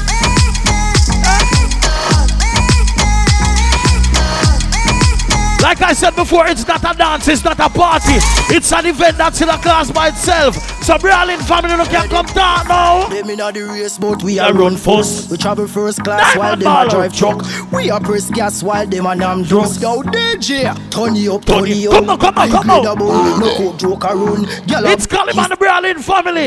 Like 5.62 5.82
I 5.82 5.94
said 5.94 6.16
before, 6.16 6.48
it's 6.48 6.66
not 6.68 6.80
a 6.84 6.98
dance, 6.98 7.28
it's 7.28 7.44
not 7.44 7.60
a 7.60 7.70
party. 7.70 8.18
It's 8.56 8.72
an 8.72 8.86
event 8.86 9.18
that's 9.18 9.42
in 9.42 9.50
a 9.50 9.58
class 9.58 9.92
by 9.92 10.10
itself. 10.10 10.56
So 10.84 10.98
brawling 10.98 11.40
family 11.40 11.76
no 11.76 11.84
can 11.86 12.08
come 12.08 12.26
down 12.28 12.68
now. 12.68 13.08
Them 13.10 13.30
inna 13.30 13.52
the 13.52 13.64
race, 13.64 13.98
but 13.98 14.24
we 14.24 14.40
I 14.40 14.50
a 14.50 14.54
run 14.54 14.78
first. 14.78 15.30
We 15.30 15.36
travel 15.38 15.68
first 15.68 16.02
class 16.04 16.34
Diamond 16.34 16.64
while 16.64 16.88
them 16.88 16.88
baller. 16.88 16.90
drive 16.90 17.14
truck. 17.14 17.72
We 17.74 17.90
a 17.90 18.00
press 18.00 18.30
gas 18.30 18.64
while 18.64 18.88
them 18.88 19.06
a 19.08 19.16
nam 19.16 19.44
drugs. 19.44 19.82
Yo, 19.82 20.02
DJ, 20.04 20.74
it 21.18 21.28
up, 21.28 21.44
it 21.46 21.88
up. 21.88 21.94
Come 21.94 22.10
on, 22.12 22.18
come 22.18 22.38
on, 22.38 22.50
come 22.50 22.70
on. 22.70 22.86
on. 22.88 23.40
No 23.42 23.56
coke 23.58 23.78
joke 23.78 24.06
around. 24.06 24.47
Gyal 24.68 24.86
a- 24.86 24.92
It's 24.92 25.08
Caliban 25.08 25.44
and 25.44 25.52
the 25.52 25.58
Brawling 25.58 26.00
family. 26.00 26.46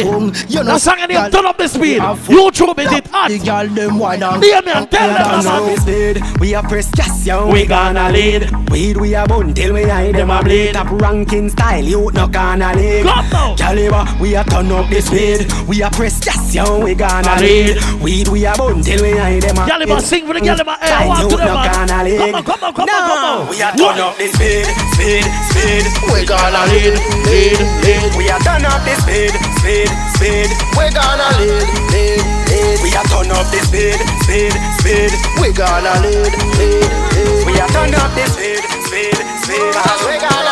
You 0.49 0.62
know, 0.62 0.75
That 0.75 0.81
song 0.81 0.99
and 1.01 1.33
turn 1.33 1.47
up 1.47 1.57
the 1.59 1.68
speed. 1.68 2.01
gyal 2.01 2.16
fuck 2.18 2.31
You 2.31 2.51
throw 2.51 2.73
it 2.73 2.93
it 2.93 3.07
hot. 3.09 3.29
The 3.31 3.39
girl 3.39 3.66
them 3.68 3.99
wine 3.99 4.23
and 4.23 4.43
Hear 4.45 4.62
me 4.62 4.73
and 4.73 4.91
tell 4.91 5.09
them. 5.09 5.43
Turn 5.43 5.47
up 5.53 5.64
the 5.75 5.81
speed. 5.81 6.41
We 6.41 6.55
a 6.55 6.62
press 6.62 6.91
gas, 6.91 7.27
yo. 7.27 7.51
We 7.51 7.66
gonna 7.66 8.11
lead. 8.11 8.51
Weed 8.71 8.97
we 8.99 9.14
a 9.14 9.27
bun 9.27 9.55
till 9.55 9.73
we 9.75 9.85
hide 9.85 10.14
them 10.14 10.31
a 10.31 10.43
bleed. 10.43 10.75
Top 10.75 10.91
ranking 10.91 11.49
style, 11.51 11.85
you 11.85 12.11
no 12.12 12.27
gonna 12.29 12.75
lead. 12.75 13.05
Come 13.07 13.31
now. 13.31 13.55
Caliber, 13.57 14.05
we 14.21 14.35
a 14.37 14.45
turn 14.45 14.71
up 14.73 14.89
the 14.91 15.01
speed. 15.01 15.47
We 15.68 15.83
a 15.83 15.91
press 15.91 16.21
gas, 16.21 16.55
yo. 16.55 16.79
We 16.85 16.95
gonna 16.95 17.37
lead. 17.41 17.79
Weed 18.03 18.29
we 18.29 18.45
a 18.47 18.53
bun 18.57 18.83
till 18.83 19.03
we 19.03 19.16
hide 19.16 19.43
them 19.43 19.57
a 19.59 19.64
bleed. 19.64 19.71
Caliber, 19.71 20.01
sing 20.01 20.27
for 20.27 20.35
the 20.35 20.41
Caliber. 20.41 20.77
Hey, 20.81 21.09
walk 21.09 21.21
you 21.23 21.29
to 21.31 21.37
the 21.37 21.45
no 21.47 21.55
man. 21.55 21.73
gonna 21.89 22.05
lead. 22.05 22.21
Come 22.21 22.35
on, 22.35 22.45
come 22.45 22.64
on, 22.64 22.75
come 22.75 22.89
on, 22.89 23.09
come 23.09 23.25
on. 23.25 23.49
We 23.49 23.62
a 23.62 23.71
turn 23.77 23.99
up 24.01 24.16
the 24.18 24.27
speed, 24.29 24.66
speed, 24.95 25.25
speed. 25.51 25.85
We 26.12 26.27
gonna 26.27 26.66
lead, 26.71 26.95
lead, 27.27 27.59
lead. 27.85 28.10
We 28.17 28.29
are 28.31 28.39
turn 28.41 28.65
up 28.65 28.83
the 28.85 28.95
speed, 29.03 29.33
speed, 29.61 29.91
speed. 30.17 30.49
We 30.77 30.91
gonna 30.91 31.29
lead, 31.39 31.67
lead, 31.93 32.23
lead. 32.51 32.77
We 32.83 32.91
a 32.95 33.03
turn 33.09 33.31
up 33.31 33.47
the 33.51 33.61
speed, 33.65 33.99
speed, 34.25 34.53
speed. 34.81 35.13
We 35.41 35.53
gonna 35.53 36.01
lead, 36.05 36.33
lead, 36.59 36.91
lead. 37.15 37.47
We 37.47 37.53
a 37.59 37.67
turn 37.69 37.95
up 37.95 38.11
the 38.15 38.25
speed, 38.27 38.63
speed, 38.87 39.17
speed. 39.43 39.75
We 40.07 40.15
gonna 40.19 40.49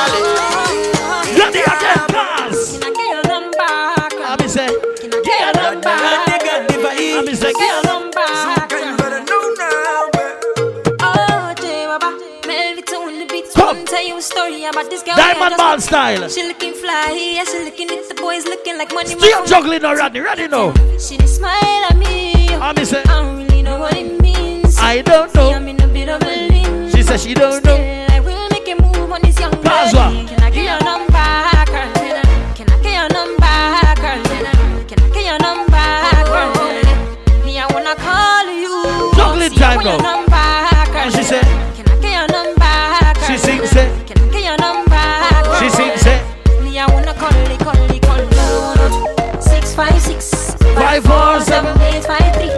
tell 14.49 14.59
you 14.59 14.67
a 14.67 14.73
story 14.73 14.83
about 14.83 14.91
this 14.91 15.03
girl. 15.03 15.17
Diamond 15.17 15.57
ball 15.57 15.81
style. 15.81 16.29
She 16.29 16.47
looking 16.47 16.75
fly, 16.75 17.35
yeah, 17.35 17.45
she 17.45 17.65
looking 17.65 17.91
at 17.91 18.09
the 18.09 18.15
boys 18.15 18.45
looking 18.45 18.79
like 18.79 18.93
money. 18.93 19.09
Still 19.09 19.47
juggling 19.47 19.85
already. 19.85 20.21
Ready 20.21 20.49
now. 20.49 20.73
She 20.99 21.17
just 21.17 21.37
smile 21.37 21.85
at 21.91 21.97
me. 21.97 22.49
I'm 22.55 22.85
say, 22.85 23.01
I 23.03 23.05
don't 23.05 23.37
really 23.37 23.63
know 23.63 23.79
what 23.79 23.97
it 23.97 24.21
means. 24.21 24.79
I 24.79 25.03
don't 25.03 25.35
know. 25.35 25.51
I'm 25.53 25.69
in 25.69 25.81
a 25.81 25.89
bit 25.89 26.09
of 26.09 26.23
a 26.23 26.49
limbo. 26.49 26.97
She 26.97 27.03
said 27.03 27.21
she 27.21 27.35
don't 27.35 27.65
know. 27.65 27.77
I 28.11 28.21
will 28.21 28.49
make 28.51 28.69
a 28.69 28.75
move 28.81 29.13
on 29.13 29.21
this 29.23 29.39
young 29.39 29.53
what? 29.53 30.29
Can 30.29 30.43
I 30.43 30.51
get 30.51 30.65
your 30.65 30.81
number, 30.85 31.13
girl? 31.71 31.93
Can 32.55 32.69
I 32.71 32.83
get 32.83 32.95
your 32.99 33.09
number, 33.17 33.57
girl? 34.01 34.23
Can 34.89 34.99
I 35.03 35.09
get 35.15 35.25
your 35.25 35.39
number, 35.39 35.89
girl? 36.27 37.45
Me, 37.45 37.59
I 37.59 37.67
wanna 37.73 37.95
call 37.97 38.47
you. 38.51 39.13
Juggling 39.15 39.53
time 39.59 39.85
now. 39.85 40.18
Eight 51.99 52.07
five 52.07 52.35
three. 52.37 52.58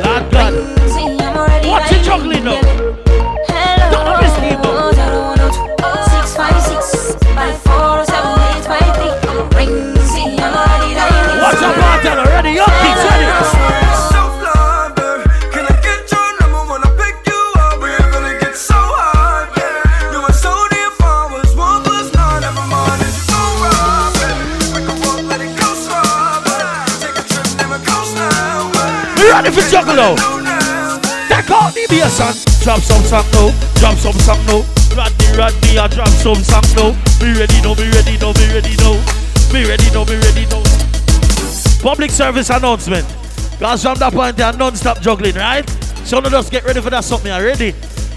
Now. 30.01 30.17
Take 31.29 31.51
out 31.51 31.75
the 31.75 31.85
bass 31.91 32.21
and 32.25 32.65
drop 32.65 32.81
some 32.81 33.05
song 33.05 33.27
now. 33.37 33.53
Drop 33.77 33.99
some 33.99 34.17
song 34.25 34.41
now. 34.47 34.65
Rodney, 34.97 35.27
Rodney, 35.37 35.79
I 35.79 35.89
drop 35.89 36.09
some 36.09 36.37
song 36.37 36.65
now. 36.73 36.97
Be 37.21 37.37
ready 37.39 37.61
now, 37.61 37.75
be 37.75 37.85
ready 37.93 38.17
now, 38.17 38.33
be 38.33 38.49
ready 38.49 38.75
now. 38.81 38.97
Be 39.53 39.69
ready 39.69 39.85
now, 39.93 40.07
be 40.07 40.17
ready 40.17 40.47
now. 40.49 40.65
Public 41.83 42.11
service 42.11 42.49
announcement. 42.49 43.05
Cause 43.59 43.83
from 43.83 43.99
that 43.99 44.15
point 44.15 44.39
they 44.39 44.51
non-stop 44.53 45.03
juggling, 45.03 45.35
right? 45.35 45.69
So 46.09 46.19
now 46.19 46.35
us 46.39 46.49
get 46.49 46.65
ready 46.65 46.81
for 46.81 46.89
that 46.89 47.05
something 47.05 47.31
already. 47.31 47.75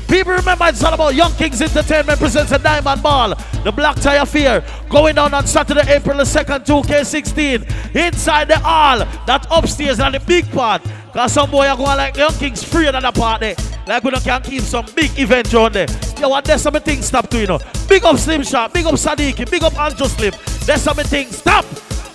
People 0.08 0.32
remember 0.32 0.68
it's 0.68 0.82
all 0.86 0.94
about 0.94 1.16
Yung 1.16 1.32
Kingz 1.32 1.62
Entertainment 1.62 2.18
presents 2.18 2.54
a 2.54 2.60
Diamond 2.60 3.04
Ball, 3.04 3.36
the 3.66 3.74
Black 3.74 3.98
Tie 3.98 4.16
Affair, 4.16 4.64
going 4.90 5.16
down 5.16 5.34
on 5.34 5.46
Saturday, 5.48 5.84
April 5.92 6.18
the 6.18 6.24
2nd, 6.24 6.66
2K16, 6.66 7.96
inside 8.08 8.48
the 8.48 8.60
hall, 8.60 9.00
that 9.28 9.46
upstairs 9.52 10.00
and 10.00 10.16
the 10.16 10.22
big 10.22 10.50
part. 10.52 10.82
Cause 11.14 11.34
some 11.34 11.52
boy 11.52 11.68
are 11.68 11.78
going 11.78 11.98
like 11.98 12.18
Yung 12.18 12.32
Kingz 12.32 12.66
free 12.66 12.88
another 12.88 13.12
party. 13.12 13.54
Like 13.86 14.04
we 14.04 14.10
don't 14.10 14.24
can 14.24 14.42
keep 14.42 14.64
some 14.64 14.86
big 14.96 15.12
event 15.20 15.54
on 15.54 15.72
there. 15.72 15.86
Yo, 16.20 16.30
what 16.30 16.44
there's 16.44 16.62
some 16.64 16.74
things 16.74 17.06
stop 17.06 17.30
to 17.30 17.40
you 17.40 17.46
know. 17.46 17.60
Big 17.88 18.04
up 18.04 18.18
Slim 18.18 18.42
Sharp, 18.42 18.74
big 18.74 18.86
up 18.86 18.96
Sadiki, 18.96 19.50
big 19.50 19.64
up 19.64 19.74
Anjo 19.74 20.08
Slim. 20.08 20.34
There's 20.66 20.82
some 20.82 20.98
things 20.98 21.38
stop. 21.38 21.66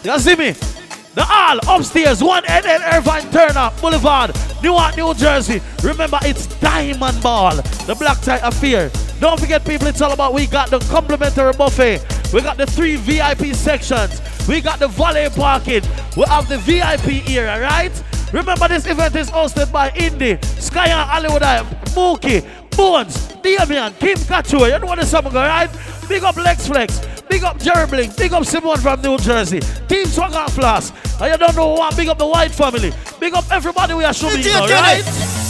You 0.02 0.18
see 0.18 0.34
me? 0.34 0.54
The 1.14 1.24
Hall 1.24 1.58
upstairs, 1.76 2.22
1 2.22 2.44
NN 2.44 2.96
Irvine 2.96 3.30
Turner 3.32 3.72
Boulevard, 3.80 4.36
Newark, 4.62 4.96
New 4.96 5.14
Jersey. 5.14 5.60
Remember, 5.82 6.18
it's 6.22 6.46
Diamond 6.60 7.22
Ball, 7.22 7.56
the 7.86 7.96
Black 7.98 8.20
Tie 8.20 8.36
Affair. 8.36 8.90
Don't 9.18 9.40
forget, 9.40 9.64
people, 9.64 9.88
it's 9.88 10.00
all 10.00 10.12
about 10.12 10.32
we 10.34 10.46
got 10.46 10.70
the 10.70 10.78
complimentary 10.90 11.52
buffet. 11.52 12.04
We 12.32 12.42
got 12.42 12.56
the 12.56 12.66
three 12.66 12.96
VIP 12.96 13.54
sections. 13.54 14.20
We 14.46 14.60
got 14.60 14.78
the 14.78 14.88
valet 14.88 15.30
parking. 15.30 15.82
We 16.16 16.24
have 16.24 16.48
the 16.48 16.58
VIP 16.58 17.28
area, 17.28 17.60
right? 17.60 17.92
Remember, 18.32 18.68
this 18.68 18.86
event 18.86 19.16
is 19.16 19.30
hosted 19.30 19.72
by 19.72 19.90
Indy, 19.96 20.38
Sky 20.42 20.88
and 20.88 21.08
Hollywood, 21.08 21.42
Mookie, 21.96 22.46
Bones, 22.78 23.26
Damian, 23.42 23.92
Kim 23.94 24.16
Couture. 24.16 24.68
You 24.68 24.78
know 24.78 24.86
what 24.86 25.00
the 25.00 25.04
song 25.04 25.24
go, 25.24 25.42
right? 25.42 25.68
Big 26.08 26.22
up 26.22 26.36
Lex 26.36 26.68
Flex. 26.68 27.00
Big 27.28 27.42
up 27.42 27.58
Jerry 27.58 27.88
Blink. 27.88 28.16
Big 28.16 28.32
up 28.32 28.44
Simone 28.44 28.78
from 28.78 29.02
New 29.02 29.18
Jersey. 29.18 29.58
Team 29.88 30.06
Swagger 30.06 30.48
Flask. 30.52 30.94
And 31.20 31.32
you 31.32 31.38
don't 31.38 31.56
know 31.56 31.70
what. 31.74 31.96
Big 31.96 32.06
up 32.08 32.18
the 32.18 32.26
White 32.26 32.52
family. 32.52 32.92
Big 33.18 33.34
up 33.34 33.50
everybody 33.50 33.94
we 33.94 34.04
are 34.04 34.14
showing 34.14 34.38
you, 34.38 34.52
now, 34.52 34.66
right? 34.66 35.02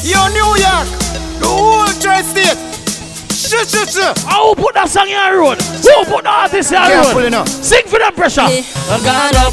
Yo, 0.03 0.17
New 0.33 0.57
York, 0.57 0.89
the 1.39 1.47
whole 1.47 1.93
tri-state. 2.01 2.57
Shit, 3.31 3.69
shit, 3.69 3.89
shit. 3.91 4.19
Who 4.25 4.55
put 4.57 4.73
that 4.75 4.89
song 4.89 5.09
in 5.09 5.21
the 5.21 5.37
road? 5.37 5.61
Who 5.61 6.05
put 6.09 6.25
the 6.25 6.31
artist 6.31 6.73
in 6.73 6.81
the 6.81 6.89
Careful, 6.89 7.23
road? 7.29 7.33
you. 7.33 7.47
Sing 7.47 7.85
for 7.87 7.99
them 7.99 8.15
pressure. 8.15 8.41
I'm 8.41 9.05
gone 9.05 9.37
up. 9.37 9.53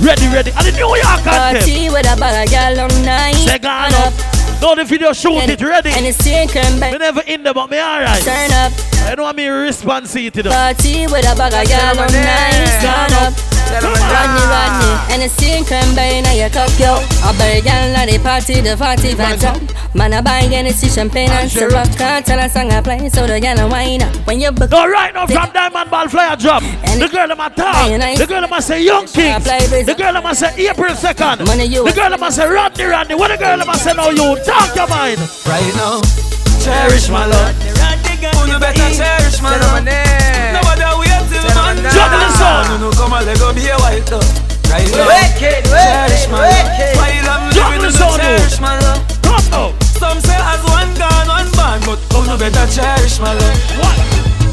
Ready, 0.00 0.28
ready. 0.30 0.52
And 0.54 0.62
the 0.62 0.72
New 0.78 0.94
York 0.94 1.26
anthem. 1.26 1.58
Party 1.58 1.90
with 1.90 2.06
a 2.06 2.14
bag 2.14 2.46
of 2.46 2.50
gal 2.54 2.80
all 2.86 3.02
night. 3.02 3.34
Say 3.34 3.58
gone 3.58 3.92
up. 3.94 4.14
No, 4.60 4.74
the 4.74 4.84
video 4.84 5.12
shoot 5.12 5.32
And- 5.34 5.50
it 5.50 5.60
ready. 5.60 5.90
and 5.90 6.06
it's 6.06 6.18
taken 6.18 6.80
back. 6.80 6.92
Me 6.92 6.98
never 6.98 7.20
in 7.26 7.42
there, 7.42 7.54
but 7.54 7.70
me 7.70 7.78
alright. 7.80 8.22
Turn 8.22 8.50
up. 8.52 8.72
I 9.06 9.14
know 9.16 9.32
me 9.32 9.46
response 9.46 10.14
it 10.16 10.32
to 10.34 10.42
them. 10.42 10.52
Party 10.52 11.06
with 11.06 11.30
a 11.30 11.36
bag 11.36 11.52
of 11.70 11.98
all 11.98 12.06
night. 12.08 12.80
Turn 12.80 13.12
up. 13.22 13.55
Rodney, 13.66 14.44
Rodney, 14.46 14.92
Hennessy 15.12 15.50
and 15.50 15.66
cranberry 15.66 16.18
in 16.18 16.26
your 16.36 16.48
cup, 16.50 16.70
yo. 16.78 16.96
A 17.26 17.32
berry 17.36 17.60
gal 17.60 17.94
at 17.96 18.08
the 18.08 18.18
party, 18.18 18.60
the 18.60 18.76
party 18.76 19.12
vibes 19.12 19.44
up. 19.44 19.60
Man, 19.94 20.12
I 20.12 20.20
buy 20.20 20.46
Hennessy, 20.46 20.88
champagne 20.88 21.30
and 21.30 21.50
syrup. 21.50 21.88
Can't 21.96 22.24
tell 22.24 22.38
a 22.38 22.48
song 22.48 22.70
I 22.70 22.80
play, 22.80 23.08
so 23.08 23.26
the 23.26 23.40
gal 23.40 23.58
a 23.58 23.68
wine 23.68 24.02
up. 24.02 24.14
When 24.26 24.40
you 24.40 24.52
book. 24.52 24.72
All 24.72 24.88
right, 24.88 25.12
now 25.12 25.26
from 25.26 25.50
Diamond 25.52 25.90
Ball 25.90 26.08
Flyer 26.08 26.36
drop. 26.36 26.62
The 26.62 27.08
girl 27.12 27.30
in 27.30 27.36
my 27.36 27.48
talk. 27.50 27.88
The 28.18 28.26
girl 28.26 28.44
in 28.44 28.50
my 28.50 28.60
say 28.60 28.82
Yung 28.84 29.06
Kingz. 29.06 29.44
The 29.86 29.94
girl 29.94 30.16
in 30.16 30.22
my 30.22 30.32
say 30.32 30.68
April 30.68 30.94
2nd. 30.94 31.38
The 31.46 31.92
girl 31.92 32.12
in 32.12 32.20
my 32.20 32.30
say 32.30 32.46
Rodney 32.48 32.84
Rodney. 32.84 33.14
What 33.14 33.28
the 33.28 33.36
girl 33.36 33.60
in 33.60 33.66
my 33.66 33.76
say 33.76 33.94
no 33.94 34.10
you? 34.10 34.36
Talk 34.44 34.74
your 34.76 34.88
mind. 34.88 35.18
Right 35.46 35.74
now, 35.76 36.00
cherish 36.62 37.08
my 37.08 37.26
love. 37.26 37.54
Who 38.36 38.52
you 38.52 38.58
better 38.58 38.94
cherish 38.94 39.42
my 39.42 39.56
love? 39.56 39.84
Nobody 39.84 40.82
wait 41.46 41.54
till 41.54 41.62
man 41.62 41.76
Juggle 41.94 42.26
the. 42.26 42.72
You 42.72 42.78
know 42.82 42.90
come 42.92 43.12
and 43.14 43.26
let 43.26 43.38
go 43.38 43.54
be 43.54 43.68
a 43.70 43.76
white 43.78 44.06
dove. 44.06 44.26
Right 44.66 44.90
now, 44.90 45.06
Wicked, 45.06 45.62
cherish 45.70 46.26
my 46.26 46.42
love. 46.42 46.98
While 46.98 47.28
I'm 47.30 47.42
living, 47.54 47.82
the 47.86 47.90
cherish 47.94 48.58
my 48.60 48.74
love. 48.82 49.02
Come 49.22 49.46
now. 49.50 49.70
Some 49.96 50.20
say 50.20 50.34
as 50.34 50.62
one 50.66 50.90
gone, 50.98 51.28
one 51.30 51.50
born, 51.54 51.80
but 51.86 52.00
oh, 52.12 52.22
who 52.26 52.32
you 52.32 52.38
better 52.38 52.66
cherish 52.66 53.20
my 53.20 53.32
love? 53.32 53.56
What? 53.78 53.96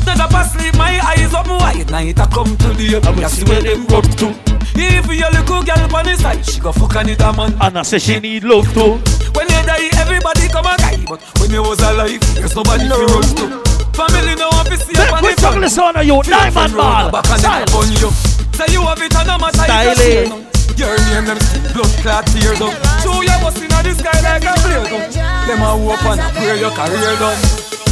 Not 0.06 0.20
up 0.20 0.34
asleep, 0.38 0.76
my 0.76 1.00
eyes 1.02 1.34
up 1.34 1.48
wide. 1.48 1.90
Night 1.90 2.20
I 2.20 2.28
come 2.28 2.56
to 2.58 2.70
the 2.78 3.02
up, 3.02 3.18
you 3.18 3.30
see 3.30 3.44
where 3.46 3.62
them 3.62 3.86
rub 3.88 4.06
to. 4.22 4.30
If 4.76 5.08
you 5.08 5.30
little 5.30 5.64
girl 5.64 5.96
on 5.96 6.06
the 6.06 6.16
side, 6.18 6.46
she 6.46 6.60
go 6.60 6.72
fuck 6.72 6.96
on 6.96 7.10
it 7.10 7.22
a 7.22 7.34
man. 7.34 7.56
And 7.62 7.80
I 7.80 7.82
say 7.82 8.00
she 8.00 8.20
need 8.20 8.44
love 8.44 8.72
too. 8.74 9.02
When 9.34 9.50
you 9.50 9.62
die, 9.66 9.90
everybody 9.98 10.48
come 10.48 10.68
and 10.68 10.78
guy. 10.80 11.06
But 11.08 11.22
when 11.40 11.52
you 11.52 11.64
was 11.64 11.80
alive, 11.82 12.22
there's 12.36 12.56
nobody 12.56 12.88
to 12.88 12.96
run 12.96 13.24
to. 13.38 13.73
Family 13.94 14.34
no 14.36 14.50
want 14.50 14.68
to 14.70 14.78
see 14.78 14.98
you 14.98 15.06
on 15.06 15.22
quit 15.22 15.38
the 15.38 15.42
talking 15.42 15.62
the 15.62 15.70
sound 15.70 15.98
of 15.98 16.06
you. 16.06 16.22
Diamond 16.24 16.74
Ball. 16.74 17.14
Style. 17.38 17.66
then 17.70 17.90
you. 18.02 18.10
Say 18.58 18.74
you 18.74 18.82
have 18.82 19.02
it 19.02 19.14
and 19.14 19.28
no 19.28 19.38
matter 19.38 19.62
if 19.62 19.70
Style 19.70 19.98
you 20.02 20.34
it. 20.34 20.54
Your 20.74 20.98
name 21.14 21.30
them 21.30 21.38
blood 21.78 21.94
clot 22.02 22.26
tears 22.34 22.58
up. 22.58 22.74
Show 23.06 23.22
you 23.22 23.38
what's 23.46 23.62
in 23.62 23.70
the 23.70 23.94
sky 23.94 24.18
like 24.26 24.42
a 24.42 24.54
flare 24.66 24.86
gun. 24.90 25.06
Them 25.46 25.62
a 25.62 25.70
hope 25.78 26.02
and 26.10 26.22
a 26.22 26.28
pray 26.34 26.58
your 26.58 26.74
career 26.74 27.14
done. 27.22 27.38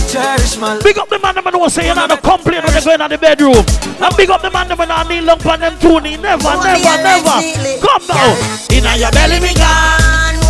Cherish 0.10 0.58
my 0.58 0.82
Big 0.82 0.98
up 0.98 1.08
the 1.08 1.20
man 1.20 1.36
them 1.36 1.46
know 1.54 1.68
say 1.70 1.88
you 1.88 1.94
not 1.94 2.10
complain 2.24 2.64
when 2.66 2.74
they 2.74 2.82
go 2.82 2.92
in 2.98 3.06
the 3.06 3.18
bedroom. 3.18 3.62
And 4.02 4.14
big 4.18 4.30
up 4.30 4.42
the 4.42 4.50
man 4.50 4.68
them 4.68 4.78
when 4.82 4.90
I 4.90 5.06
kneel 5.06 5.26
down 5.30 5.46
on 5.46 5.60
them 5.62 5.78
two. 5.78 6.02
Never, 6.02 6.18
never, 6.18 6.96
never. 7.06 7.38
Come 7.78 8.04
now. 8.10 8.34
Inna 8.74 8.98
your 8.98 9.12
belly 9.14 9.38
me 9.38 9.54
gone. 9.54 10.42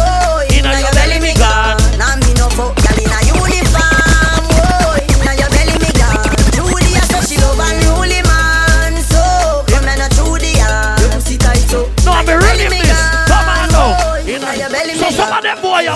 Inna 0.48 0.80
your 0.80 0.94
belly 0.96 1.20
me 1.20 1.36
gone. 1.36 1.78
Now 2.00 2.16
me 2.16 2.32
no 2.40 2.48
fuck 2.56 2.80
girl 2.80 2.96
in 2.96 3.12
a 3.12 3.20
uniform. 3.28 4.11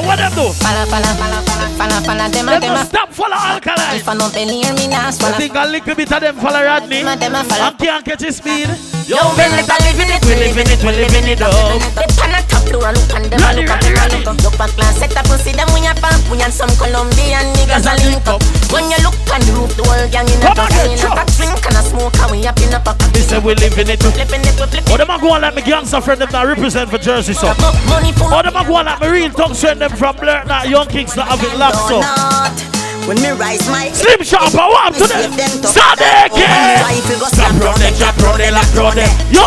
What 0.06 0.18
them 0.18 0.32
do? 0.38 0.54
Fala, 0.62 0.86
fala, 0.86 1.12
fala, 1.18 1.40
fala, 1.44 1.68
fala, 1.78 1.98
fala, 2.02 2.30
dem 2.30 2.50
a 2.50 2.60
Them 2.60 2.78
a. 2.78 2.86
stop 2.86 3.10
follow 3.12 3.36
alkaline. 3.36 3.98
If 3.98 4.08
I 4.08 4.14
belly 4.16 4.62
hear 4.64 4.74
me 4.74 4.88
now, 4.88 5.08
I 5.08 5.12
swallow. 5.12 5.38
think 5.38 5.56
a 5.56 5.66
little 5.66 5.96
bit 5.96 6.12
of 6.12 6.22
them 6.22 6.36
follow 6.38 6.64
Rodney. 6.64 7.02
Dem 7.02 7.08
a 7.08 7.16
dem 7.16 7.36
a 7.36 7.44
follow. 7.44 7.68
And 7.70 7.78
can't 7.80 8.06
catch 8.06 8.22
his 8.22 8.38
speed. 8.38 8.70
Yo, 9.08 9.18
let 9.38 9.52
living 9.86 10.10
it, 10.10 10.26
we 10.26 10.34
living 10.36 10.70
it, 10.70 10.82
we 10.82 10.92
living 10.94 11.28
it 11.30 11.42
up. 11.42 12.55
Pan 12.66 12.82
a 12.82 12.90
look 12.92 13.14
and 13.14 13.30
dem 13.30 13.42
a 13.42 13.54
look 13.54 13.70
ready, 13.70 13.94
and 13.94 13.98
ready. 13.98 14.26
look 14.26 14.28
up. 14.28 14.42
Look 14.42 14.58
back 14.58 14.72
class, 14.74 14.98
set 14.98 15.14
a 15.14 15.22
pussy, 15.30 15.54
them 15.54 15.70
we 15.74 15.86
a 15.86 15.94
pump. 16.02 16.26
We 16.34 16.42
and 16.42 16.54
some 16.54 16.74
Colombian 16.82 17.46
niggas 17.56 17.86
a 17.86 17.94
link 18.10 18.26
up. 18.26 18.42
When 18.74 18.90
you 18.90 18.98
look 19.06 19.16
on 19.30 19.42
the 19.46 19.54
roof, 19.54 19.72
the 19.78 19.84
whole 19.86 20.08
gang 20.10 20.28
in 20.28 20.42
a 20.42 20.50
pack. 20.54 20.74
get 20.74 20.90
In 20.90 21.06
a 21.06 21.10
pack, 21.14 21.30
drink 21.38 21.62
and 21.62 21.78
a 21.78 21.84
smoke, 21.86 22.18
and 22.18 22.32
we 22.34 22.46
up 22.48 22.58
in 22.60 22.74
a 22.74 22.80
pack. 22.82 22.98
They 23.14 23.22
say 23.22 23.40
we 23.40 23.54
living 23.56 23.90
it. 23.90 24.02
Flipping 24.02 24.42
it, 24.42 24.58
we 24.58 24.66
flip 24.66 24.86
Oh, 24.90 24.98
them 24.98 25.10
a 25.10 25.18
go 25.22 25.38
on 25.38 25.42
like 25.42 25.56
me 25.56 25.62
gangster 25.62 26.02
friend 26.02 26.22
them 26.22 26.30
that 26.32 26.46
represent 26.46 26.90
for 26.90 26.98
Jersey 26.98 27.34
so. 27.34 27.54
Oh, 27.54 28.42
them 28.42 28.56
a 28.56 28.64
go 28.66 28.76
on 28.82 28.86
like 28.86 29.00
me 29.02 29.08
real 29.08 29.30
talk 29.30 29.56
friend 29.56 29.82
them 29.82 29.92
from 29.94 30.16
Blur, 30.18 30.44
not 30.46 30.68
Yung 30.70 30.88
Kingz 30.88 31.14
that 31.16 31.28
have 31.30 31.44
it 31.44 31.54
locked 31.58 31.86
so. 31.86 32.02
When 33.06 33.22
me 33.22 33.30
rise 33.38 33.62
my 33.70 33.94
Slim 33.94 34.26
Sharp, 34.26 34.50
I 34.58 34.66
want 34.66 34.98
to 34.98 35.06
them. 35.06 35.30
Sadiq! 35.62 36.34
Stop 37.30 37.54
round 37.62 37.78
them, 37.78 37.94
drop 38.02 38.18
round 38.18 38.42
them, 38.42 38.50
lock 38.58 38.74
round 38.74 38.98
them. 38.98 39.14
Yo, 39.30 39.45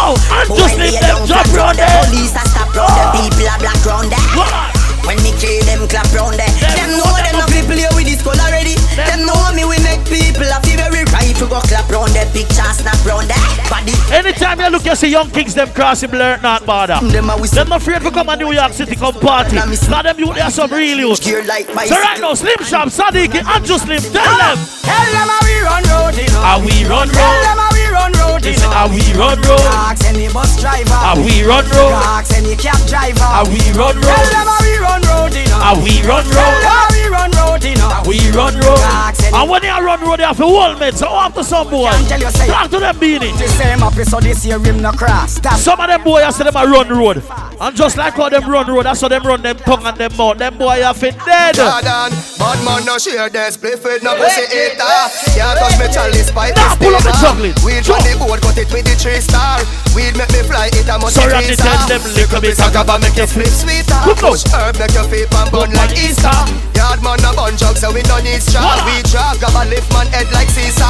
picture 12.32 12.70
snap 12.72 12.98
round 13.04 13.28
them. 13.28 13.40
Body 13.68 13.92
Anytime 14.12 14.60
you 14.60 14.70
look, 14.70 14.84
you 14.84 14.94
see 14.96 15.10
yung 15.12 15.28
kingz 15.30 15.54
them 15.54 15.68
crossing 15.70 16.10
blur, 16.10 16.38
not 16.42 16.64
bother. 16.66 16.98
Them 17.08 17.26
not 17.26 17.82
afraid 17.82 18.02
to 18.02 18.10
come 18.10 18.26
to 18.26 18.36
New 18.36 18.52
York 18.52 18.72
City, 18.72 18.96
come 18.96 19.14
party. 19.14 19.56
Now 19.56 20.02
them 20.02 20.18
youth, 20.18 20.34
they 20.34 20.40
are 20.42 20.50
some 20.50 20.70
real 20.72 20.98
youth. 20.98 21.22
So 21.22 21.40
right 21.42 22.20
now, 22.20 22.34
Slim 22.34 22.58
Sharp, 22.62 22.88
Sadiq, 22.88 23.34
and 23.34 23.64
just 23.64 23.84
Slim, 23.84 24.00
tell 24.12 24.22
ah, 24.24 24.54
them. 24.54 24.58
Tell 24.82 25.08
them 25.12 25.28
how 25.28 25.40
we 25.44 25.56
run 25.62 25.84
road, 25.92 26.14
you 26.16 26.28
know. 26.32 26.42
How 26.42 26.58
we 26.60 26.84
run 26.84 27.08
road. 27.08 27.18
Tell 27.18 27.42
them 27.44 27.58
how 27.58 27.70
we 27.72 27.84
run 27.88 28.12
road, 28.20 28.44
you 28.44 28.56
know. 28.58 28.70
How 28.70 28.88
we 28.88 29.04
run 29.14 29.38
road. 29.42 29.66
Ask 29.88 30.04
any 30.06 30.28
bus 30.32 30.60
driver. 30.60 30.98
How 30.98 31.16
we 31.16 31.42
run 31.44 31.64
road. 31.76 31.92
Ask 31.92 32.34
any 32.36 32.56
cab 32.56 32.80
driver. 32.88 33.24
How 33.24 33.44
we 33.44 33.60
run 33.76 33.96
road. 33.96 34.08
Tell 34.08 34.28
them 34.32 34.46
how 34.48 34.60
we 34.64 34.74
run 34.78 35.02
road, 35.08 35.32
you 35.34 35.46
know. 35.48 35.60
How 35.60 35.74
we 35.78 35.94
run 36.02 36.24
Tell 36.24 36.34
them 36.34 36.54
road. 36.54 36.64
how 36.64 36.86
we 36.92 37.02
run 37.08 37.30
road, 37.30 37.37
you 37.64 37.76
know. 37.76 38.02
We 38.06 38.18
run 38.32 38.54
road. 38.56 38.80
And 39.34 39.50
when 39.50 39.62
they 39.62 39.68
are 39.68 39.84
run 39.84 40.00
road, 40.00 40.18
they 40.18 40.24
have 40.24 40.36
to 40.38 40.46
hold 40.46 40.80
me. 40.80 40.90
So 40.92 41.08
after 41.08 41.42
some 41.42 41.68
boy, 41.68 41.90
tell 42.08 42.20
talk 42.20 42.70
to 42.70 42.78
them 42.78 42.96
beanie. 42.96 43.36
The 43.38 43.48
same 43.48 43.78
happy 43.80 44.04
so 44.04 44.20
this 44.20 44.44
year 44.44 44.58
rim 44.58 44.80
no 44.80 44.92
cross. 44.92 45.34
Stop. 45.36 45.58
Some 45.58 45.80
of 45.80 45.88
them 45.88 46.02
boys, 46.02 46.22
I 46.24 46.30
say 46.30 46.44
them 46.44 46.56
a 46.56 46.64
run 46.66 46.88
road. 46.88 47.22
And 47.60 47.76
just 47.76 47.96
like 47.96 48.14
how 48.14 48.28
them 48.28 48.48
run 48.48 48.66
road, 48.68 48.84
that's 48.86 49.00
how 49.00 49.08
them 49.08 49.22
run 49.24 49.42
them 49.42 49.56
tongue 49.58 49.84
and 49.84 49.96
them 49.96 50.16
mouth. 50.16 50.38
Them 50.38 50.56
boy 50.56 50.80
have 50.80 51.02
it 51.02 51.16
dead. 51.26 51.56
Jordan, 51.56 52.14
bad 52.38 52.58
man 52.64 52.84
no 52.86 52.98
share 52.98 53.28
this 53.28 53.54
Split 53.58 53.82
with 53.82 54.02
no 54.06 54.14
pussy 54.14 54.46
eater 54.54 54.86
Can't 55.34 55.58
touch 55.58 55.74
me 55.82 55.86
chalice 55.90 56.30
pipe 56.30 56.54
Nah, 56.54 56.76
pull 56.78 56.94
up 56.94 57.02
the 57.02 57.10
chocolate. 57.18 57.58
Weed 57.66 57.82
from 57.82 57.98
the 58.06 58.14
board, 58.14 58.38
cut 58.38 58.54
it 58.54 58.70
with 58.70 58.86
the 58.86 58.94
three 58.94 59.18
star 59.18 59.58
Weed 59.96 60.14
make 60.14 60.30
me 60.30 60.46
fly, 60.46 60.70
it 60.70 60.86
a 60.86 60.94
must 61.02 61.18
So 61.18 61.26
be 61.26 61.34
Randy 61.34 61.58
visa 61.58 61.66
tell 61.66 61.88
them 61.90 62.02
little 62.14 62.40
bit 62.40 62.54
Talk 62.54 62.78
about 62.78 63.02
make 63.02 63.18
you 63.18 63.26
flip 63.26 63.50
sweeter 63.50 63.98
Come. 64.06 64.30
Push 64.30 64.46
herb, 64.54 64.78
make 64.78 64.94
your 64.94 65.08
feet 65.10 65.26
pan 65.34 65.50
bun 65.50 65.74
like 65.74 65.96
Easter 65.98 66.30
Yard 66.78 67.02
man 67.02 67.18
a 67.26 67.30
bun 67.48 67.56
jug, 67.56 67.76
so 67.76 67.92
we 67.92 68.02
don't 68.02 68.24
need 68.24 68.42
straw. 68.42 68.76
We 68.84 69.00
drag, 69.08 69.40
grab 69.40 69.56
a 69.56 69.64
lift 69.68 69.88
man 69.92 70.06
head 70.12 70.28
like 70.32 70.48
Caesar. 70.52 70.84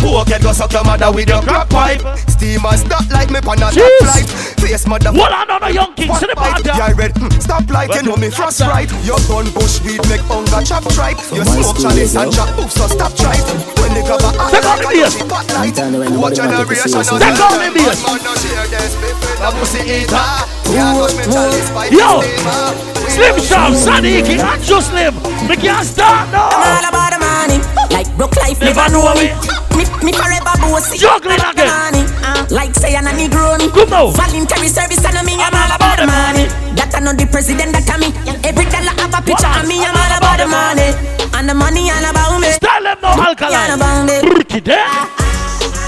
Coke 0.00 0.28
head 0.28 0.42
go 0.42 0.52
suck 0.52 0.72
your 0.72 0.84
mother 0.84 1.10
with 1.10 1.28
your 1.28 1.40
crap 1.42 1.68
pipe. 1.70 2.00
Steamers 2.28 2.84
not 2.84 3.08
like 3.08 3.30
me 3.30 3.40
pan 3.40 3.64
a 3.64 3.72
top 3.72 3.72
Jeez. 3.72 3.98
flight. 4.04 4.28
Face 4.60 4.86
mother 4.86 5.12
What 5.12 5.32
I 5.32 5.44
know 5.44 5.58
the 5.58 5.72
yung 5.72 5.94
kingz 5.96 6.20
to 6.20 6.26
the 6.26 6.36
party. 6.36 6.68
Yeah, 6.68 6.92
red, 6.94 7.14
mm, 7.14 7.32
stop 7.40 7.68
light, 7.70 7.90
you 7.94 8.02
know 8.02 8.16
me 8.16 8.28
frost 8.30 8.60
right. 8.60 8.90
Your 9.02 9.18
gun 9.26 9.48
bush 9.56 9.80
weed 9.80 10.04
make 10.08 10.22
hunger 10.28 10.62
chop 10.62 10.84
tripe 10.92 11.18
You 11.32 11.44
smoke 11.44 11.80
chalice 11.80 12.14
and 12.16 12.32
chop 12.32 12.50
oof, 12.58 12.70
so 12.70 12.86
stop 12.86 13.12
tripe 13.16 13.42
When 13.80 13.94
they 13.96 14.04
cover 14.04 14.30
a 14.30 14.44
Take 14.52 14.64
out 14.68 14.78
the 14.78 14.88
bass. 14.92 15.18
spotlight 15.18 15.76
What 16.14 16.34
generation 16.34 16.94
of 16.94 17.06
Take 17.08 17.40
out 17.40 17.56
the 17.58 17.68
bass. 17.72 17.98
Man 18.04 18.20
no 18.22 18.32
share 18.36 18.66
this 18.68 18.92
split 18.92 19.32
a 19.42 19.50
pussy 19.58 19.82
eater. 19.82 20.28
Can't 20.70 20.94
touch 20.94 21.16
me 21.18 21.24
chalice 21.32 21.70
pipe 21.74 21.90
Yo, 21.90 22.22
steamer. 22.22 22.92
Slim 23.12 23.36
Sharp, 23.42 23.74
Sadiq, 23.74 24.38
and 24.38 24.62
just 24.62 24.90
Slim. 24.90 25.14
We 25.48 25.56
can't 25.56 25.84
start 26.02 26.28
I'm 26.34 26.62
all 26.66 26.86
about 26.90 27.10
the 27.14 27.18
money. 27.22 27.58
Like 27.94 28.08
broke 28.18 28.34
life, 28.42 28.58
Never 28.60 28.74
never 28.74 28.92
know 28.92 29.14
know 29.14 29.14
me. 29.14 29.30
me. 29.30 29.52
Me, 29.78 29.84
me 30.04 30.12
forever 30.12 30.52
bossy. 30.60 30.98
Juggling 30.98 31.40
All 31.40 31.52
the 31.54 31.64
again. 31.64 31.70
money. 31.72 32.02
Uh, 32.22 32.44
like 32.50 32.74
say 32.74 32.94
I'm 32.96 33.06
a 33.06 33.12
Negro. 33.14 33.56
Come 33.72 33.88
now. 33.90 34.10
Voluntary 34.12 34.68
service 34.68 35.04
and 35.04 35.18
me, 35.26 35.34
I'm 35.40 35.54
all 35.54 35.72
about 35.76 35.96
the 35.98 36.06
money. 36.06 36.44
That 36.76 36.92
I 36.96 37.00
know 37.00 37.12
the 37.16 37.26
president 37.30 37.72
that 37.76 37.88
I 37.88 37.96
me. 38.02 38.08
Every 38.44 38.66
dollar 38.68 38.92
have 39.00 39.14
a 39.16 39.20
picture 39.24 39.48
of 39.48 39.64
me, 39.68 39.80
I'm 39.80 39.96
all 39.96 40.12
about 40.18 40.36
the 40.42 40.46
money. 40.50 40.90
And 41.32 41.48
the 41.48 41.54
money 41.56 41.88
all 41.88 42.04
about 42.04 42.36
me. 42.40 42.52
Style 42.52 42.82
them 42.84 42.98
no 43.00 43.08
All 43.08 43.22
alkaline. 43.32 43.72
about 43.80 44.04
me. 44.04 44.16
Bricky 44.28 44.60
there. 44.60 44.84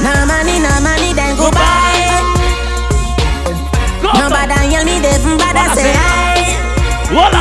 No 0.01 0.13
money, 0.29 0.57
no 0.65 0.73
money, 0.81 1.13
then 1.13 1.37
go 1.37 1.51
buy. 1.53 2.23
Nobody 4.05 4.73
yell 4.73 4.85
me, 4.85 5.01
they 5.01 5.19
from 5.21 5.37
bad 5.39 5.57
say 5.77 5.93
hi. 5.93 6.57
What 7.13 7.33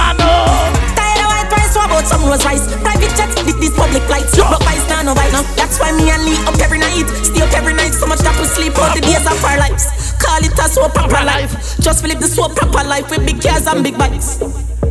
price, 2.24 2.40
what 2.40 2.42
some 2.42 2.46
rose 2.46 2.46
rice? 2.46 2.82
Private 2.82 3.16
jets, 3.16 3.44
this, 3.44 3.56
this 3.56 3.76
public 3.76 4.04
flights. 4.04 4.36
But 4.38 4.64
vice, 4.64 4.90
nah, 4.90 5.04
no 5.04 5.14
vice. 5.14 5.56
That's 5.56 5.80
why 5.80 5.92
me 5.92 6.10
and 6.10 6.24
Lee 6.26 6.38
up 6.46 6.60
every 6.60 6.80
night. 6.80 7.08
Stay 7.24 7.42
up 7.42 7.54
every 7.54 7.74
night, 7.74 7.94
so 7.94 8.06
much 8.08 8.20
that 8.20 8.38
we 8.40 8.46
sleep 8.46 8.78
out 8.78 8.96
the 8.96 9.02
days 9.02 9.26
of 9.26 9.44
our 9.44 9.58
lives. 9.58 10.14
Call 10.22 10.44
it 10.44 10.54
a 10.58 10.70
so 10.70 10.88
proper 10.90 11.26
life. 11.26 11.80
Just 11.80 12.04
live 12.04 12.20
the 12.20 12.28
so 12.28 12.50
proper 12.50 12.88
life 12.88 13.10
with 13.10 13.26
big 13.26 13.42
cars 13.42 13.68
and 13.68 13.84
big 13.84 13.98
bikes. 13.98 14.42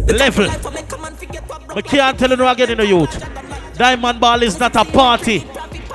Level. 0.09 0.49
I 1.75 1.81
can't 1.83 2.19
tell 2.19 2.31
you 2.31 2.37
no 2.37 2.49
again 2.49 2.71
in 2.71 2.79
the 2.79 2.87
youth. 2.87 3.13
Diamond 3.77 4.21
Ball 4.21 4.43
is 4.43 4.59
not 4.59 4.77
a 4.77 4.85
party. 4.85 5.47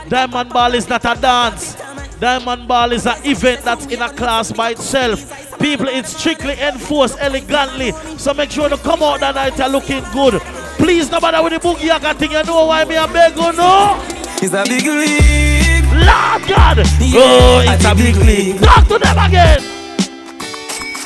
Diamond 0.09 0.49
Ball 0.49 0.73
is 0.73 0.89
not 0.89 1.05
a 1.05 1.19
dance. 1.19 1.75
Diamond 2.19 2.67
Ball 2.67 2.93
is 2.93 3.05
an 3.05 3.23
event 3.25 3.63
that's 3.63 3.85
in 3.85 4.01
a 4.01 4.09
class 4.09 4.51
by 4.51 4.71
itself. 4.71 5.59
People, 5.59 5.87
it's 5.87 6.17
strictly 6.17 6.53
enforced 6.59 7.15
elegantly. 7.19 7.91
So 8.17 8.33
make 8.33 8.49
sure 8.49 8.69
to 8.69 8.77
come 8.77 9.03
out 9.03 9.19
that 9.19 9.35
night 9.35 9.59
and 9.59 9.71
looking 9.71 10.03
good. 10.13 10.41
Please, 10.77 11.09
nobody 11.11 11.43
with 11.43 11.53
the 11.53 11.59
boogie 11.59 11.85
yaka 11.85 12.13
thing. 12.13 12.31
You 12.31 12.43
know 12.43 12.65
why 12.65 12.85
me 12.85 12.95
a 12.95 13.07
beg 13.07 13.35
you, 13.35 13.51
no? 13.53 13.99
It's 14.41 14.53
a 14.53 14.63
big 14.63 14.85
league. 14.85 15.85
Lord 15.93 16.47
God. 16.47 16.77
Yeah, 16.77 17.21
oh, 17.21 17.63
it's 17.67 17.85
a 17.85 17.91
a 17.91 17.95
big 17.95 18.15
big 18.15 18.25
league. 18.25 18.61
Talk 18.61 18.87
to 18.87 18.99
them 18.99 19.17
again. 19.17 19.77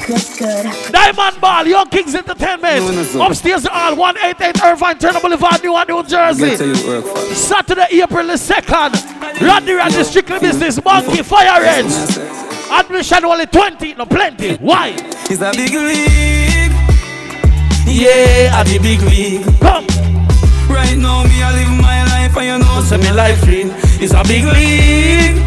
good, 0.05 0.21
good. 0.37 0.91
Diamond 0.91 1.39
Ball, 1.39 1.67
Yung 1.67 1.85
Kingz 1.85 2.15
Entertainment. 2.15 3.15
Upstairs 3.15 3.65
all 3.65 3.95
188 3.95 4.63
Irvine 4.63 4.97
Turner 4.97 5.19
Boulevard, 5.19 5.63
Newark, 5.63 5.87
New 5.87 6.03
Jersey. 6.03 6.49
Get 6.49 6.57
to 6.57 6.67
you 6.67 6.87
work 6.87 7.05
for. 7.05 7.35
Saturday, 7.35 7.87
April 7.91 8.27
the 8.27 8.33
2nd. 8.33 9.41
Rodney 9.41 9.73
Rodney 9.73 10.03
Strictly 10.03 10.39
Business, 10.39 10.83
Monkey, 10.83 11.23
Fire 11.23 11.61
Reds. 11.61 12.17
Admission 12.71 13.25
only 13.25 13.45
20, 13.45 13.93
no 13.95 14.05
plenty. 14.05 14.55
Why? 14.57 14.95
It's 15.29 15.41
a 15.41 15.51
big 15.51 15.73
league. 15.73 16.40
Yeah, 17.91 18.57
at 18.59 18.65
the 18.67 18.79
big 18.79 19.01
league. 19.03 19.43
Come. 19.59 19.85
Right 20.71 20.97
now, 20.97 21.23
me 21.23 21.43
I 21.43 21.51
live 21.53 21.73
my 21.81 22.03
life, 22.07 22.35
and 22.37 22.45
you 22.47 22.57
know, 22.59 22.81
say 22.81 22.97
me 22.97 23.11
life 23.11 23.43
real. 23.45 23.69
It's 24.01 24.13
a 24.13 24.23
big 24.23 24.45
league. 24.45 25.37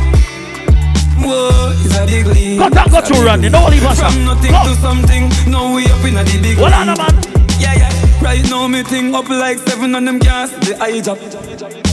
Whoa, 1.25 1.73
it's 1.83 1.97
a 1.97 2.05
big 2.07 2.27
league. 2.27 2.59
Cut 2.59 2.77
and 2.77 2.91
go 2.91 2.99
It's 2.99 3.09
a 3.09 3.13
through, 3.13 3.17
big 3.17 3.27
Randy. 3.27 3.49
league. 3.49 3.53
No 3.53 3.69
leave 3.69 3.85
us. 3.85 3.99
From 3.99 4.25
nothing 4.25 4.51
Come. 4.53 4.67
to 4.69 4.75
something, 4.81 5.23
now 5.51 5.75
we 5.75 5.87
up 5.87 6.05
in 6.05 6.17
a 6.17 6.25
the 6.25 6.39
big 6.43 6.59
Hold 6.59 6.71
league. 6.71 6.89
on, 6.89 6.99
man. 6.99 7.15
Yeah, 7.59 7.75
yeah. 7.81 8.21
Right 8.23 8.45
now, 8.51 8.69
me 8.69 8.83
thing 8.83 9.15
up 9.15 9.29
like 9.29 9.59
seven 9.59 9.95
on 9.95 10.05
them 10.05 10.19
gas. 10.19 10.51
The 10.51 10.77
eye 10.81 11.01
drop. 11.01 11.19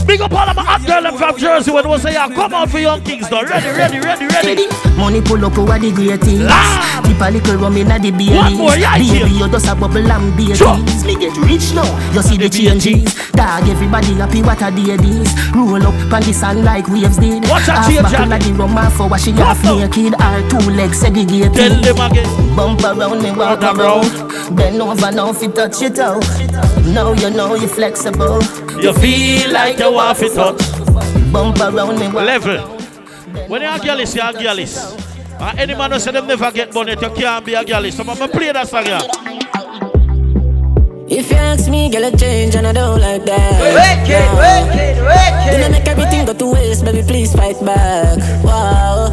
Big 0.06 0.20
up 0.20 0.32
all 0.32 0.48
of 0.48 0.56
my 0.56 0.64
hot 0.64 0.84
girl 0.86 1.16
from 1.16 1.38
Jersey 1.38 1.70
when 1.70 1.88
we 1.88 1.98
say, 1.98 2.12
yeah, 2.12 2.28
come 2.28 2.52
out 2.54 2.70
for 2.70 2.78
Yung 2.78 3.00
Kingz 3.00 3.28
though. 3.30 3.42
Ready, 3.42 3.68
ready, 3.70 3.98
ready, 4.00 4.26
ready. 4.26 4.66
Money 4.96 5.20
pull 5.20 5.44
up 5.44 5.56
over 5.56 5.78
the 5.78 5.90
great 5.92 6.20
things. 6.20 6.46
Ah! 6.48 7.00
Keep 7.04 7.20
a 7.20 7.30
little 7.30 7.56
rum 7.56 7.76
inna 7.76 7.98
the 7.98 8.10
Baileys. 8.10 8.36
One 8.36 8.56
more, 8.56 8.76
yeah, 8.76 8.98
Baby, 8.98 9.30
you 9.30 9.48
just 9.48 9.66
a 9.66 9.74
bubble 9.74 10.10
and 10.10 10.36
beer 10.36 10.54
Sure. 10.56 10.76
Me 11.06 11.14
get 11.16 11.36
rich 11.38 11.72
now. 11.74 11.86
You 12.12 12.22
see 12.22 12.36
the 12.36 12.48
changes. 12.48 13.14
Dog, 13.32 13.68
everybody 13.68 14.14
happy 14.14 14.42
what 14.42 14.62
a 14.62 14.70
day 14.70 14.96
this. 14.96 15.32
Roll 15.54 15.82
up 15.82 16.12
on 16.12 16.22
the 16.22 16.32
sun 16.32 16.64
like 16.64 16.86
waves 16.88 17.18
did. 17.18 17.48
Watch 17.48 17.68
a 17.68 17.72
Half 17.72 17.88
change, 17.88 18.10
Johnny. 18.10 18.36
of 18.36 18.42
the 18.42 18.52
rum 18.54 18.76
half 18.76 18.92
for 18.94 19.18
she 19.18 19.32
Come 19.32 19.56
half 19.56 19.64
naked. 19.64 20.14
Her 20.20 20.42
two 20.48 20.70
legs 20.70 20.98
segregated. 20.98 21.54
Tell 21.54 21.80
them 21.80 22.00
again. 22.10 22.56
Bump 22.56 22.82
around 22.84 23.22
me, 23.22 23.30
walk 23.32 23.60
Walk 23.60 23.78
around. 23.78 24.56
Bend 24.56 24.82
over 24.82 25.10
now 25.12 25.30
if 25.30 25.42
you 25.42 25.50
touch 25.50 25.80
it 25.82 25.98
out. 25.98 26.22
Now 26.92 27.12
you 27.12 27.30
know 27.30 27.54
you're 27.54 27.68
flexible. 27.68 28.42
You 28.82 28.92
feel 28.94 29.52
like 29.52 29.78
you 29.78 29.91
want 29.94 30.20
it 30.22 30.34
touch. 30.34 31.32
Bump 31.32 31.58
around 31.60 31.98
me, 31.98 32.08
Level. 32.08 32.58
When 33.48 33.62
you're 33.62 33.70
a 33.70 33.78
girlis, 33.78 34.14
you're 34.14 34.24
a 34.24 34.32
girlis. 34.32 34.98
And 35.34 35.58
uh, 35.58 35.62
any 35.62 35.74
man 35.74 35.90
who 35.92 35.98
say 35.98 36.12
them 36.12 36.26
never 36.26 36.50
get 36.52 36.72
bonnet, 36.72 37.00
you 37.00 37.10
can't 37.10 37.44
be 37.44 37.54
a 37.54 37.64
girlis. 37.64 37.92
So 37.94 38.02
I'm 38.02 38.16
gonna 38.18 38.28
play 38.28 38.52
that 38.52 38.68
song, 38.68 38.86
yeah. 38.86 39.00
If 41.08 41.30
you 41.30 41.36
ask 41.36 41.68
me, 41.68 41.90
girl, 41.90 42.06
I 42.06 42.10
change 42.12 42.54
and 42.54 42.66
I 42.66 42.72
don't 42.72 43.00
like 43.00 43.24
that. 43.26 43.60
Wicked, 43.60 44.08
No. 44.08 44.38
wicked, 44.40 44.96
wicked. 45.02 45.52
Then 45.52 45.64
I 45.64 45.68
make 45.68 45.86
everything 45.88 46.24
go 46.24 46.32
to 46.32 46.52
waste, 46.52 46.84
baby, 46.84 47.02
please 47.02 47.34
fight 47.34 47.62
back. 47.64 48.18
Wow. 48.44 49.10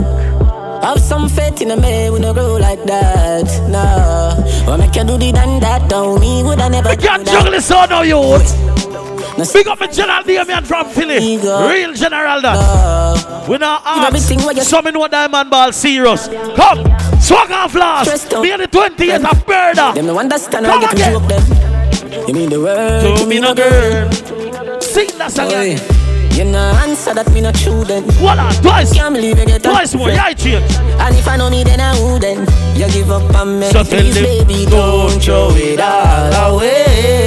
Have 0.82 1.00
some 1.02 1.28
faith 1.28 1.62
in 1.62 1.72
a 1.72 1.76
man, 1.78 2.14
we 2.14 2.20
no 2.20 2.34
grow 2.34 2.56
like 2.56 2.84
that. 2.86 3.46
No. 3.70 4.72
Or 4.72 4.78
make 4.78 4.96
you 4.96 5.04
do 5.04 5.18
the 5.18 5.32
done 5.34 5.60
that, 5.60 5.90
don't 5.90 6.20
me, 6.22 6.42
would 6.44 6.60
I 6.62 6.70
never 6.70 6.90
We 6.92 6.96
can't 6.98 7.26
juggle 7.26 7.52
this 7.52 7.70
on 7.72 7.90
now, 7.90 8.02
youth. 8.04 8.56
Big 9.48 9.68
up 9.68 9.80
my 9.80 9.88
General 9.88 10.24
Damian 10.24 10.66
from 10.66 10.90
Philly. 10.90 11.38
Real 11.38 11.94
General 11.94 12.42
that. 12.42 13.48
We 13.48 13.58
now 13.58 13.82
ask 13.86 14.18
some 14.70 14.88
in 14.88 15.00
what 15.00 15.12
Diamond 15.12 15.50
Ball 15.50 15.72
serious. 15.72 16.28
Come, 16.28 16.84
swag 17.22 17.50
and 17.50 17.72
flash. 17.72 18.08
Me 18.34 18.52
and 18.52 18.64
the 18.64 18.68
28th 18.68 19.32
of 19.32 19.48
murder. 19.48 19.92
Them 19.96 20.08
no 20.08 20.20
understand 20.20 20.66
Come 20.66 20.82
how 20.82 20.88
I 20.88 20.94
get 20.94 20.94
again. 20.94 21.14
joke 21.14 21.28
them. 21.30 22.28
You 22.28 22.34
mean 22.34 22.50
the 22.50 22.60
word 22.60 23.18
To 23.18 23.26
me 23.26 23.40
no 23.40 23.56
girl. 23.56 24.12
Sing 24.82 25.10
that 25.18 25.32
song 25.32 25.48
again. 25.48 25.80
You 26.34 26.46
no 26.46 26.60
answer 26.84 27.14
that 27.14 27.30
me 27.32 27.42
not 27.42 27.56
true 27.56 27.84
then. 27.84 28.04
Voila, 28.20 28.52
twice. 28.62 28.94
Can't 28.94 29.14
believe 29.14 29.40
you 29.40 29.46
get 29.46 29.64
Twice 29.64 29.96
more, 29.96 30.10
yeah, 30.10 30.26
I 30.26 30.34
change. 30.34 30.72
And 31.00 31.16
if 31.16 31.28
I 31.28 31.38
know 31.38 31.50
me, 31.50 31.64
then 31.64 31.80
I 31.80 31.92
wouldn't. 32.00 32.50
You 32.78 32.88
give 32.92 33.10
up 33.12 33.34
on 33.36 33.60
me, 33.60 33.70
So 33.72 33.84
please, 33.84 34.16
baby, 34.16 34.66
don't 34.66 35.22
throw 35.22 35.50
it 35.56 35.80
all 35.80 36.56
away. 36.56 37.19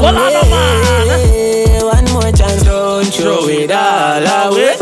Give 0.00 0.04
up 0.04 0.04
on 0.04 0.14
Well, 0.14 0.16
I 0.16 0.30
know, 0.32 0.44
me. 0.50 1.84
One 1.84 2.04
more 2.12 2.32
chance, 2.32 2.62
don't 2.62 3.06
throw 3.06 3.48
it 3.48 3.70
all 3.70 4.52
away. 4.52 4.76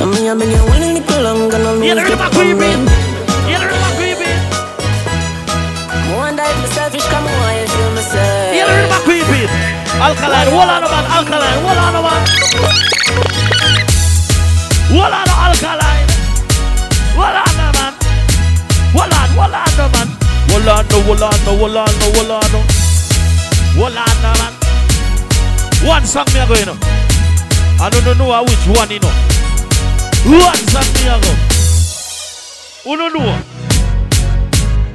And 0.00 0.10
me, 0.10 0.28
I've 0.28 0.38
been 0.38 0.50
here 0.50 0.64
when 0.68 0.82
a 0.82 0.92
little 0.94 1.22
longer, 1.22 1.58
no 1.58 1.70
Yeah, 1.82 1.94
the 1.94 2.00
lose 2.00 2.10
rhythm 2.10 2.18
the 2.18 2.24
of 2.26 2.32
creepy. 2.32 2.60
comment. 2.60 2.90
Yeah, 3.48 3.58
the 3.60 3.66
rhythm 3.66 3.84
of 3.88 3.94
creepy. 3.96 4.32
Me 6.10 6.50
if 6.50 6.56
me 6.60 6.68
selfish, 6.74 7.06
come 7.08 7.24
on, 7.26 7.52
you 7.56 7.66
feel 7.68 7.90
myself. 7.94 8.54
Yeah, 8.54 8.66
rhythm 8.74 8.92
of. 8.98 9.02
Alkaline, 9.94 10.48
hold 10.50 10.68
on, 10.68 10.82
man. 10.82 11.04
Alkaline, 11.14 11.58
hold 11.64 11.78
on, 11.78 11.92
man. 12.04 12.22
Hold 14.92 15.14
on, 15.14 15.28
alkaline. 15.44 16.08
Hold 17.14 17.38
on, 17.40 17.52
man. 17.56 17.92
Hold 18.92 19.14
on, 19.14 19.28
hold 19.38 19.54
on, 19.54 19.90
man. 19.94 20.08
Hold 20.50 20.68
on, 20.68 20.84
hold 20.90 21.22
on, 21.22 21.32
hold 21.44 21.76
on, 21.76 21.88
hold 22.02 22.30
on. 22.54 22.73
Hold 23.74 23.96
on, 23.96 24.22
man. 24.22 24.52
One 25.82 26.06
song 26.06 26.26
me 26.32 26.40
a 26.40 26.46
go, 26.46 26.54
you 26.54 26.66
know. 26.66 26.78
I 27.82 27.90
don't 27.90 28.16
know 28.16 28.30
which 28.46 28.64
one, 28.70 28.88
you 28.88 29.02
know. 29.02 29.10
One 30.30 30.62
song 30.70 30.88
me 30.94 31.10
a 31.10 31.18
go. 31.18 31.32
Who 32.86 32.96
don't 32.96 33.12
know? 33.12 33.34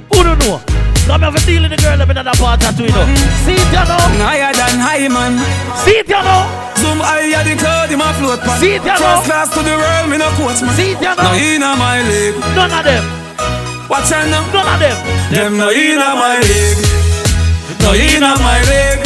Who 0.09 0.23
don't 0.23 0.39
know? 0.39 0.63
Come 1.09 1.21
have 1.21 1.35
a 1.35 1.39
deal 1.43 1.61
with 1.61 1.75
the 1.75 1.77
girl 1.81 2.01
up 2.01 2.09
in 2.09 2.15
that 2.21 2.37
part 2.39 2.61
too, 2.61 2.85
you 2.85 2.93
know. 2.95 3.03
See 3.43 3.59
it, 3.59 3.67
you 3.67 3.83
know. 3.83 3.99
Higher 4.23 4.53
than 4.55 4.79
high, 4.79 5.09
man. 5.11 5.35
See 5.83 5.99
it, 5.99 6.07
you 6.07 6.21
know. 6.21 6.47
Zoom 6.79 7.03
higher 7.03 7.43
the 7.43 7.59
cloud, 7.59 7.89
him 7.89 7.99
a 7.99 8.13
float 8.15 8.39
pan. 8.39 8.61
See 8.63 8.79
it, 8.79 8.85
you 8.85 8.95
know. 8.95 9.19
First 9.19 9.25
class 9.27 9.49
to 9.53 9.59
the 9.59 9.75
world, 9.75 10.07
me 10.07 10.17
no 10.17 10.29
coach, 10.39 10.63
man. 10.63 10.71
See 10.79 10.95
it, 10.95 11.01
you 11.03 11.13
know. 11.19 11.27
No 11.27 11.33
inna 11.35 11.75
my 11.75 11.99
league. 12.05 12.39
None 12.55 12.71
of 12.71 12.85
them. 12.87 13.03
Watch 13.89 14.07
out 14.13 14.23
now. 14.31 14.45
None 14.55 14.71
of 14.71 14.79
them. 14.79 14.97
Them 15.35 15.57
no 15.57 15.67
inna 15.69 16.15
my 16.15 16.39
league. 16.39 16.98
No 17.81 17.93
inna 17.95 18.35
my 18.43 18.59
league. 18.69 19.03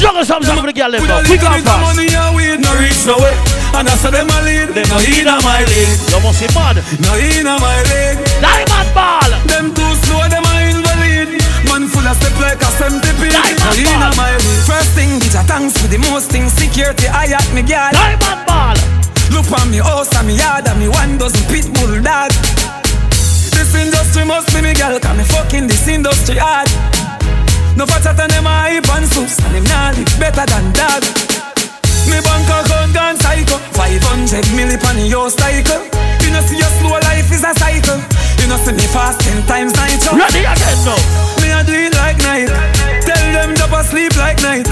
Juggle 0.00 0.24
some 0.24 0.42
some 0.44 0.58
of 0.58 0.66
the 0.66 0.72
girl 0.72 0.90
left 0.90 1.08
a 1.08 1.24
Quick 1.26 1.42
and 1.42 1.64
fast. 1.64 1.80
money 1.80 2.12
and 2.12 2.36
weed, 2.36 2.60
no 2.60 2.70
reach 2.78 3.02
no 3.08 3.16
way. 3.16 3.32
And 3.74 3.88
I 3.88 3.94
saw 3.96 4.10
them 4.10 4.28
a 4.28 4.38
lead. 4.44 4.68
Them 4.76 4.86
no 4.92 4.98
inna 5.00 5.40
my 5.40 5.64
league. 5.64 5.96
You 6.12 6.20
must 6.20 6.40
be 6.40 6.48
mad. 6.52 6.76
No 7.00 7.12
inna 7.16 7.56
my 7.58 7.80
league. 7.88 8.20
Diamond 8.44 8.90
ball. 8.92 9.30
Them 9.48 9.72
too 9.72 9.92
slow, 10.04 10.20
them 10.28 10.44
a 10.44 10.52
invalid. 10.68 11.30
Man 11.66 11.88
full 11.88 12.04
of 12.04 12.16
step 12.20 12.36
like 12.38 12.60
a 12.60 12.70
centipede. 12.76 13.32
No 13.32 13.72
inna 13.72 14.12
my 14.14 14.36
league. 14.36 14.64
First 14.68 14.92
thing, 14.92 15.16
bitch, 15.18 15.34
a 15.38 15.42
thanks 15.48 15.74
for 15.80 15.88
the 15.88 15.98
most 16.12 16.28
things. 16.30 16.52
Security, 16.52 17.08
I 17.08 17.32
at 17.32 17.48
me 17.56 17.62
guard. 17.64 17.96
Diamond 17.96 18.44
ball. 18.46 18.76
Look 19.32 19.48
on 19.56 19.70
me 19.70 19.78
house 19.78 20.12
and 20.18 20.26
me 20.28 20.34
yard 20.36 20.66
and 20.68 20.78
me 20.78 20.88
one 20.88 21.16
dozen 21.16 21.40
pit 21.48 21.66
bull 21.74 21.94
dog. 22.02 22.30
This 23.54 23.72
industry 23.74 24.24
must 24.24 24.52
be 24.52 24.60
me 24.60 24.74
girl, 24.74 24.98
cause 25.00 25.16
me 25.16 25.24
fucking 25.24 25.66
this 25.68 25.86
industry 25.88 26.36
hard. 26.36 26.68
No 27.76 27.86
fatter 27.86 28.14
than 28.14 28.28
them 28.30 28.46
a 28.46 28.54
hype 28.66 28.88
and 28.94 29.06
soups, 29.06 29.38
and 29.44 29.54
them 29.54 29.64
nah 29.70 29.90
live 29.92 30.12
better 30.18 30.46
than 30.46 30.72
dog. 30.72 31.02
Me 32.08 32.18
bank 32.24 32.48
account 32.48 32.92
gone 32.94 33.16
psycho, 33.16 33.56
500 33.76 34.44
milli 34.56 34.76
on 34.88 34.96
the 34.96 35.06
yo 35.06 35.28
cycle. 35.28 35.82
You 36.24 36.30
know 36.32 36.42
see 36.46 36.58
your 36.58 36.72
slow 36.80 36.98
life 37.06 37.30
is 37.30 37.44
a 37.44 37.52
cycle. 37.54 38.00
You 38.40 38.46
know 38.48 38.58
see 38.64 38.72
me 38.72 38.86
fast 38.90 39.20
ten 39.20 39.42
times 39.46 39.74
night. 39.76 40.00
yo. 40.04 40.16
Ready 40.16 40.42
again 40.44 40.78
now. 40.84 40.98
Me 41.40 41.48
a 41.50 41.60
do 41.64 41.74
it 41.74 41.94
like 41.94 42.18
night. 42.24 42.50
Tell 43.06 43.26
them 43.32 43.54
to 43.54 43.84
sleep 43.84 44.16
like 44.16 44.40
night. 44.42 44.68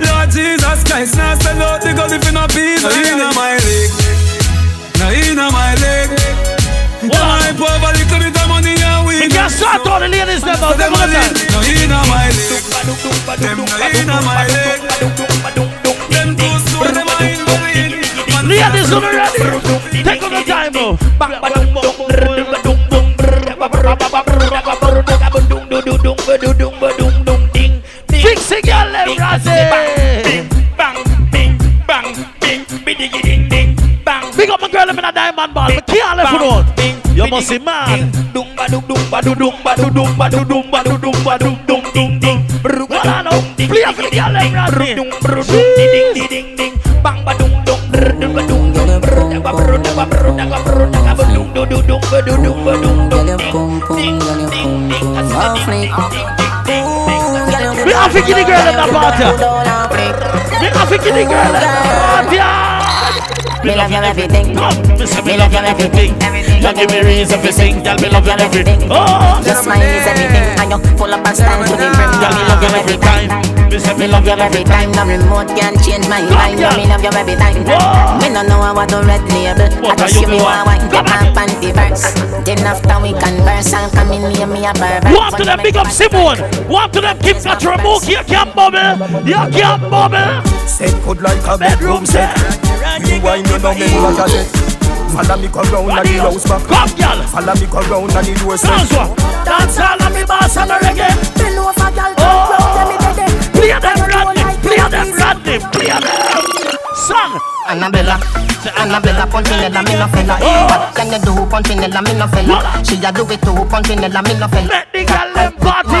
Lord 0.00 0.30
Jesus 0.30 0.84
Christ, 0.84 1.16
now 1.16 1.36
sell 1.38 1.62
out 1.62 1.82
the 1.82 1.92
gold 1.92 2.12
if 2.12 2.24
you 2.24 2.32
not 2.32 2.48
be 2.54 2.80
No 2.80 2.88
inna 2.88 3.28
my 3.36 3.54
leg, 3.60 3.90
no 4.98 5.06
inna 5.12 5.46
my 5.52 5.74
leg. 5.76 6.08
Them 7.00 7.12
hype 7.12 7.60
over 7.60 7.92
little 7.96 8.18
bit 8.18 8.39
of 9.20 9.28
money 9.28 9.28
and 9.28 9.28
weed. 9.28 9.28
We 9.28 9.28
can 9.28 9.50
start 9.50 9.86
all 9.86 10.00
the 10.00 10.08
ladies 10.08 10.42
them 10.42 10.62
out. 10.62 10.78
Them 10.78 10.92
Them 10.92 10.94
a 10.94 11.04
on 11.04 11.10
lead. 11.10 11.36
time. 11.36 11.52
No 11.52 11.60
inna 11.60 12.00
my 12.08 12.26
leg, 12.26 12.60
them 13.40 13.56
no 13.56 13.68
inna 14.00 14.16
my 14.24 14.44
leg. 14.48 14.80
Them 16.10 16.36
too 16.36 16.58
slow, 16.68 16.84
them 16.88 17.08
a 17.08 17.16
invalid. 17.20 17.92
Man, 18.30 18.48
Ladies, 18.48 18.90
you 18.90 19.00
ready? 19.00 20.02
Take 20.02 20.22
on 20.22 20.32
the 20.32 20.42
time 20.46 20.72
now. 20.72 20.98
Fix 28.08 28.52
it, 28.52 28.64
girl, 28.64 28.88
let 28.90 29.06
Big 34.36 34.48
up 34.50 34.60
my 34.60 34.68
girl, 34.70 34.86
I'm 34.88 34.98
in 34.98 35.04
a 35.04 35.12
diamond 35.12 35.54
ball. 35.54 35.68
Me 35.68 35.80
can't 35.86 36.16
left 36.16 36.30
for 36.30 36.42
out. 36.42 36.78
You 36.78 37.09
must 37.30 37.48
be 37.50 37.58
mad. 37.60 38.12
Well, 42.90 43.06
I 43.06 43.22
know. 43.22 43.30
Play 43.56 43.84
for 43.94 44.02
the 44.02 44.10
girl, 44.10 44.32
let 44.32 44.50
Me 57.86 57.92
have 57.92 58.12
to 58.12 58.20
get 58.20 58.36
the 58.36 58.44
girl 58.44 58.66
in 58.66 58.74
the 58.74 58.86
party. 58.92 59.24
Have 60.74 60.88
to 60.88 60.96
get 60.98 61.14
the 61.14 61.24
girl 61.24 61.46
in 61.46 61.62
the 61.62 62.38
party. 62.38 62.79
Me 63.64 63.76
love 63.76 63.90
you 63.90 64.00
everything. 64.00 64.54
Me 64.98 65.06
say 65.06 65.22
me 65.22 65.36
love 65.36 65.52
you 65.52 65.58
everything. 65.60 66.12
You 66.60 66.72
give 66.72 66.90
me 66.90 67.00
reason 67.04 67.40
to 67.40 67.52
sing, 67.52 67.82
girl. 67.82 67.96
Me 68.00 68.08
love 68.08 68.24
you 68.26 68.32
everything. 68.32 68.80
Oh, 68.90 69.40
Your 69.44 69.56
smile 69.56 69.80
is 69.84 70.06
everything, 70.06 70.48
and 70.60 70.70
you 70.72 70.78
full 70.96 71.12
up 71.12 71.24
a 71.26 71.34
stand 71.34 71.68
to 71.68 71.72
the 71.76 71.88
brim. 71.92 72.10
girl, 72.20 72.32
me 72.32 72.42
love 72.48 72.62
you 72.64 72.72
every 72.80 72.96
time. 72.96 73.28
Me 73.70 73.78
say 73.78 73.94
me 73.96 74.06
love 74.08 74.24
you 74.24 74.32
every 74.32 74.44
every 74.44 74.64
time. 74.64 74.90
No 74.92 75.04
remote 75.04 75.48
can 75.56 75.76
change 75.84 76.08
my 76.08 76.20
mind. 76.24 76.58
girl. 76.58 76.72
Me 76.76 76.86
love 76.88 77.04
you 77.04 77.12
every 77.12 77.36
time. 77.36 77.60
Me 78.20 78.28
no 78.32 78.42
know 78.42 78.72
what 78.72 78.88
the 78.88 79.04
red 79.04 79.22
label. 79.28 79.68
I 79.86 79.94
just 79.94 80.16
are 80.16 80.20
you 80.20 80.26
give 80.26 80.30
me 80.30 80.38
doing? 80.40 80.48
one 80.48 80.64
wine, 80.66 80.84
get 80.88 81.04
my 81.04 81.28
panty 81.36 81.70
verse. 81.76 82.04
Then 82.44 82.64
after 82.64 82.96
we 83.00 83.12
converse, 83.12 83.72
and 83.72 83.92
come 83.92 84.12
in 84.12 84.24
near 84.32 84.46
me 84.48 84.64
a 84.64 84.72
pervert. 84.72 85.12
Walk 85.12 85.36
to 85.36 85.44
them, 85.44 85.60
big 85.62 85.76
up 85.76 85.88
Simone. 85.92 86.40
Walk 86.68 86.92
to 86.92 87.00
them, 87.00 87.18
Kim 87.20 87.36
Katramook. 87.36 88.08
You 88.08 88.24
can't 88.24 88.54
bubble. 88.56 88.96
You 89.28 89.36
can't 89.52 89.82
bubble. 89.88 90.42
Set 90.66 90.96
good 91.04 91.20
like 91.20 91.44
a 91.46 91.56
bedroom 91.58 92.06
set. 92.06 92.34
You 93.06 93.20
wine 93.22 93.44
you 93.46 93.58
know 93.58 93.74
me 93.74 93.86
like 94.00 94.18
a 94.18 94.26
jet. 94.28 94.48
Follow 95.10 95.36
me 95.40 95.48
go 95.48 95.60
round 95.72 95.90
and 95.90 96.08
the 96.08 96.22
house 96.22 96.44
back. 96.46 96.62
Come, 96.68 96.92
girl. 96.96 97.18
Follow 97.28 97.54
me 97.54 97.66
go 97.66 97.80
round 97.90 98.12
and 98.14 98.26
the 98.26 98.34
door 98.38 98.56
Dance 98.56 98.92
one. 98.94 99.10
Dance 99.44 99.78
all 99.78 100.02
of 100.02 100.10
me 100.14 100.22
boss 100.24 100.56
and 100.56 100.70
the 100.70 100.76
reggae. 100.78 101.10
Bend 101.36 101.58
over, 101.58 101.90
girl. 101.90 102.14
Oh. 102.18 103.50
Play 103.52 103.74
them 103.74 104.00
Rodney. 104.06 104.44
Play 104.62 104.82
them 104.88 105.08
Rodney. 105.18 105.58
Play 105.72 105.90
them. 105.90 106.04
Song. 106.94 107.40
Annabella, 107.70 108.18
Annabella, 108.76 109.26
Punchinella, 109.26 109.78
oh. 109.78 109.84
me 109.86 109.94
no 109.94 110.06
fella. 110.08 110.34
What 110.40 110.94
can 110.96 111.12
you 111.12 111.18
do, 111.20 111.46
Punchinella, 111.46 112.02
me 112.02 112.14
no 112.18 112.26
fella? 112.26 112.82
She 112.84 112.96
a 113.04 113.12
do 113.12 113.22
it 113.30 113.40
too, 113.42 113.64
Punchinella, 113.70 114.22
me 114.26 114.34
no 114.38 114.48
fella. 114.48 114.68
Let 114.68 114.92
the 114.92 115.04
girl 115.04 115.34
them 115.34 115.52
party. 115.54 115.98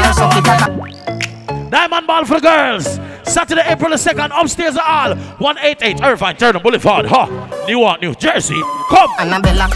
Diamond 1.70 2.06
Ball 2.06 2.24
for 2.24 2.40
girls. 2.40 2.98
Saturday, 3.30 3.62
April 3.64 3.90
the 3.90 3.96
2nd, 3.96 4.30
upstairs 4.40 4.76
at 4.76 4.84
all. 4.84 5.14
188 5.38 6.02
Irvine 6.02 6.36
Turner 6.36 6.58
Boulevard, 6.58 7.06
huh? 7.06 7.26
Newark, 7.66 8.00
New 8.00 8.14
Jersey. 8.14 8.60
Come. 8.88 9.10
Annabella, 9.20 9.68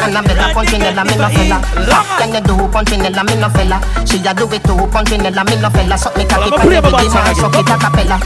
Annabella, 0.00 0.52
Punchinella, 0.54 1.04
me 1.04 1.16
no 1.16 1.28
fella. 1.28 1.60
Can 2.18 2.32
you 2.32 2.40
do, 2.40 2.54
Punchinella, 2.68 3.22
me 3.24 3.34
no 3.36 3.48
fella? 3.50 3.80
She 4.06 4.18
a 4.26 4.32
do 4.34 4.46
it 4.52 4.62
too, 4.64 4.76
Punchinella, 4.88 5.44
me 5.44 5.56
no 5.60 5.70
fella. 5.70 5.96
Suck 5.98 6.16
me 6.16 6.24
cocky, 6.24 6.48
I'ma 6.48 6.56
pan 6.56 6.66
play 6.66 6.80
the 6.80 6.90
my 6.90 7.02
biggie 7.02 7.14
man, 7.14 7.24
band 7.24 7.36
suck 7.36 7.54
it 7.54 7.68
a 7.68 7.76
cappella. 7.76 8.18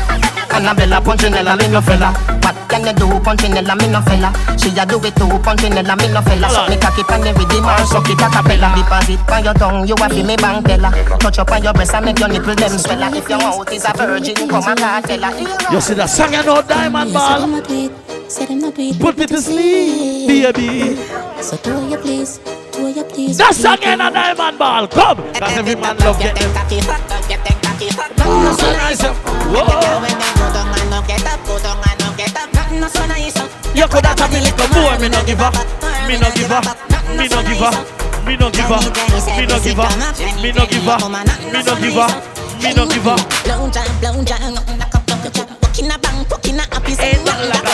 Annabella, 0.55 1.01
Punchinella, 1.01 1.57
me 1.59 1.69
no 1.69 1.81
fella. 1.83 2.13
What 2.43 2.57
can 2.69 2.87
you 2.87 2.93
do, 2.95 3.07
Punchinella, 3.21 3.75
me 3.77 3.89
no 3.89 4.01
fella? 4.03 4.31
She 4.57 4.71
a 4.79 4.87
do 4.87 4.97
it 5.05 5.15
too, 5.17 5.27
Punchinella, 5.27 5.95
me 5.97 6.09
no 6.13 6.23
fella. 6.23 6.49
Suck 6.49 6.69
me 6.69 6.77
cocky, 6.77 7.03
pan 7.05 7.21
the 7.21 7.33
biggie 7.33 7.61
man, 7.61 7.87
suck 7.87 8.09
it 8.09 8.21
a 8.21 8.29
cappella. 8.31 8.73
Deposit 8.75 9.21
on 9.31 9.45
your 9.45 9.55
tongue, 9.55 9.87
you 9.87 9.95
a 9.95 10.09
fi 10.09 10.23
me 10.23 10.37
bank 10.37 10.67
teller. 10.67 10.91
Touch 11.19 11.39
up 11.39 11.51
on 11.51 11.63
your 11.63 11.73
breast 11.73 11.95
and 11.95 12.05
make 12.05 12.19
your 12.19 12.29
nipple 12.29 12.55
them 12.55 12.79
swella. 12.79 13.15
If 13.15 13.29
your 13.29 13.39
mouth 13.39 13.73
is 13.73 13.85
a 13.85 13.93
virgin, 13.93 14.49
come 14.49 14.65
and 14.67 15.05
tell 15.05 15.23
her. 15.23 15.73
You 15.73 15.81
see 15.81 15.95
that 15.95 16.11
song, 16.11 16.33
you 16.33 16.43
know, 16.43 16.63
Diamond 16.63 17.13
Ball. 17.13 18.06
Put 18.27 19.19
me 19.19 19.27
to 19.27 19.41
sleep, 19.41 20.27
baby. 20.27 20.97
So 21.41 21.57
do 21.63 21.87
you 21.87 21.97
please, 21.97 22.39
do 22.73 22.89
you 22.89 23.05
please? 23.05 23.39
That 23.39 23.55
song 23.55 23.79
in 23.87 24.01
a 24.01 24.11
Diamond 24.11 24.59
Ball. 24.59 24.89
Come. 24.89 25.19
Cause 25.33 25.57
every 25.57 25.77
man 25.77 25.97
love 25.99 26.19
get 26.19 26.35
them. 26.35 26.51
So 28.59 28.67
nice. 33.07 33.37
You 33.77 33.87
could 33.87 34.05
have 34.07 34.33
me 34.33 34.41
little 34.41 34.69
more, 34.75 34.99
me 34.99 35.09
no 35.09 35.23
give 35.23 35.41
up, 35.41 35.55
me 36.09 36.19
no 36.19 36.27
give 36.35 36.51
up, 36.51 36.67
me 37.15 37.29
no 37.29 37.43
give 37.47 37.63
up, 37.63 37.79
me 38.27 38.37
no 38.37 38.51
give 38.51 38.71
up, 38.73 38.83
me 39.37 39.47
no 39.47 39.61
give 39.61 39.79
up, 39.79 39.95
me 40.43 40.51
no 40.51 40.67
give 40.67 40.89
up, 40.89 41.01
me 41.07 41.63
no 41.63 41.77
give 41.79 41.97
up, 41.97 42.11
me 42.61 42.75
no 42.75 42.87
give 42.89 43.07
up. 43.07 43.23
Blow 43.45 43.71
jam, 43.71 43.87
blow 44.01 44.25
jam, 44.25 44.55
knock 44.55 44.95
up, 44.95 45.07
knock 45.07 45.39
up, 45.39 45.56
walk 45.77 45.85
in 45.85 45.91
a 45.91 45.99
bank, 45.99 46.31
walk 46.31 46.47
in 46.49 46.57
a 46.57 46.63
happy 46.63 46.95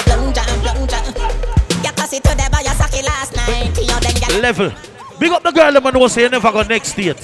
blow 0.04 0.32
jam, 0.32 0.60
blow 0.60 0.86
jam. 0.86 1.04
You 1.84 1.92
pass 1.92 2.12
it 2.12 2.22
to 2.24 2.30
the 2.34 2.48
boy, 2.50 2.58
you 2.60 2.74
suck 2.74 2.94
it 2.94 3.04
last 3.04 3.36
night. 3.36 3.78
You 3.78 4.00
then 4.00 4.14
get 4.14 4.42
Level. 4.42 4.72
Big 5.18 5.30
up 5.30 5.42
the 5.42 5.52
girl 5.52 5.72
them 5.72 5.86
and 5.86 5.94
know 5.96 6.08
say 6.08 6.22
you 6.22 6.28
never 6.28 6.50
go 6.50 6.62
next 6.62 6.88
state. 6.92 7.20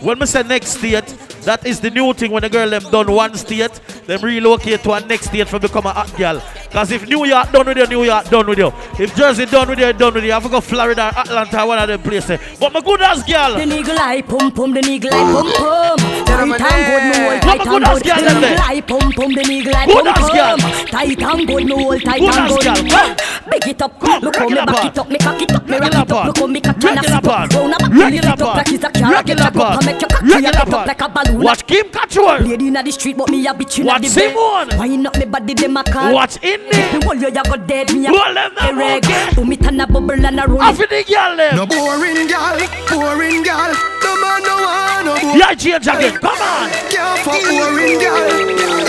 When 0.00 0.18
me 0.18 0.26
say 0.26 0.42
next 0.42 0.78
state, 0.78 1.04
that 1.44 1.66
is 1.66 1.80
the 1.80 1.90
new 1.90 2.12
thing 2.14 2.30
when 2.30 2.42
the 2.42 2.48
girl 2.48 2.68
them 2.70 2.82
done 2.90 3.10
one 3.12 3.34
state, 3.34 3.72
them 4.06 4.20
relocate 4.22 4.82
to 4.82 4.92
a 4.92 5.00
next 5.00 5.26
state 5.26 5.48
for 5.48 5.58
become 5.58 5.86
a 5.86 5.92
hot 5.92 6.14
girl. 6.16 6.40
Cause 6.70 6.90
if 6.90 7.06
New 7.06 7.24
York 7.26 7.52
done 7.52 7.66
with 7.66 7.76
you, 7.76 7.86
New 7.86 8.04
York 8.04 8.28
done 8.30 8.46
with 8.46 8.58
you. 8.58 8.72
If 8.98 9.14
Jersey 9.14 9.44
done 9.46 9.68
with 9.68 9.78
you, 9.78 9.92
done 9.92 10.14
with 10.14 10.22
you. 10.24 10.28
You 10.28 10.32
have 10.34 10.42
to 10.44 10.48
go 10.48 10.60
Florida, 10.60 11.12
Atlanta, 11.16 11.66
one 11.66 11.78
of 11.78 11.88
them 11.88 12.00
places. 12.00 12.40
But 12.58 12.72
my 12.72 12.80
good 12.80 13.02
ass 13.02 13.22
girl. 13.24 13.56
The 13.58 13.66
niggle 13.66 13.98
eye 13.98 14.22
pum 14.22 14.50
pum, 14.52 14.72
the 14.72 14.80
niggle 14.80 15.10
eye 15.12 15.32
pum 15.32 15.52
pum. 15.52 16.26
Gentlemen, 16.26 16.58
Tight 16.58 16.80
and 16.80 16.88
good, 16.88 17.02
no 17.12 17.28
hold 17.28 17.32
What 17.32 17.42
tight 17.42 17.60
and 17.60 17.84
good. 17.84 18.02
The 18.02 18.22
them 18.24 18.40
there? 18.40 18.58
eye 18.60 18.80
pum 18.80 19.12
pum, 19.12 19.32
the 19.34 19.42
niggle 19.42 19.74
eye 19.76 19.86
pum 19.86 20.04
pum. 20.14 20.58
Tight 20.86 21.22
and 21.22 21.46
good, 21.46 21.64
no 21.66 21.76
hold 21.76 22.02
tight 22.02 22.22
and 22.22 22.88
good. 22.88 23.22
Big 23.50 23.68
it 23.68 23.82
up, 23.82 24.02
look 24.22 24.36
how 24.36 24.48
me 24.48 24.54
back 24.54 24.84
it 24.86 24.98
up, 24.98 25.08
me 25.10 25.18
cock 25.18 25.42
it 25.42 25.52
up, 25.52 25.66
me 25.68 25.76
rock 25.78 25.92
it 25.92 26.10
up. 26.12 26.26
Look 26.26 26.38
how 26.38 26.46
me 26.46 26.60
cock 26.60 26.74
and 26.76 26.84
Regular 26.84 27.02
flip 27.02 27.24
part. 27.24 27.52
up. 27.54 27.60
Round 27.60 27.74
up, 27.74 27.80
Regular 27.82 28.08
lift 28.08 28.24
it 28.24 28.42
up 28.42 28.56
like 28.56 28.72
it's 28.72 28.84
a 28.84 28.90
car. 28.90 29.12
Rock 29.12 29.28
it 29.28 29.40
up, 29.40 29.52
part. 29.52 29.84
make 29.84 30.00
your 30.00 30.08
cock 30.08 30.22
Regular 30.22 30.58
up 30.62 30.68
part. 30.68 30.86
like 30.88 31.00
a 31.02 31.08
balloon. 31.08 31.31
Watch 31.32 31.66
Kim 31.66 31.88
Couture. 31.90 32.38
Lady 32.40 32.68
inna 32.68 32.82
the 32.82 32.92
street, 32.92 33.16
but 33.16 33.30
me 33.30 33.46
a 33.46 33.54
bitch 33.54 33.78
inna 33.78 33.88
Watch 33.88 34.02
the 34.02 34.08
Simone. 34.08 34.68
bed. 34.68 34.78
Wine 34.78 35.06
up 35.06 35.16
me 35.18 35.24
body, 35.24 35.54
them 35.54 35.76
a 35.76 35.84
call. 35.84 36.12
Watch 36.14 36.36
in 36.42 36.60
there. 36.70 36.92
Me 36.98 37.04
hold 37.04 37.20
you, 37.20 37.28
you 37.28 37.42
go 37.44 37.56
dead. 37.56 37.92
Me 37.92 38.06
a 38.06 38.10
Hold 38.10 38.36
them 38.36 38.54
down, 38.54 38.78
erect. 38.78 39.06
okay. 39.06 39.34
Do 39.34 39.44
me 39.44 39.56
turn 39.56 39.80
a 39.80 39.86
bubble 39.86 40.12
and 40.12 40.40
a 40.40 40.46
roll. 40.46 40.60
Off 40.62 40.78
with 40.78 40.90
the 40.90 41.02
girl 41.08 41.36
them. 41.36 41.56
No 41.56 41.66
boring 41.66 42.26
gal, 42.28 42.58
boring 42.90 43.42
gal. 43.42 43.72
No 44.02 44.10
man 44.20 44.42
no 44.42 44.54
one 44.60 45.04
no 45.06 45.14
boring. 45.20 45.38
Yeah, 45.40 45.54
change 45.54 45.86
again. 45.88 46.18
Come 46.20 46.36
on. 46.36 46.68
Can't 46.92 47.18
fuck 47.24 47.42
boring 47.48 47.98
gal. 47.98 48.82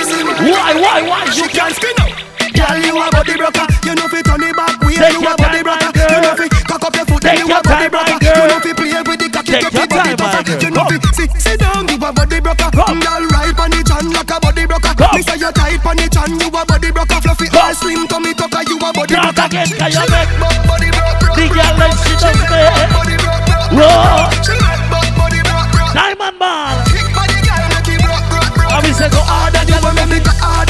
Why, 0.43 0.73
why, 0.75 1.01
why? 1.07 1.23
You 1.33 1.47
can't 1.47 1.73
spin 1.75 1.95
up. 2.03 2.11
Girl, 2.53 2.77
you 2.77 2.93
a 3.01 3.09
body 3.09 3.35
broker. 3.37 3.65
You 3.87 3.95
know 3.95 4.07
fi 4.11 4.21
turn 4.21 4.43
it 4.43 4.55
back 4.55 4.77
way. 4.81 4.93
Take 4.95 5.13
You 5.13 5.25
a 5.25 5.33
body 5.35 5.63
time, 5.63 5.63
broker. 5.63 5.85
my 5.85 5.91
girl. 5.91 6.11
You 6.11 6.19
know 6.21 6.33
fi 6.37 6.47
cock 6.69 6.83
up 6.85 6.95
your 6.95 7.05
foot. 7.05 7.21
Take 7.23 7.39
You 7.39 7.45
a 7.49 7.61
body 7.63 7.87
time, 7.87 7.91
broker. 7.91 8.17
You 8.21 8.45
know 8.47 8.59
fi 8.61 8.71
play 8.73 9.01
with 9.01 9.19
the 9.19 9.29
cocky. 9.33 9.42
Take 9.53 9.69
your 9.73 9.85
time, 9.85 10.17
my 10.17 10.41
girl. 10.41 10.57
You 10.61 10.69
know 10.73 10.85
fi 10.89 10.97
sit 11.13 11.31
sit 11.37 11.59
down. 11.59 11.85
You 11.87 11.95
a 12.01 12.09
body 12.13 12.39
broker. 12.41 12.69
Girl, 12.73 13.23
right 13.29 13.53
on 13.59 13.69
the 13.69 13.81
chan 13.85 14.05
like 14.09 14.31
a 14.33 14.37
body 14.41 14.65
broker. 14.65 14.93
Me 15.13 15.21
say 15.21 15.37
you 15.37 15.51
tight 15.53 15.85
on 15.85 15.97
the 15.97 16.07
chan. 16.09 16.31
You 16.39 16.47
a 16.49 16.61
body 16.65 16.89
broker. 16.91 17.19
Fluffy 17.21 17.47
all 17.53 17.73
slim 17.75 18.07
tummy 18.07 18.33
tucker. 18.33 18.63
You 18.65 18.77
a 18.79 18.89
body 18.93 19.13
broker. 19.13 19.45
again, 19.45 19.67
can 19.77 19.91
you 19.91 20.05
make 20.09 20.31
Body 20.65 20.89
broke, 20.89 21.19
broke, 21.19 21.35
the 21.37 21.45
girl 21.51 21.73
like 21.77 21.97
she 22.01 22.13
does 22.17 22.39
me? 22.39 22.61
body 22.95 23.15
broke, 23.19 23.43
broke, 23.45 23.77
Whoa. 23.77 24.31
She 24.41 24.53
make 24.57 24.83
body 24.89 25.11
body 25.19 25.41
broke, 25.43 25.69
broke. 25.75 25.93
Diamond 25.93 26.37
Ball. 26.39 26.75
Kick 26.89 27.07
body 27.13 27.39
girl, 27.43 27.65
make 27.73 27.89
it 27.91 27.99
broke, 28.01 28.25
broke, 28.31 28.51
broke. 28.55 28.71
I 28.73 28.77
mean, 28.81 28.95
say 28.95 29.09
go 29.11 29.19
harder, 29.27 29.61
You 29.67 29.75
girl. 29.77 29.91
want 29.91 30.07
me 30.09 30.17
go 30.23 30.31
harder, 30.39 30.62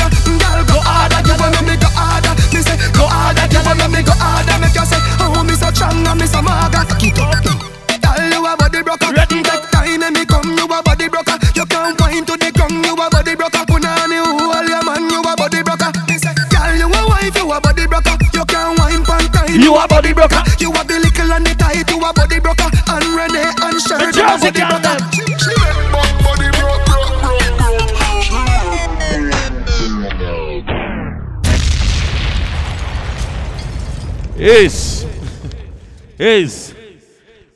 ground, 13.23 13.39
you 13.39 13.45
a 13.45 13.49
body 13.49 13.63
broker. 13.63 13.65
Punani 13.65 14.19
hold 14.19 14.67
your 14.67 14.83
man, 14.83 15.09
you 15.09 15.21
a 15.21 15.35
body 15.35 15.63
broker. 15.63 15.91
Girl, 16.51 16.75
you 16.75 16.87
a 16.87 17.07
wife, 17.07 17.35
you 17.35 17.51
a 17.51 17.61
body 17.61 17.87
broker. 17.87 18.17
You 18.33 18.45
can't 18.45 18.79
wind 18.79 19.05
pan 19.05 19.25
time, 19.31 19.61
You 19.61 19.75
a 19.75 19.87
body 19.87 20.13
broker. 20.13 20.43
You 20.59 20.71
a 20.71 20.83
the 20.83 20.99
little 20.99 21.33
and 21.33 21.45
the 21.45 21.55
tight, 21.55 21.89
you 21.89 21.97
a 22.03 22.13
body 22.13 22.39
broker. 22.39 22.69
And 22.87 23.05
Renee 23.15 23.53
and 23.61 23.81
Sher, 23.81 23.97
The 23.97 24.05
you 24.15 24.23
a 24.23 24.37
body 24.39 24.63
broker. 24.67 24.97
Is. 34.35 35.05
Is. 36.19 36.73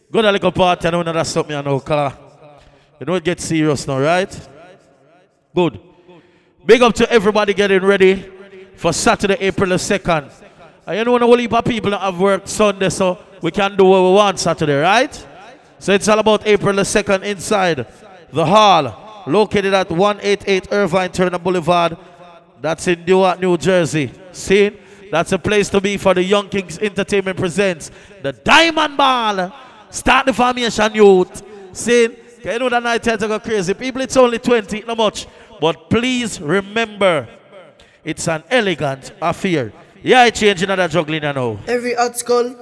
Go 0.10 0.22
to 0.22 0.31
little 0.31 0.52
party 0.52 0.88
and 0.88 0.95
I 0.95 1.03
know 1.03 1.11
that's 1.14 1.30
something 1.30 1.56
I 1.56 1.61
know, 1.61 1.80
car. 1.81 2.18
You 2.99 3.06
know 3.06 3.15
it 3.15 3.23
gets 3.23 3.44
serious 3.44 3.85
now, 3.85 3.99
right? 3.99 4.56
Good. 5.57 5.79
Big 6.67 6.84
up 6.84 6.93
to 6.93 7.11
everybody 7.11 7.51
getting 7.51 7.84
ready 7.84 8.29
for 8.75 8.93
Saturday, 8.93 9.38
April 9.39 9.69
the 9.69 9.77
2nd. 9.77 10.31
And 10.85 10.99
you 10.99 11.03
know 11.03 11.13
when 11.13 11.23
a 11.23 11.25
whole 11.25 11.35
heap 11.35 11.51
people 11.65 11.89
that 11.89 12.01
have 12.01 12.19
worked 12.19 12.47
Sunday, 12.47 12.89
so 12.89 13.17
we 13.41 13.49
can 13.49 13.75
do 13.75 13.85
what 13.85 14.03
we 14.03 14.11
want 14.11 14.38
Saturday, 14.38 14.79
right? 14.79 15.27
So 15.79 15.93
it's 15.93 16.07
all 16.07 16.19
about 16.19 16.45
April 16.45 16.75
the 16.75 16.84
2nd 16.84 17.23
inside 17.23 17.88
the 18.31 18.45
hall, 18.45 19.23
located 19.25 19.73
at 19.73 19.89
188 19.89 20.67
Irvine 20.71 21.11
Turner 21.11 21.39
Boulevard. 21.39 21.97
That's 22.61 22.88
in 22.88 23.03
Newark, 23.03 23.39
New 23.39 23.57
Jersey. 23.57 24.11
See? 24.31 24.79
That's 25.09 25.31
a 25.31 25.39
place 25.39 25.69
to 25.69 25.81
be 25.81 25.97
for 25.97 26.13
the 26.13 26.21
Yung 26.21 26.49
Kingz 26.49 26.79
Entertainment 26.79 27.35
presents 27.35 27.89
the 28.21 28.31
Diamond 28.31 28.95
Ball. 28.95 29.51
Start 29.89 30.27
the 30.27 30.34
formation 30.34 30.93
youth. 30.93 31.41
See? 31.75 32.09
You 32.43 32.59
know 32.59 32.69
that 32.69 32.84
night 32.84 33.03
tends 33.03 33.21
to 33.21 33.27
go 33.27 33.39
crazy? 33.39 33.73
People, 33.73 34.01
it's 34.01 34.15
only 34.15 34.39
20, 34.39 34.84
not 34.88 34.95
much. 34.95 35.27
But 35.59 35.89
please 35.89 36.39
remember, 36.39 37.27
it's 38.03 38.27
an 38.27 38.43
elegant 38.49 39.11
affair. 39.21 39.73
Yeah, 40.03 40.21
I 40.21 40.29
change 40.29 40.61
another 40.61 40.88
juggling 40.88 41.23
you 41.23 41.34
know. 41.34 41.59
Every 41.67 41.95
hot 41.95 42.17
skull, 42.17 42.55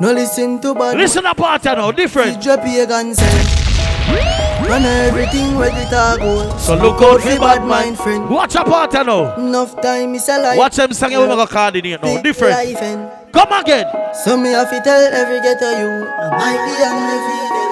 no 0.00 0.12
listen 0.12 0.60
to 0.60 0.74
bad. 0.74 0.96
Listen 0.96 1.26
up, 1.26 1.36
party 1.36 1.68
now, 1.70 1.90
different. 1.90 2.42
Drop 2.42 2.60
your. 2.66 2.86
Run 4.68 4.84
everything 4.84 5.56
where 5.56 5.70
the 5.70 5.84
talk 5.90 6.20
go. 6.20 6.56
So 6.56 6.76
look 6.76 7.02
out 7.02 7.20
for 7.20 7.38
bad 7.40 7.64
mind 7.66 7.98
friend. 7.98 8.28
Watch 8.30 8.54
a 8.54 8.62
part 8.64 8.92
now. 8.92 9.34
Enough 9.36 9.80
time 9.82 10.14
is 10.14 10.28
a 10.28 10.38
life. 10.38 10.58
Watch 10.58 10.76
them 10.76 10.92
singing 10.92 11.18
we 11.20 11.26
go 11.26 11.46
coordinate 11.46 12.02
now. 12.02 12.22
Different. 12.22 12.54
Life 12.54 12.82
and 12.82 13.32
Come 13.32 13.52
again. 13.52 13.86
So 14.24 14.36
me 14.36 14.50
have 14.50 14.70
to 14.70 14.80
tell 14.82 15.00
every 15.12 15.40
ghetto 15.40 15.70
you. 15.80 16.06
I 16.06 16.28
might 16.36 16.60
be 16.66 16.84
on 16.84 16.96
the 17.08 17.16
feet. 17.26 17.71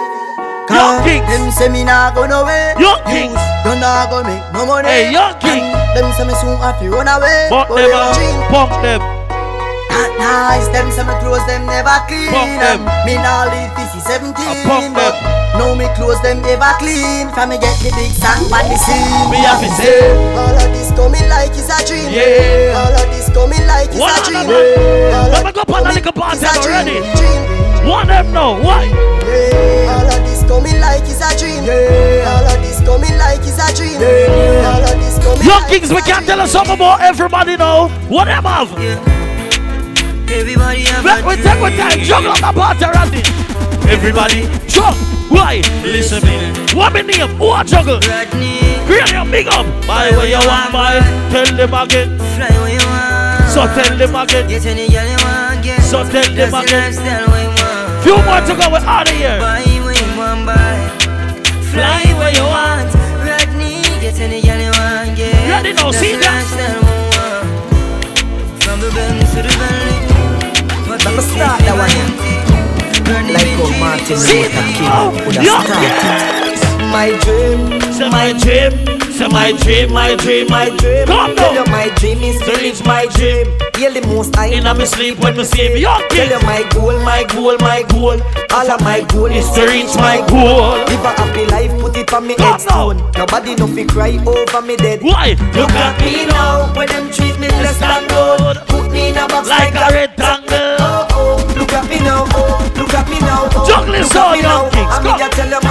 Yung 0.71 1.03
Kingz. 1.03 1.27
Them 1.27 1.51
say 1.51 1.69
me 1.69 1.83
nah 1.85 2.11
go 2.15 2.27
nowhere. 2.27 2.75
Yung 2.79 3.01
Kingz. 3.07 3.39
Don't 3.67 3.81
nah 3.81 4.07
go 4.09 4.23
make 4.23 4.43
no 4.55 4.67
money. 4.67 4.89
Hey, 4.89 5.11
Young 5.13 5.35
King. 5.43 5.67
Them 5.95 6.11
say 6.15 6.25
me 6.27 6.35
soon 6.39 6.57
have 6.63 6.79
to 6.81 6.87
run 6.91 7.09
away. 7.11 7.49
But 7.51 7.69
them 7.69 7.77
they 7.77 7.93
up. 7.93 8.15
dream. 8.15 8.39
Pump 8.49 8.73
them. 8.83 9.01
Not 9.91 10.11
nice, 10.17 10.69
them 10.71 10.89
say 10.95 11.03
me 11.05 11.13
clothes 11.21 11.45
them 11.51 11.67
never 11.67 11.93
clean. 12.07 12.31
Pump 12.31 12.55
them. 12.63 12.81
Me 13.05 13.19
nah 13.19 13.51
live 13.51 13.75
this 13.77 13.91
is 13.99 14.05
17. 14.07 14.33
pump 14.65 14.95
but 14.95 15.13
now 15.59 15.75
me 15.75 15.91
clothes 15.99 16.23
them 16.23 16.39
ever 16.47 16.73
clean. 16.79 17.27
From 17.35 17.51
me 17.51 17.59
get 17.59 17.75
the 17.83 17.91
big 17.99 18.15
song 18.15 18.47
on 18.49 18.65
the 18.71 18.79
scene. 18.79 19.29
Me 19.35 19.43
have 19.43 19.59
to 19.61 19.69
say. 19.75 20.07
All 20.39 20.55
of 20.55 20.71
this 20.73 20.95
coming 20.95 21.27
like 21.29 21.51
it's 21.53 21.67
a 21.69 21.79
dream. 21.85 22.09
Yeah. 22.15 22.79
All 22.79 22.95
of 22.95 23.07
this 23.11 23.29
coming 23.35 23.67
like 23.67 23.91
it's 23.91 23.99
One 23.99 24.15
a 24.15 24.23
dream. 24.23 24.47
them. 24.47 25.35
Let 25.35 25.43
me 25.45 25.51
go 25.53 25.63
on 25.75 25.83
a 25.87 25.93
little 25.93 26.13
party 26.15 26.39
it's 26.39 26.47
a 26.47 26.55
dream. 26.63 26.87
already. 26.87 26.99
Dream. 27.19 27.43
One 27.91 28.07
of 28.09 28.25
them 28.25 28.33
know. 28.33 28.57
Why? 28.63 28.87
Yeah. 29.27 30.10
All 30.51 30.59
of 30.59 30.67
this 30.67 30.75
coming 30.75 30.81
like 30.81 31.03
it's 31.07 31.23
a 31.23 31.31
dream. 31.39 31.63
Yeah. 31.63 32.27
All 32.27 32.47
of 32.47 32.59
this 32.61 32.81
coming 32.83 33.17
like 33.19 33.39
it's 33.47 33.59
a 33.59 33.71
dream. 33.75 34.01
Yeah. 34.01 34.67
All 34.67 34.83
of 34.83 34.99
this 34.99 35.17
coming 35.23 35.47
Young 35.47 35.63
like 35.63 35.71
Kings, 35.71 35.91
we 35.93 36.03
can't 36.03 36.27
tell 36.27 36.41
us 36.41 36.51
something 36.51 36.75
about 36.75 37.01
everybody 37.01 37.57
know. 37.57 37.89
What 38.09 38.25
them 38.27 38.43
have? 38.45 38.73
Everybody 40.31 40.83
have 40.83 41.05
Let 41.05 41.25
we 41.25 41.37
take 41.37 41.59
our 41.59 41.71
time, 41.71 42.01
juggle 42.01 42.31
on 42.31 42.41
the 42.41 42.53
party 42.53 42.85
already. 42.85 43.23
Everybody, 43.91 44.47
jump. 44.67 44.97
Why? 45.31 45.63
Listen 45.83 46.23
me. 46.27 46.51
What 46.75 46.95
me 46.95 47.03
name? 47.03 47.29
Who 47.39 47.55
a 47.55 47.63
juggle? 47.65 48.01
Create 48.01 49.13
your 49.13 49.25
big 49.31 49.47
up. 49.47 49.67
Buy 49.87 50.11
where 50.11 50.27
you 50.27 50.43
want, 50.47 50.73
buy. 50.73 50.99
Tell 51.31 51.47
them 51.47 51.75
again. 51.75 52.19
Fly 52.35 52.51
where 52.59 52.75
you 52.75 52.83
want. 52.87 53.51
So 53.55 53.67
tell 53.75 53.97
them 53.97 54.15
again. 54.15 54.49
Get 54.49 54.67
any 54.67 54.89
girl 54.91 55.07
you 55.07 55.19
want, 55.23 55.63
get. 55.63 55.83
So 55.83 56.03
tell 56.11 56.27
them 56.27 56.35
That's 56.35 56.51
the 56.51 56.59
again. 56.59 56.83
lifestyle 56.83 57.31
where 57.31 57.49
want. 57.49 58.03
Few 58.03 58.17
more 58.27 58.41
to 58.43 58.55
go. 58.59 58.71
We're 58.71 58.87
out 58.87 59.09
of 59.11 59.15
here. 59.17 59.39
Buy 59.39 59.70
Fly 61.73 62.03
where 62.19 62.33
you 62.35 62.43
want. 62.43 62.91
Rodney, 63.27 63.83
get 64.01 64.19
any 64.21 64.41
girl 64.43 64.59
you 64.61 64.73
want, 64.81 65.17
get. 65.17 65.35
Ready 65.51 65.73
now, 65.73 65.91
see 65.93 66.13
the 66.13 66.19
that? 66.19 66.35
lifestyle 66.43 66.81
we 66.83 66.95
want. 67.15 68.63
From 68.63 68.81
the 68.81 68.91
Benz 68.91 69.31
to 69.35 69.43
the 69.47 69.53
Bentley. 69.61 70.09
Let 70.91 71.15
me 71.17 71.23
start 71.23 71.61
that 71.63 71.77
one. 71.79 71.91
Rodney 73.07 73.33
Like 73.35 73.55
how 73.59 73.79
Martin 73.79 74.19
Luther? 74.19 74.65
King 74.75 74.91
Oh, 74.91 75.11
would 75.27 75.37
have 75.37 75.47
started. 75.47 76.40
My 76.91 77.17
dream, 77.23 77.81
Say 77.95 78.11
my 78.11 78.33
dream. 78.35 78.73
Say 79.15 79.29
my 79.29 79.53
dream, 79.63 79.93
my 79.93 80.17
dream, 80.17 80.49
my 80.51 80.75
dream. 80.77 81.07
Come 81.07 81.37
Tell 81.37 81.55
you 81.55 81.65
my 81.71 81.89
dream 81.97 82.19
is 82.19 82.41
to 82.43 82.51
reach 82.59 82.83
my 82.85 83.07
dream. 83.15 83.47
Hear 83.79 83.95
the 83.95 84.03
most 84.09 84.37
I 84.37 84.47
In 84.47 84.67
me 84.77 84.87
sleep 84.87 85.21
when 85.21 85.37
me 85.37 85.45
see 85.45 85.69
me 85.73 85.83
young 85.83 86.03
Tell 86.11 86.27
you 86.27 86.43
my 86.45 86.67
goal, 86.75 86.99
my 87.07 87.23
goal, 87.31 87.57
my 87.61 87.85
goal. 87.95 88.19
All 88.51 88.71
of 88.71 88.81
my 88.83 89.07
goal 89.07 89.31
is 89.31 89.49
to 89.53 89.63
reach 89.71 89.95
my 90.03 90.19
goal. 90.27 90.83
Live 90.91 91.07
a 91.07 91.15
happy 91.15 91.47
life, 91.47 91.71
put 91.81 91.97
it 91.97 92.13
on 92.13 92.27
me 92.27 92.35
headstone. 92.37 92.99
Nobody 93.15 93.55
no 93.55 93.69
fi 93.69 93.87
cry 93.87 94.19
over 94.27 94.61
me 94.67 94.75
dead. 94.75 95.01
Why? 95.01 95.39
Look 95.55 95.71
at 95.71 95.95
me 96.03 96.27
now, 96.27 96.75
when 96.75 96.89
them 96.89 97.07
treat 97.13 97.39
me 97.39 97.47
less 97.63 97.79
than 97.79 98.03
good. 98.11 98.57
Put 98.67 98.91
me 98.91 99.11
in 99.11 99.17
a 99.17 99.29
box 99.29 99.49
Like 99.49 99.75
a 99.79 99.95
rectangle. 99.95 100.75
Oh, 100.83 101.07
oh, 101.15 101.55
look 101.57 101.73
at 101.73 101.89
me 101.89 102.01
now, 102.01 102.27
oh, 102.35 102.73
look 102.75 102.93
at 102.95 103.09
me 103.09 103.21
now. 103.21 103.47
Oh, 103.55 103.65
Juggling 103.69 104.03
sound, 104.11 104.43
young 104.43 104.71
kings, 104.73 104.99
come. 104.99 105.70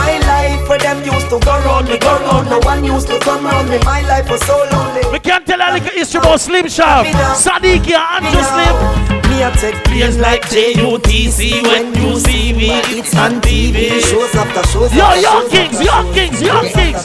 Them 0.80 1.04
used 1.04 1.30
to 1.30 1.40
go 1.40 1.60
round 1.60 1.88
me, 1.88 1.98
go 1.98 2.18
round. 2.20 2.50
No 2.50 2.60
one 2.60 2.84
used 2.84 3.08
to 3.08 3.20
come 3.20 3.46
round 3.46 3.70
me. 3.70 3.80
My 3.84 4.02
life 4.02 4.30
was 4.30 4.42
so 4.46 4.56
lonely. 4.72 5.02
We 5.12 5.20
can't 5.20 5.46
tell 5.46 5.60
a 5.60 5.74
little 5.74 5.90
history 5.92 6.20
about 6.20 6.40
Slim 6.40 6.68
Sharp, 6.68 7.06
Sadiq 7.36 7.84
and 7.92 8.26
Andrew 8.26 8.42
Slim. 8.42 9.20
Me 9.30 9.44
a 9.44 9.52
take 9.52 9.76
Plays 9.84 10.18
like 10.18 10.42
JUTC 10.44 11.62
when 11.64 11.94
you 11.96 12.18
see 12.20 12.54
me, 12.54 12.72
it's 12.96 13.16
on 13.16 13.42
TV. 13.42 14.00
shows 14.02 14.34
after 14.36 14.64
shows. 14.68 14.94
Yo, 14.96 15.04
after 15.04 15.22
young 15.22 15.42
shows 15.44 15.52
kings, 15.52 15.82
after 15.82 15.86
yung 15.86 16.14
kingz, 16.16 16.42
yung 16.42 16.66
kingz. 16.74 17.04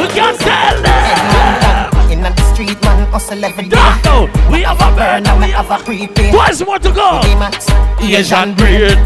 We 0.00 0.06
can't 0.08 0.38
tell 0.38 0.82
them. 0.82 2.12
In 2.12 2.22
the 2.22 2.32
street, 2.52 2.80
man, 2.82 3.10
hustle 3.10 3.44
every 3.44 3.64
day. 3.64 3.70
Dark 3.70 4.06
out. 4.06 4.30
We 4.50 4.62
have 4.62 4.80
a 4.80 4.94
burn 4.94 5.22
Now 5.24 5.38
we 5.40 5.50
have 5.50 5.70
a 5.70 5.82
prepaid. 5.82 6.32
Twice 6.32 6.64
more 6.64 6.78
to 6.78 6.92
go. 6.92 7.20
Asian 8.00 8.54
breed. 8.54 8.98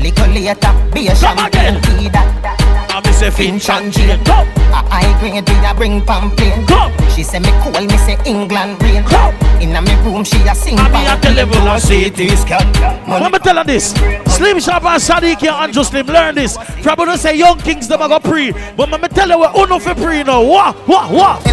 Little 0.00 0.28
later, 0.32 0.72
be 0.92 1.08
a 1.08 1.14
Come 1.14 1.46
again. 1.46 2.65
I 2.96 3.00
miss 3.00 3.20
a 3.20 3.30
Finch 3.30 3.68
and 3.68 3.92
Jane. 3.92 4.24
Go. 4.24 4.32
A 4.72 4.80
high 4.88 5.12
grade, 5.20 5.46
we 5.46 5.66
a 5.68 5.74
bring 5.74 6.00
pamphlet. 6.00 6.66
Go. 6.66 6.88
She 7.14 7.22
say 7.22 7.40
me 7.40 7.52
cool, 7.60 7.78
me 7.84 7.94
say 7.98 8.16
England 8.24 8.82
rain. 8.82 9.04
Go. 9.04 9.36
Inna 9.60 9.82
me 9.82 9.92
room, 10.00 10.24
she 10.24 10.40
a 10.48 10.54
sing. 10.54 10.78
I 10.78 10.88
be 10.88 11.04
a 11.04 11.12
pamphlet. 11.12 11.36
level 11.36 11.68
of 11.68 11.82
cities. 11.82 12.42
Let 12.48 13.32
me 13.32 13.38
tell 13.38 13.56
you 13.58 13.64
this. 13.64 13.92
Slim 14.34 14.60
Sharp 14.60 14.84
and 14.84 15.02
Sadiq 15.02 15.42
and 15.42 15.68
Andrew 15.68 15.84
Slim 15.84 16.06
learn 16.06 16.36
this. 16.36 16.56
Probably 16.80 17.04
don't 17.04 17.18
say 17.18 17.36
yung 17.36 17.58
kingz 17.58 17.86
them 17.86 18.00
a 18.00 18.08
go 18.08 18.18
pre. 18.18 18.52
But 18.74 18.88
me 18.88 19.08
tell 19.08 19.28
you 19.28 19.40
what 19.40 19.54
uno 19.54 19.78
for 19.78 19.94
pre 19.94 20.22
now. 20.22 20.42
What? 20.42 20.74
What? 20.88 21.10
What? 21.12 21.46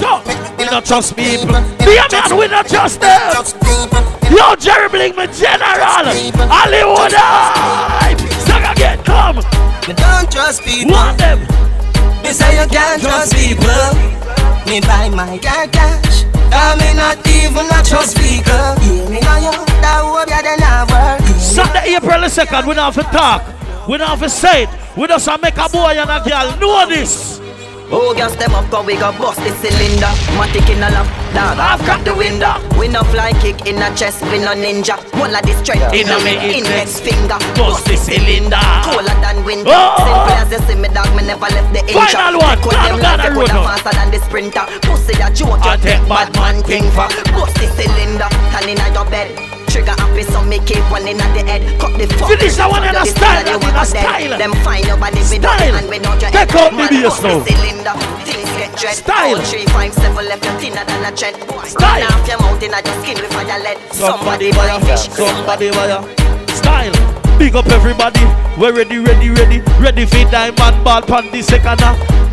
Yo, 0.00 0.22
we 0.56 0.64
not 0.72 0.86
trust 0.86 1.14
people. 1.14 1.52
Be 1.84 2.00
a 2.00 2.08
man, 2.10 2.32
we 2.34 2.48
not 2.48 2.66
trust 2.66 3.02
them. 3.02 3.44
Yo, 4.32 4.56
Jerry 4.56 4.88
Bling, 4.88 5.16
my 5.16 5.26
general. 5.26 6.08
Hollywood 6.48 7.12
hype. 7.12 8.20
Sing 8.48 8.64
again, 8.64 9.04
come. 9.04 9.67
Me 9.88 9.94
don't 9.94 10.30
trust 10.30 10.62
people. 10.64 10.92
Want 10.92 11.16
them. 11.16 11.40
Me 12.22 12.30
say 12.30 12.60
you 12.60 12.68
can't 12.68 13.00
trust 13.00 13.32
people. 13.32 13.88
Me 14.68 14.82
buy 14.82 15.08
my 15.08 15.38
car 15.38 15.66
cash. 15.68 16.24
I 16.52 16.76
me 16.76 16.92
not 16.92 17.26
even 17.26 17.64
a 17.72 17.82
trust 17.82 18.18
people. 18.18 18.52
Yeah, 18.52 19.08
me 19.08 19.18
know 19.24 19.38
you. 19.40 19.52
That 19.80 20.04
hope 20.04 20.28
you 20.28 20.42
then 20.44 20.58
have 20.58 20.90
work. 20.90 21.40
Sunday, 21.40 21.96
April 21.96 22.20
the 22.20 22.26
2nd, 22.26 22.66
we 22.68 22.74
don't 22.74 22.92
have 22.92 22.96
to 22.96 23.16
talk. 23.16 23.88
We 23.88 23.96
don't 23.96 24.08
have 24.08 24.20
to 24.20 24.28
say 24.28 24.64
it. 24.64 24.68
We 24.94 25.06
just 25.06 25.26
make 25.40 25.56
a 25.56 25.68
boy 25.70 25.96
and 25.96 26.10
a 26.10 26.20
girl 26.20 26.60
know 26.60 26.86
this. 26.86 27.40
Oh, 27.90 28.12
gas 28.12 28.36
them 28.36 28.52
up, 28.52 28.68
cause 28.70 28.84
we 28.84 28.96
got 29.00 29.16
bust 29.16 29.40
the 29.40 29.48
cylinder. 29.64 30.12
Matic 30.36 30.68
in 30.68 30.84
a 30.84 30.92
lap, 30.92 31.08
dog, 31.32 31.56
I've 31.56 31.80
cracked 31.88 32.04
the 32.04 32.14
window. 32.14 32.60
We 32.76 32.88
no 32.88 33.00
fly 33.08 33.32
kick 33.40 33.64
in 33.64 33.80
a 33.80 33.88
chest, 33.96 34.20
we 34.28 34.44
no 34.44 34.52
ninja. 34.52 35.00
One 35.16 35.32
of 35.32 35.40
the 35.40 35.56
strength 35.56 35.88
In 35.96 36.08
a 36.12 36.20
me 36.20 36.36
index 36.60 37.00
finger. 37.00 37.40
Bust 37.56 37.88
the 37.88 37.96
cylinder. 37.96 38.60
Cooler 38.84 39.16
than 39.24 39.40
winter. 39.44 39.72
Oh. 39.72 39.96
oh 39.96 40.04
Simple 40.04 40.36
oh. 40.36 40.42
as 40.44 40.52
you 40.52 40.60
see 40.68 40.76
me, 40.76 40.88
dog, 40.92 41.08
me 41.16 41.24
never 41.24 41.48
left 41.48 41.72
the 41.72 41.80
inch. 41.88 42.12
Final 42.12 42.44
one. 42.44 42.60
Now 42.60 42.92
them 42.92 43.00
got 43.00 43.18
like 43.24 43.32
road 43.32 43.48
now. 43.48 43.64
faster 43.64 43.96
than 43.96 44.12
the 44.12 44.20
sprinter. 44.20 44.64
Pussy 44.84 45.16
a 45.24 45.32
joke, 45.32 45.56
I 45.64 45.76
you 45.76 45.80
take 45.80 45.96
take 45.96 46.08
bad 46.08 46.28
man 46.36 46.60
thing 46.68 46.84
for. 46.92 47.08
Bust 47.32 47.56
the 47.56 47.72
cylinder, 47.72 48.28
turn 48.52 48.68
in 48.68 48.76
your 48.92 49.08
bed. 49.08 49.57
Trigger 49.78 49.94
happy, 49.94 50.24
so 50.26 50.42
me 50.42 50.58
keep 50.66 50.82
one 50.90 51.06
in 51.06 51.22
the 51.22 51.46
head. 51.46 51.62
Cut 51.78 51.94
the 51.94 52.10
fuck. 52.18 52.34
Finish 52.34 52.58
that 52.58 52.66
one 52.66 52.82
in 52.82 52.98
a 52.98 53.06
style, 53.06 53.46
that 53.46 53.62
in 53.62 53.78
a 53.78 53.86
style. 53.86 54.34
Them 54.34 54.50
find 54.66 54.82
your 54.82 54.98
body 54.98 55.22
without 55.22 55.54
Style. 55.54 55.70
hand, 55.70 55.86
without 55.86 56.18
your 56.18 56.34
Take 56.34 56.50
out 56.50 56.74
the 56.74 56.82
Man, 56.82 56.90
bass 56.90 57.06
bust 57.06 57.22
the 57.22 57.30
now. 57.30 57.46
cylinder. 57.46 57.94
Things 58.26 58.50
get 58.58 58.74
dread. 58.74 58.98
Style. 58.98 59.38
Three, 59.46 59.70
five, 59.70 59.94
seven 59.94 60.26
left 60.26 60.42
your 60.42 60.58
thinner 60.58 60.82
than 60.82 61.06
a 61.06 61.14
tread. 61.14 61.38
Style. 61.62 62.10
Run 62.10 62.26
your 62.26 62.38
mouth 62.42 62.58
in 62.58 62.74
your 62.74 62.96
skin 62.98 63.16
with 63.22 63.30
fire 63.30 63.58
lead. 63.62 63.78
Somebody 63.94 64.50
buy 64.50 64.82
fish. 64.82 65.14
Somebody 65.14 65.70
buy 65.70 65.94
Style. 66.58 66.96
Big 67.38 67.54
up 67.54 67.70
everybody. 67.70 68.26
We're 68.58 68.74
ready, 68.74 68.98
ready, 68.98 69.30
ready. 69.30 69.62
Ready 69.78 70.10
for 70.10 70.26
Diamond 70.26 70.82
Ball 70.82 71.06
pan 71.06 71.30
the 71.30 71.38
second 71.38 71.78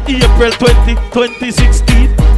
April 0.10 0.50
20, 0.50 0.98
2016. 1.14 2.35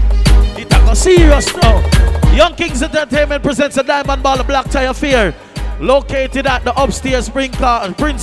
Go 0.87 0.93
serious 0.93 1.53
now. 1.57 1.83
Yung 2.31 2.55
Kingz 2.55 2.81
Entertainment 2.81 3.43
presents 3.43 3.75
a 3.75 3.83
Diamond 3.83 4.23
Ball 4.23 4.41
Black 4.45 4.69
Tie 4.71 4.83
Affair. 4.83 5.35
Located 5.81 6.47
at 6.47 6.63
the 6.63 6.71
upstairs 6.81 7.27
Prince 7.27 7.57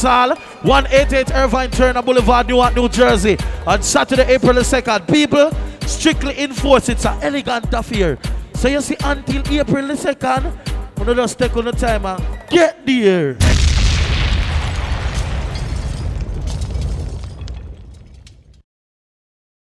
Hall, 0.01 0.35
188 0.35 1.31
Irvine 1.35 1.71
Turner 1.71 2.01
Boulevard, 2.01 2.49
Newark, 2.49 2.75
New 2.75 2.89
Jersey. 2.89 3.37
On 3.67 3.83
Saturday, 3.83 4.25
April 4.33 4.55
the 4.55 4.63
2nd. 4.63 5.07
People, 5.13 5.51
strictly 5.87 6.41
enforce 6.41 6.89
it's 6.89 7.05
an 7.05 7.23
elegant 7.23 7.71
affair. 7.75 8.17
So 8.55 8.69
you 8.69 8.81
see, 8.81 8.97
until 9.05 9.43
April 9.53 9.87
the 9.87 9.93
2nd, 9.93 11.07
we 11.07 11.15
just 11.15 11.39
take 11.39 11.55
on 11.59 11.67
the 11.67 11.73
time 11.73 12.07
and 12.07 12.49
get 12.49 12.87
there. 12.87 13.37